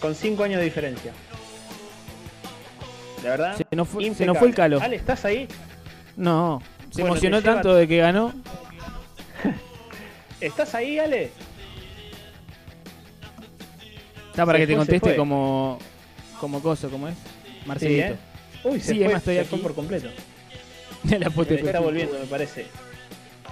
Con 0.00 0.14
5 0.14 0.44
años 0.44 0.58
de 0.58 0.64
diferencia. 0.64 1.12
De 3.22 3.28
verdad. 3.30 3.56
Se 3.56 3.64
nos 3.74 3.88
fue- 3.88 4.02
se 4.02 4.08
impecable. 4.08 4.26
nos 4.26 4.38
fue 4.38 4.48
el 4.48 4.54
Calo. 4.54 4.80
Ale, 4.80 4.96
¿estás 4.96 5.24
ahí? 5.24 5.48
No, 6.16 6.62
se 6.90 7.00
Bueno, 7.02 7.14
emocionó 7.14 7.38
te 7.38 7.42
lleva- 7.44 7.54
tanto 7.54 7.74
de 7.74 7.88
que 7.88 7.96
ganó. 7.98 8.32
¿Estás 10.40 10.74
ahí, 10.74 10.98
Ale? 10.98 11.30
Está 14.30 14.44
para 14.44 14.58
Se 14.58 14.62
que 14.62 14.66
te 14.66 14.74
fue, 14.76 14.84
se 14.84 14.86
conteste 14.90 15.08
fue. 15.10 15.16
como 15.16 15.78
como 16.40 16.60
coso, 16.60 16.90
¿cómo 16.90 17.08
es? 17.08 17.14
Sí, 17.16 17.62
Marcelito. 17.64 18.06
¿eh? 18.12 18.16
Uy, 18.64 18.80
se 18.80 18.92
Sí, 18.92 19.02
fue, 19.02 19.14
estoy 19.14 19.34
se 19.36 19.40
aquí. 19.40 19.56
por 19.56 19.74
completo. 19.74 20.08
De 21.10 21.18
la 21.18 21.30
puta 21.30 21.50
Se 21.50 21.60
está 21.60 21.80
volviendo, 21.80 22.18
me 22.18 22.26
parece. 22.26 22.66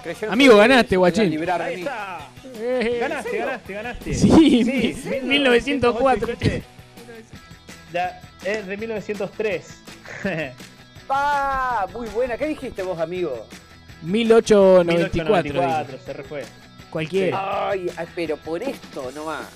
Creyeron 0.03 0.33
Amigo, 0.33 0.57
ganaste, 0.57 0.97
guachín. 0.97 1.49
Ahí 1.49 1.79
está. 1.81 2.29
Eh, 2.57 2.97
Ganaste, 3.01 3.37
ganaste, 3.37 3.73
ganaste. 3.73 4.13
Sí, 4.13 4.63
Sí, 4.63 5.09
1904. 5.23 6.27
1908, 6.27 6.65
Ya, 7.91 8.21
es 8.45 8.65
de 8.67 8.77
1903. 8.77 9.77
¡Pa! 11.07 11.87
Muy 11.93 12.07
buena. 12.09 12.37
¿Qué 12.37 12.47
dijiste 12.47 12.83
vos, 12.83 12.99
amigo? 12.99 13.45
1894. 14.03 15.43
dije. 15.43 15.55
1894, 15.55 15.97
se 16.05 16.13
refue. 16.13 16.43
Cualquiera. 16.89 17.69
Ay, 17.71 17.87
ay, 17.97 18.07
pero 18.15 18.37
por 18.37 18.61
esto 18.63 19.11
nomás. 19.13 19.47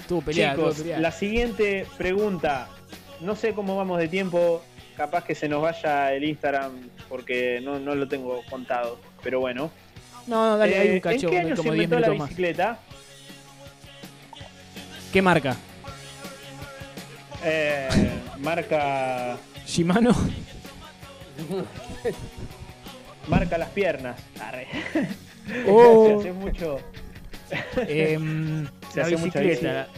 Estuvo 0.00 0.20
peleada, 0.22 0.52
estuvo 0.52 0.66
Chicos, 0.68 0.82
peleada. 0.82 1.00
la 1.02 1.12
siguiente 1.12 1.86
pregunta. 1.96 2.68
No 3.20 3.36
sé 3.36 3.54
cómo 3.54 3.76
vamos 3.76 3.98
de 3.98 4.08
tiempo. 4.08 4.62
Capaz 4.96 5.24
que 5.24 5.34
se 5.34 5.48
nos 5.48 5.60
vaya 5.62 6.12
el 6.14 6.24
Instagram 6.24 6.72
porque 7.08 7.60
no, 7.62 7.78
no 7.80 7.94
lo 7.94 8.06
tengo 8.08 8.42
contado. 8.48 8.98
Pero 9.22 9.40
bueno. 9.40 9.70
No, 10.26 10.50
no, 10.50 10.56
dale, 10.58 10.76
Eh, 10.76 10.80
hay 10.80 10.90
un 10.90 11.00
cacho, 11.00 11.26
¿En 11.26 11.32
qué 11.32 11.38
año 11.40 11.48
se 11.50 11.56
como 11.56 11.72
10 11.72 11.84
inventó 11.84 12.08
la 12.10 12.14
más. 12.18 12.28
bicicleta? 12.28 12.78
¿Qué 15.12 15.20
marca? 15.22 15.56
Eh, 17.44 17.88
marca. 18.38 19.36
¿Shimano? 19.66 20.14
Marca 23.28 23.58
las 23.58 23.68
piernas. 23.70 24.16
Oh. 25.68 26.06
Se 26.22 26.28
hace 26.28 26.32
mucho. 26.32 26.78
Em, 27.88 28.66
Se 28.92 29.00
la 29.00 29.06
hace 29.06 29.16
mucha 29.16 29.40
bicicleta. 29.40 29.88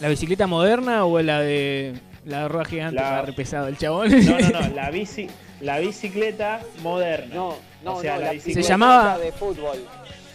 La 0.00 0.08
bicicleta 0.08 0.46
moderna 0.46 1.04
o 1.04 1.20
la 1.22 1.40
de 1.40 1.94
la 2.24 2.48
rueda 2.48 2.64
gigante? 2.64 2.96
La- 2.96 3.22
re 3.22 3.32
pesado 3.32 3.68
el 3.68 3.76
chabón. 3.76 4.10
No, 4.10 4.38
no, 4.38 4.60
no. 4.60 4.68
La, 4.74 4.90
bici, 4.90 5.26
la 5.60 5.78
bicicleta 5.78 6.60
moderna. 6.82 7.34
No, 7.34 7.56
no, 7.84 7.94
O 7.96 8.00
sea, 8.00 8.14
no. 8.14 8.20
la 8.20 8.26
La 8.26 8.32
bicicleta- 8.32 8.62
Se 8.62 8.68
llamaba- 8.68 9.18
de 9.18 9.32
fútbol. 9.32 9.78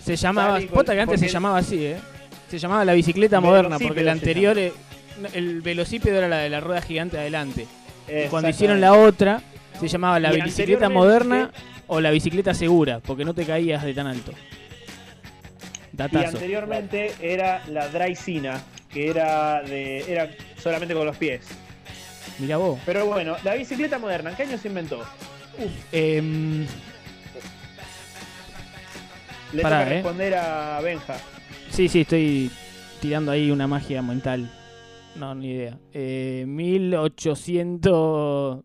Se 0.04 0.16
llamaba. 0.16 0.60
Pota 0.74 0.94
que 0.94 1.02
antes 1.02 1.20
se 1.20 1.26
porque- 1.26 1.34
llamaba 1.34 1.58
así, 1.60 1.86
¿eh? 1.86 1.98
Se 2.50 2.58
llamaba 2.58 2.84
la 2.86 2.94
bicicleta 2.94 3.40
moderna 3.40 3.78
porque 3.80 4.02
la 4.04 4.12
anterior. 4.12 4.58
eh, 4.58 4.74
El 5.34 5.62
velocípedo 5.62 6.18
era 6.18 6.28
la 6.30 6.38
de 6.38 6.50
la 6.50 6.60
rueda 6.62 6.82
gigante 6.82 7.18
adelante. 7.18 7.68
Y 8.08 8.28
cuando 8.30 8.50
hicieron 8.50 8.80
la 8.82 8.94
otra, 8.94 9.42
se 9.80 9.88
llamaba 9.88 10.20
la 10.20 10.30
Y 10.34 10.42
bicicleta 10.42 10.86
anteriormente- 10.86 10.94
moderna 11.28 11.52
o 11.88 12.00
la 12.02 12.10
bicicleta 12.12 12.54
segura, 12.54 13.00
porque 13.00 13.26
no 13.26 13.34
te 13.34 13.46
caías 13.46 13.84
de 13.84 13.94
tan 13.94 14.08
alto. 14.08 14.32
Y 15.92 15.98
Datazo. 15.98 16.38
anteriormente 16.38 17.12
era 17.22 17.62
la 17.68 17.90
Drycina, 17.90 18.62
que 18.92 19.10
era 19.10 19.62
de 19.62 20.12
era 20.12 20.30
solamente 20.62 20.94
con 20.94 21.06
los 21.06 21.18
pies. 21.18 21.42
Mirá 22.40 22.58
vos. 22.58 22.80
Pero 22.86 23.06
bueno, 23.06 23.36
la 23.44 23.54
bicicleta 23.56 23.98
moderna, 24.00 24.32
¿en 24.32 24.36
qué 24.36 24.44
año 24.44 24.58
se 24.58 24.68
inventó? 24.68 25.00
Em, 25.92 26.66
Le 29.54 29.62
Pará, 29.62 29.80
toca 29.80 29.90
eh. 29.90 29.94
responder 29.96 30.36
a 30.36 30.80
Benja. 30.82 31.18
sí, 31.70 31.88
sí, 31.90 32.02
estoy 32.02 32.52
tirando 33.02 33.32
ahí 33.32 33.52
una 33.52 33.68
magia 33.68 34.02
mental. 34.02 34.52
No, 35.16 35.34
ni 35.36 35.52
idea. 35.52 35.78
Eh, 35.94 36.46
1800. 36.48 38.64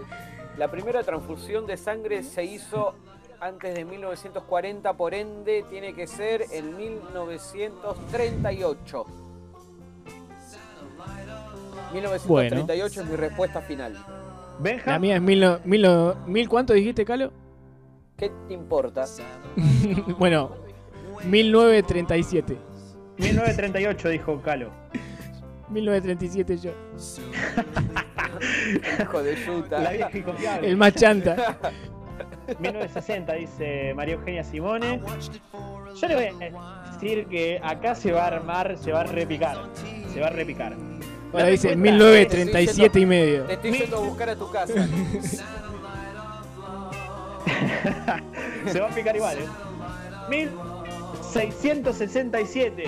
La 0.57 0.69
primera 0.71 1.03
transfusión 1.03 1.65
de 1.65 1.75
sangre 1.77 2.23
se 2.23 2.43
hizo 2.45 2.93
antes 3.41 3.75
de 3.75 3.83
1940, 3.85 4.93
por 4.93 5.13
ende 5.13 5.65
tiene 5.69 5.93
que 5.93 6.07
ser 6.07 6.45
en 6.51 6.77
1938. 6.77 9.05
1938 11.93 13.01
es 13.01 13.07
mi 13.09 13.15
respuesta 13.15 13.61
final. 13.61 13.97
Benja. 14.59 14.91
La 14.91 14.99
mía 14.99 15.15
es 15.17 15.21
mil, 15.21 15.39
no- 15.41 15.59
mil, 15.65 15.81
no- 15.81 16.15
mil 16.27 16.47
¿cuánto 16.49 16.73
dijiste, 16.73 17.03
Calo? 17.05 17.31
¿Qué 18.17 18.31
te 18.47 18.53
importa? 18.53 19.05
bueno, 20.19 20.51
1937. 21.25 22.57
1938 23.17 24.09
dijo 24.09 24.41
Calo. 24.41 24.71
1937 25.69 26.57
yo. 26.57 26.71
Hijo 29.01 29.23
de 29.23 29.35
yuta. 29.35 29.79
La 29.79 29.91
vieja. 29.91 30.59
El 30.61 30.77
más 30.77 30.93
chanta. 30.95 31.57
1960 32.59 33.33
dice 33.33 33.93
María 33.95 34.15
Eugenia 34.15 34.43
Simone. 34.43 35.01
Yo 35.99 36.07
le 36.07 36.15
voy 36.15 36.25
a 36.25 36.91
decir 36.91 37.27
que 37.27 37.59
acá 37.63 37.95
se 37.95 38.11
va 38.11 38.23
a 38.23 38.27
armar, 38.27 38.77
se 38.77 38.91
va 38.91 39.01
a 39.01 39.03
repicar. 39.05 39.69
Se 40.11 40.19
va 40.19 40.27
a 40.27 40.31
repicar. 40.31 40.75
Ahora 41.31 41.47
dice 41.47 41.69
respuesta 41.69 41.91
1937 41.91 42.99
y 42.99 43.05
medio. 43.05 43.43
Te 43.45 43.53
estoy 43.53 43.71
yendo 43.71 43.97
a 43.97 43.99
buscar 44.01 44.29
a 44.29 44.35
tu 44.35 44.51
casa. 44.51 44.87
Se 48.71 48.79
va 48.79 48.87
a 48.89 48.95
picar 48.95 49.15
igual, 49.15 49.37
¿eh? 49.39 49.47
1667. 50.29 52.85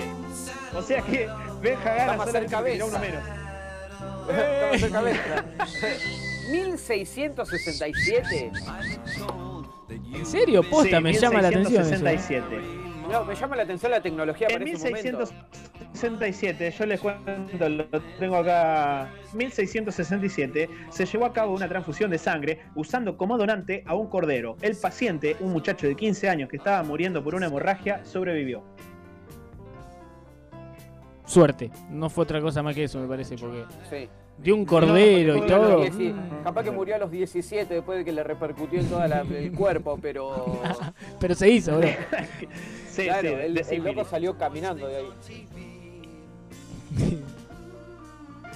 O 0.74 0.82
sea 0.82 1.02
que 1.02 1.28
Benja 1.60 1.94
gana 1.94 2.16
Vamos 2.16 2.26
a 2.26 2.30
hacer 2.30 2.48
solamente 2.50 2.56
porque 2.56 2.72
tiró 2.72 2.86
cabeza. 2.86 2.86
uno 2.86 2.98
menos. 2.98 3.22
Esta. 5.06 5.44
1667. 6.50 8.50
¿En 10.12 10.26
serio? 10.26 10.62
Posta, 10.68 10.96
Sí, 10.98 11.02
me 11.02 11.12
llama 11.12 11.42
la 11.42 11.48
atención. 11.48 11.82
eso, 11.82 11.94
¿eh? 11.94 11.98
1667. 11.98 12.46
No, 13.10 13.24
me 13.24 13.34
llama 13.36 13.56
la 13.56 13.62
atención 13.62 13.90
la 13.92 14.00
tecnología 14.02 14.48
En 14.48 14.54
para 14.58 14.64
ese 14.70 14.90
momento. 14.90 15.18
1667, 15.18 15.65
yo 15.96 16.86
les 16.86 17.00
cuento, 17.00 17.68
lo 17.68 17.84
tengo 18.18 18.36
acá. 18.36 19.10
1667 19.34 20.68
se 20.90 21.06
llevó 21.06 21.24
a 21.26 21.32
cabo 21.32 21.54
una 21.54 21.68
transfusión 21.68 22.10
de 22.10 22.18
sangre 22.18 22.60
usando 22.74 23.16
como 23.16 23.38
donante 23.38 23.82
a 23.86 23.94
un 23.94 24.08
cordero. 24.08 24.56
El 24.60 24.76
paciente, 24.76 25.36
un 25.40 25.52
muchacho 25.52 25.86
de 25.86 25.94
15 25.96 26.28
años 26.28 26.48
que 26.48 26.56
estaba 26.56 26.82
muriendo 26.82 27.22
por 27.22 27.34
una 27.34 27.46
hemorragia, 27.46 28.04
sobrevivió. 28.04 28.62
Suerte. 31.24 31.70
No 31.90 32.08
fue 32.08 32.22
otra 32.24 32.40
cosa 32.40 32.62
más 32.62 32.74
que 32.74 32.84
eso, 32.84 33.00
me 33.00 33.08
parece, 33.08 33.36
porque 33.36 33.64
Sí. 33.90 34.08
de 34.38 34.52
un 34.52 34.64
cordero 34.64 35.36
No, 35.36 35.44
y 35.44 35.48
todo. 35.48 35.84
Capaz 36.44 36.62
que 36.62 36.70
murió 36.70 36.94
a 36.94 36.98
los 36.98 37.10
17 37.10 37.74
después 37.74 37.98
de 37.98 38.04
que 38.04 38.12
le 38.12 38.22
repercutió 38.22 38.78
en 38.78 38.88
todo 38.88 39.02
el 39.04 39.52
cuerpo, 39.52 39.98
pero. 40.00 40.60
Pero 41.20 41.34
se 41.34 41.50
hizo, 41.50 41.78
bro. 41.78 41.88
Sí, 42.88 43.04
claro, 43.04 43.28
sí, 43.28 43.34
el, 43.34 43.58
el 43.58 43.84
loco 43.84 44.04
salió 44.06 44.38
caminando 44.38 44.86
de 44.88 44.96
ahí. 44.96 45.08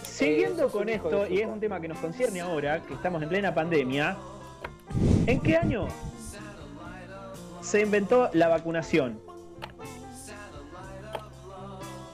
Siguiendo 0.02 0.68
con 0.68 0.88
esto, 0.88 1.26
y 1.26 1.40
es 1.40 1.46
un 1.46 1.60
tema 1.60 1.80
que 1.80 1.88
nos 1.88 1.98
concierne 1.98 2.40
ahora, 2.40 2.82
que 2.82 2.94
estamos 2.94 3.22
en 3.22 3.28
plena 3.28 3.54
pandemia, 3.54 4.16
¿en 5.26 5.40
qué 5.40 5.56
año 5.56 5.88
se 7.62 7.80
inventó 7.82 8.28
la 8.34 8.48
vacunación? 8.48 9.18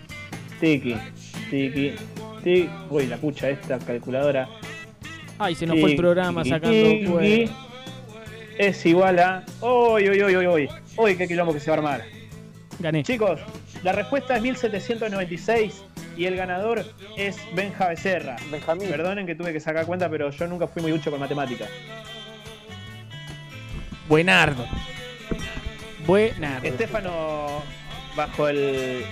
tiki, 0.61 0.97
tiki, 1.51 1.95
tiki. 2.43 2.70
Uy, 2.89 3.07
la 3.09 3.16
pucha 3.18 3.51
esta 3.51 3.78
calculadora. 3.78 4.49
Ay, 5.39 5.55
se 5.55 5.66
nos 5.66 5.80
fue 5.80 5.91
el 5.91 5.97
programa 5.97 6.45
Tiki, 6.45 6.55
sacando 6.55 6.76
tiki, 6.76 7.07
pues. 7.07 7.51
Es 8.57 8.87
igual 8.87 9.18
a. 9.18 9.45
Uy, 9.61 10.09
uy, 10.09 10.22
uy, 10.22 10.37
uy, 10.37 10.47
uy. 10.47 10.68
Uy, 10.97 11.16
qué 11.16 11.28
quilombo 11.28 11.53
que 11.53 11.61
se 11.61 11.70
va 11.70 11.76
a 11.76 11.78
armar. 11.78 12.03
Gané. 12.78 13.03
Chicos, 13.03 13.41
la 13.83 13.93
respuesta 13.93 14.37
es 14.37 14.43
1796 14.43 15.85
y 16.16 16.26
el 16.26 16.36
ganador 16.36 16.84
es 17.16 17.38
Benja 17.54 17.88
Becerra. 17.88 18.36
Benjamín. 18.50 18.88
Perdonen 18.88 19.26
que 19.26 19.34
tuve 19.34 19.52
que 19.52 19.60
sacar 19.60 19.86
cuenta, 19.86 20.08
pero 20.08 20.30
yo 20.30 20.46
nunca 20.46 20.66
fui 20.66 20.82
muy 20.82 20.92
mucho 20.92 21.10
con 21.10 21.20
matemáticas. 21.20 21.68
Buenardo. 24.08 24.66
Buenardo. 26.06 26.66
Estefano 26.66 27.62
bajo 28.16 28.48
el. 28.48 29.04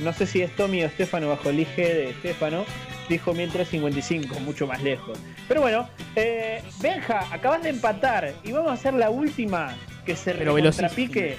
No 0.00 0.12
sé 0.12 0.26
si 0.26 0.42
es 0.42 0.54
Tommy 0.54 0.82
o 0.82 0.86
Estefano 0.86 1.28
bajo 1.28 1.50
el 1.50 1.60
IG 1.60 1.76
de 1.76 2.10
Estefano. 2.10 2.64
Dijo 3.08 3.32
1355, 3.32 4.38
mucho 4.40 4.66
más 4.66 4.82
lejos. 4.82 5.18
Pero 5.48 5.62
bueno, 5.62 5.88
eh, 6.14 6.62
Benja, 6.80 7.26
acabas 7.32 7.62
de 7.62 7.70
empatar 7.70 8.34
y 8.44 8.52
vamos 8.52 8.70
a 8.70 8.74
hacer 8.74 8.92
la 8.92 9.08
última 9.08 9.74
que 10.04 10.14
se 10.14 10.34
Pero 10.34 10.54
recontrapique. 10.54 11.38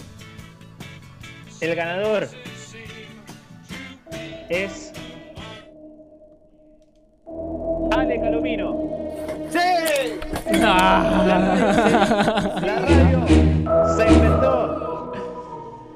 El 1.62 1.76
ganador 1.76 2.28
es. 4.50 4.93
Ale 8.24 8.24
Calomino. 8.24 8.90
¡Sí! 9.50 9.60
La 10.60 11.04
radio 12.64 13.26
se 13.98 14.08
inventó 14.14 15.12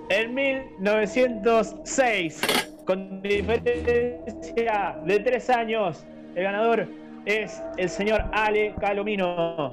en 0.09 0.33
1906 0.33 2.41
con 2.85 3.21
diferencia 3.21 4.97
de 5.05 5.19
tres 5.19 5.49
años. 5.49 6.05
El 6.35 6.43
ganador 6.43 6.87
es 7.25 7.61
el 7.77 7.89
señor 7.89 8.23
Ale 8.33 8.73
Calomino. 8.79 9.71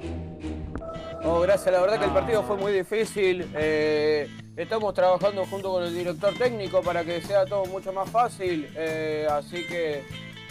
Oh, 1.23 1.39
gracias, 1.41 1.73
la 1.73 1.81
verdad 1.81 1.99
que 1.99 2.05
el 2.05 2.11
partido 2.11 2.43
fue 2.43 2.55
muy 2.57 2.71
difícil. 2.71 3.45
eh, 3.55 4.27
estamos 4.55 4.93
trabajando 4.93 5.45
junto 5.45 5.71
con 5.71 5.83
el 5.83 5.93
director 5.93 6.33
técnico 6.37 6.81
para 6.81 7.03
que 7.03 7.19
sea 7.21 7.45
todo 7.45 7.65
mucho 7.65 7.91
más 7.91 8.09
fácil. 8.09 8.69
eh, 8.75 9.27
así 9.29 9.65
que, 9.67 10.03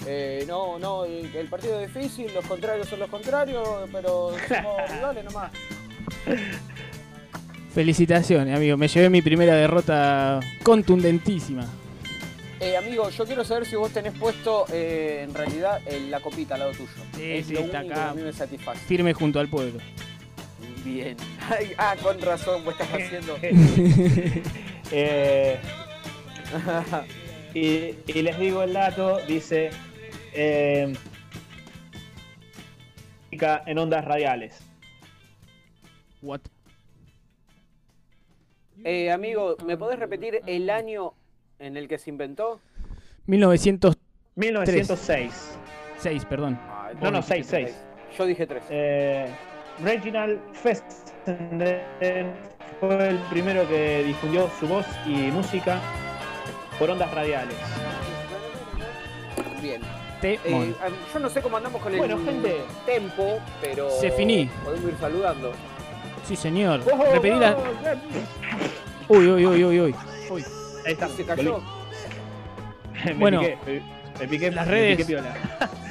eh, 0.07 0.45
no, 0.47 0.79
no, 0.79 1.05
el, 1.05 1.35
el 1.35 1.47
partido 1.49 1.81
es 1.81 1.93
difícil, 1.95 2.33
los 2.35 2.45
contrarios 2.47 2.89
son 2.89 3.01
los 3.01 3.11
contrarios, 3.11 3.67
pero 3.93 4.33
somos 4.49 4.91
rivales 4.91 5.25
nomás. 5.25 5.51
Felicitaciones, 7.73 8.55
amigo. 8.57 8.77
Me 8.77 8.87
llevé 8.89 9.11
mi 9.11 9.21
primera 9.23 9.55
derrota 9.55 10.41
contundentísima. 10.63 11.67
Eh, 12.61 12.77
amigo, 12.77 13.11
yo 13.11 13.27
quiero 13.27 13.45
saber 13.45 13.67
si 13.67 13.75
vos 13.77 13.91
tenés 13.91 14.13
puesto 14.15 14.65
eh, 14.73 15.23
en 15.25 15.35
realidad 15.35 15.81
eh, 15.87 16.07
la 16.09 16.21
copita 16.21 16.55
al 16.55 16.61
lado 16.61 16.73
tuyo. 16.73 16.89
Sí, 17.17 17.33
es 17.33 17.47
sí, 17.47 17.55
lo 17.55 17.61
está 17.61 17.81
único 17.81 17.95
acá. 17.95 18.05
que 18.05 18.11
a 18.11 18.15
mí 18.15 18.23
me 18.23 18.33
satisface. 18.33 18.79
Firme 18.87 19.13
junto 19.13 19.41
al 19.41 19.49
pueblo. 19.49 19.81
Bien. 20.85 21.17
Ay, 21.51 21.73
ah, 21.77 21.97
con 22.01 22.21
razón, 22.21 22.65
vos 22.65 22.75
estás 22.79 22.89
haciendo. 22.93 23.37
Eh, 24.93 25.59
y, 27.55 27.95
y 28.07 28.23
les 28.23 28.39
digo 28.39 28.63
el 28.63 28.73
dato, 28.73 29.19
dice 29.27 29.71
eh, 30.35 30.93
en 33.67 33.79
ondas 33.79 34.05
radiales. 34.05 34.61
What? 36.23 36.41
Eh, 38.85 39.11
amigo, 39.11 39.57
¿me 39.65 39.77
podés 39.77 39.99
repetir 39.99 40.41
el 40.47 40.69
año 40.71 41.15
en 41.59 41.77
el 41.77 41.89
que 41.89 41.99
se 41.99 42.11
inventó? 42.11 42.61
1906, 43.27 43.99
1906. 44.37 46.25
perdón. 46.27 46.59
No, 47.01 47.11
no, 47.11 47.19
Vos 47.19 47.29
dijiste 47.29 47.47
6, 47.47 47.47
6. 47.47 47.49
tres. 47.49 48.19
Yo 48.19 48.27
dije 48.27 48.47
tres. 48.47 48.65
Eh, 48.71 49.27
Reginald 49.83 50.41
Fessenden 50.53 52.33
fue 52.79 53.09
el 53.09 53.19
primero 53.31 53.67
que 53.69 54.05
difundió 54.05 54.49
su 54.61 54.69
voz 54.69 54.87
y 55.07 55.31
música 55.33 55.81
por 56.79 56.91
ondas 56.91 57.11
radiales. 57.13 57.57
Bien. 59.63 59.81
Eh, 60.23 60.75
yo 61.13 61.21
no 61.21 61.29
sé 61.29 61.43
cómo 61.43 61.59
andamos 61.59 61.83
con 61.83 61.95
Bueno, 61.99 62.17
el 62.17 62.25
gente. 62.25 62.57
tempo, 62.87 63.39
pero 63.61 63.91
Se 64.01 64.11
finí. 64.11 64.47
podemos 64.65 64.91
ir 64.91 64.97
saludando. 64.99 65.53
Sí, 66.27 66.35
señor. 66.35 66.81
¡Oh, 66.91 67.13
Repetí 67.13 67.39
la... 67.39 67.55
oh, 67.55 69.15
Uy, 69.15 69.29
uy, 69.29 69.47
uy, 69.47 69.65
uy, 69.65 69.81
uy. 69.81 69.95
Uy. 70.31 70.45
Ahí 70.87 70.93
está. 70.95 71.09
Se 71.09 71.25
cayó. 71.27 71.61
Me 73.05 73.13
Bueno. 73.15 73.41
piqué, 73.41 73.59
me, 73.67 74.19
me 74.21 74.29
piqué, 74.29 74.51
Las 74.51 74.67
me 74.67 74.73
redes. 74.73 74.97
piqué 74.97 75.05
piola. 75.09 75.35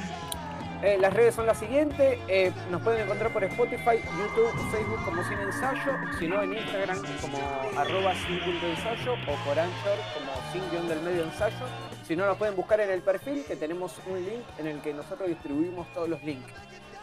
Eh, 0.84 0.98
las 1.00 1.14
redes 1.14 1.34
son 1.34 1.46
las 1.46 1.58
siguientes. 1.58 2.18
eh, 2.28 2.52
nos 2.70 2.82
pueden 2.82 3.04
encontrar 3.04 3.32
por 3.32 3.42
Spotify, 3.42 3.96
YouTube, 4.18 4.52
Facebook 4.70 5.02
como 5.02 5.24
Sin 5.24 5.38
Ensayo. 5.38 5.92
Si 6.18 6.28
no, 6.28 6.42
en 6.42 6.52
Instagram 6.52 7.00
como 7.22 7.38
arroba 7.78 8.14
sin 8.14 8.38
punto 8.40 8.66
ensayo 8.66 9.14
o 9.14 9.44
por 9.46 9.58
Anchor 9.58 9.98
como 10.12 10.52
sin 10.52 10.70
guion 10.70 10.86
del 10.86 11.00
medio 11.00 11.24
ensayo. 11.24 11.64
Si 12.06 12.14
no, 12.14 12.26
nos 12.26 12.36
pueden 12.36 12.54
buscar 12.54 12.80
en 12.80 12.90
el 12.90 13.00
perfil 13.00 13.44
que 13.46 13.56
tenemos 13.56 13.94
un 14.06 14.22
link 14.26 14.44
en 14.58 14.66
el 14.66 14.82
que 14.82 14.92
nosotros 14.92 15.26
distribuimos 15.26 15.90
todos 15.94 16.06
los 16.06 16.22
links. 16.22 16.52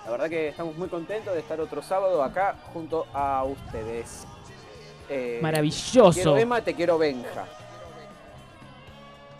La 0.05 0.11
verdad 0.11 0.29
que 0.29 0.49
estamos 0.49 0.77
muy 0.77 0.87
contentos 0.87 1.33
de 1.33 1.39
estar 1.39 1.59
otro 1.59 1.81
sábado 1.81 2.21
acá 2.21 2.57
junto 2.73 3.07
a 3.15 3.43
ustedes. 3.45 4.27
Eh, 5.09 5.39
Maravilloso. 5.41 6.13
Quiero 6.13 6.37
Emma, 6.37 6.61
te 6.61 6.75
quiero 6.75 6.99
Benja. 6.99 7.47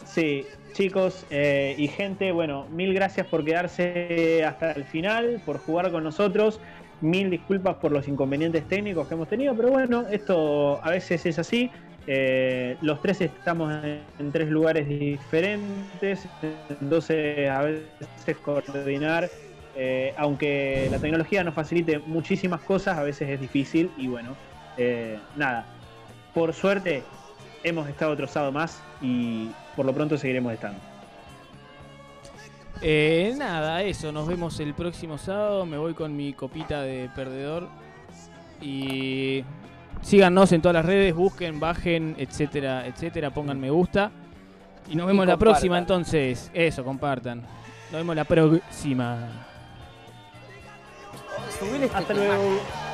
Sí, 0.03 0.47
chicos 0.73 1.25
eh, 1.29 1.75
y 1.77 1.87
gente, 1.87 2.31
bueno, 2.31 2.67
mil 2.71 2.93
gracias 2.93 3.27
por 3.27 3.43
quedarse 3.43 4.43
hasta 4.45 4.71
el 4.71 4.85
final, 4.85 5.41
por 5.45 5.57
jugar 5.59 5.91
con 5.91 6.03
nosotros. 6.03 6.59
mil 7.01 7.29
disculpas 7.29 7.75
por 7.77 7.91
los 7.91 8.07
inconvenientes 8.07 8.67
técnicos 8.67 9.07
que 9.07 9.15
hemos 9.15 9.27
tenido, 9.27 9.55
pero 9.55 9.69
bueno, 9.69 10.05
esto 10.09 10.79
a 10.83 10.91
veces 10.91 11.25
es 11.25 11.39
así. 11.39 11.71
Eh, 12.07 12.77
los 12.81 13.01
tres 13.01 13.21
estamos 13.21 13.73
en, 13.83 14.31
tres 14.31 14.49
lugares 14.49 14.87
diferentes, 14.87 16.27
entonces 16.81 17.49
a 17.49 17.61
veces 17.61 18.37
coordinar, 18.43 19.29
eh, 19.75 20.13
aunque 20.17 20.87
la 20.91 20.99
tecnología 20.99 21.43
nos 21.43 21.53
facilite 21.53 21.99
muchísimas 21.99 22.61
cosas, 22.61 22.97
a 22.97 23.03
veces 23.03 23.29
es 23.29 23.39
difícil 23.39 23.91
y 23.97 24.07
bueno, 24.07 24.35
nada, 25.35 25.65
por 26.33 26.53
suerte 26.53 27.03
hemos 27.63 27.87
estado 27.87 28.11
otro 28.11 28.27
sábado 28.27 28.51
más 28.51 28.81
y 29.01 29.49
por 29.75 29.85
lo 29.85 29.93
pronto 29.93 30.17
seguiremos 30.17 30.53
estando. 30.53 30.79
nada, 33.37 33.83
eso, 33.83 34.11
nos 34.11 34.27
vemos 34.27 34.59
el 34.59 34.73
próximo 34.73 35.17
sábado, 35.17 35.65
me 35.65 35.77
voy 35.77 35.93
con 35.93 36.15
mi 36.15 36.33
copita 36.33 36.81
de 36.81 37.09
perdedor 37.15 37.67
y 38.61 39.43
Síganos 40.01 40.51
en 40.51 40.61
todas 40.61 40.73
las 40.73 40.85
redes, 40.85 41.13
busquen, 41.13 41.59
bajen, 41.59 42.15
etcétera, 42.17 42.87
etcétera, 42.87 43.29
pongan 43.29 43.59
me 43.59 43.69
gusta. 43.69 44.11
Y 44.89 44.95
nos 44.95 45.07
vemos 45.07 45.27
la 45.27 45.37
próxima 45.37 45.77
entonces. 45.77 46.49
Eso, 46.53 46.83
compartan. 46.83 47.41
Nos 47.41 48.01
vemos 48.01 48.15
la 48.15 48.23
próxima. 48.23 49.45
Hasta 51.93 52.13
luego. 52.13 52.90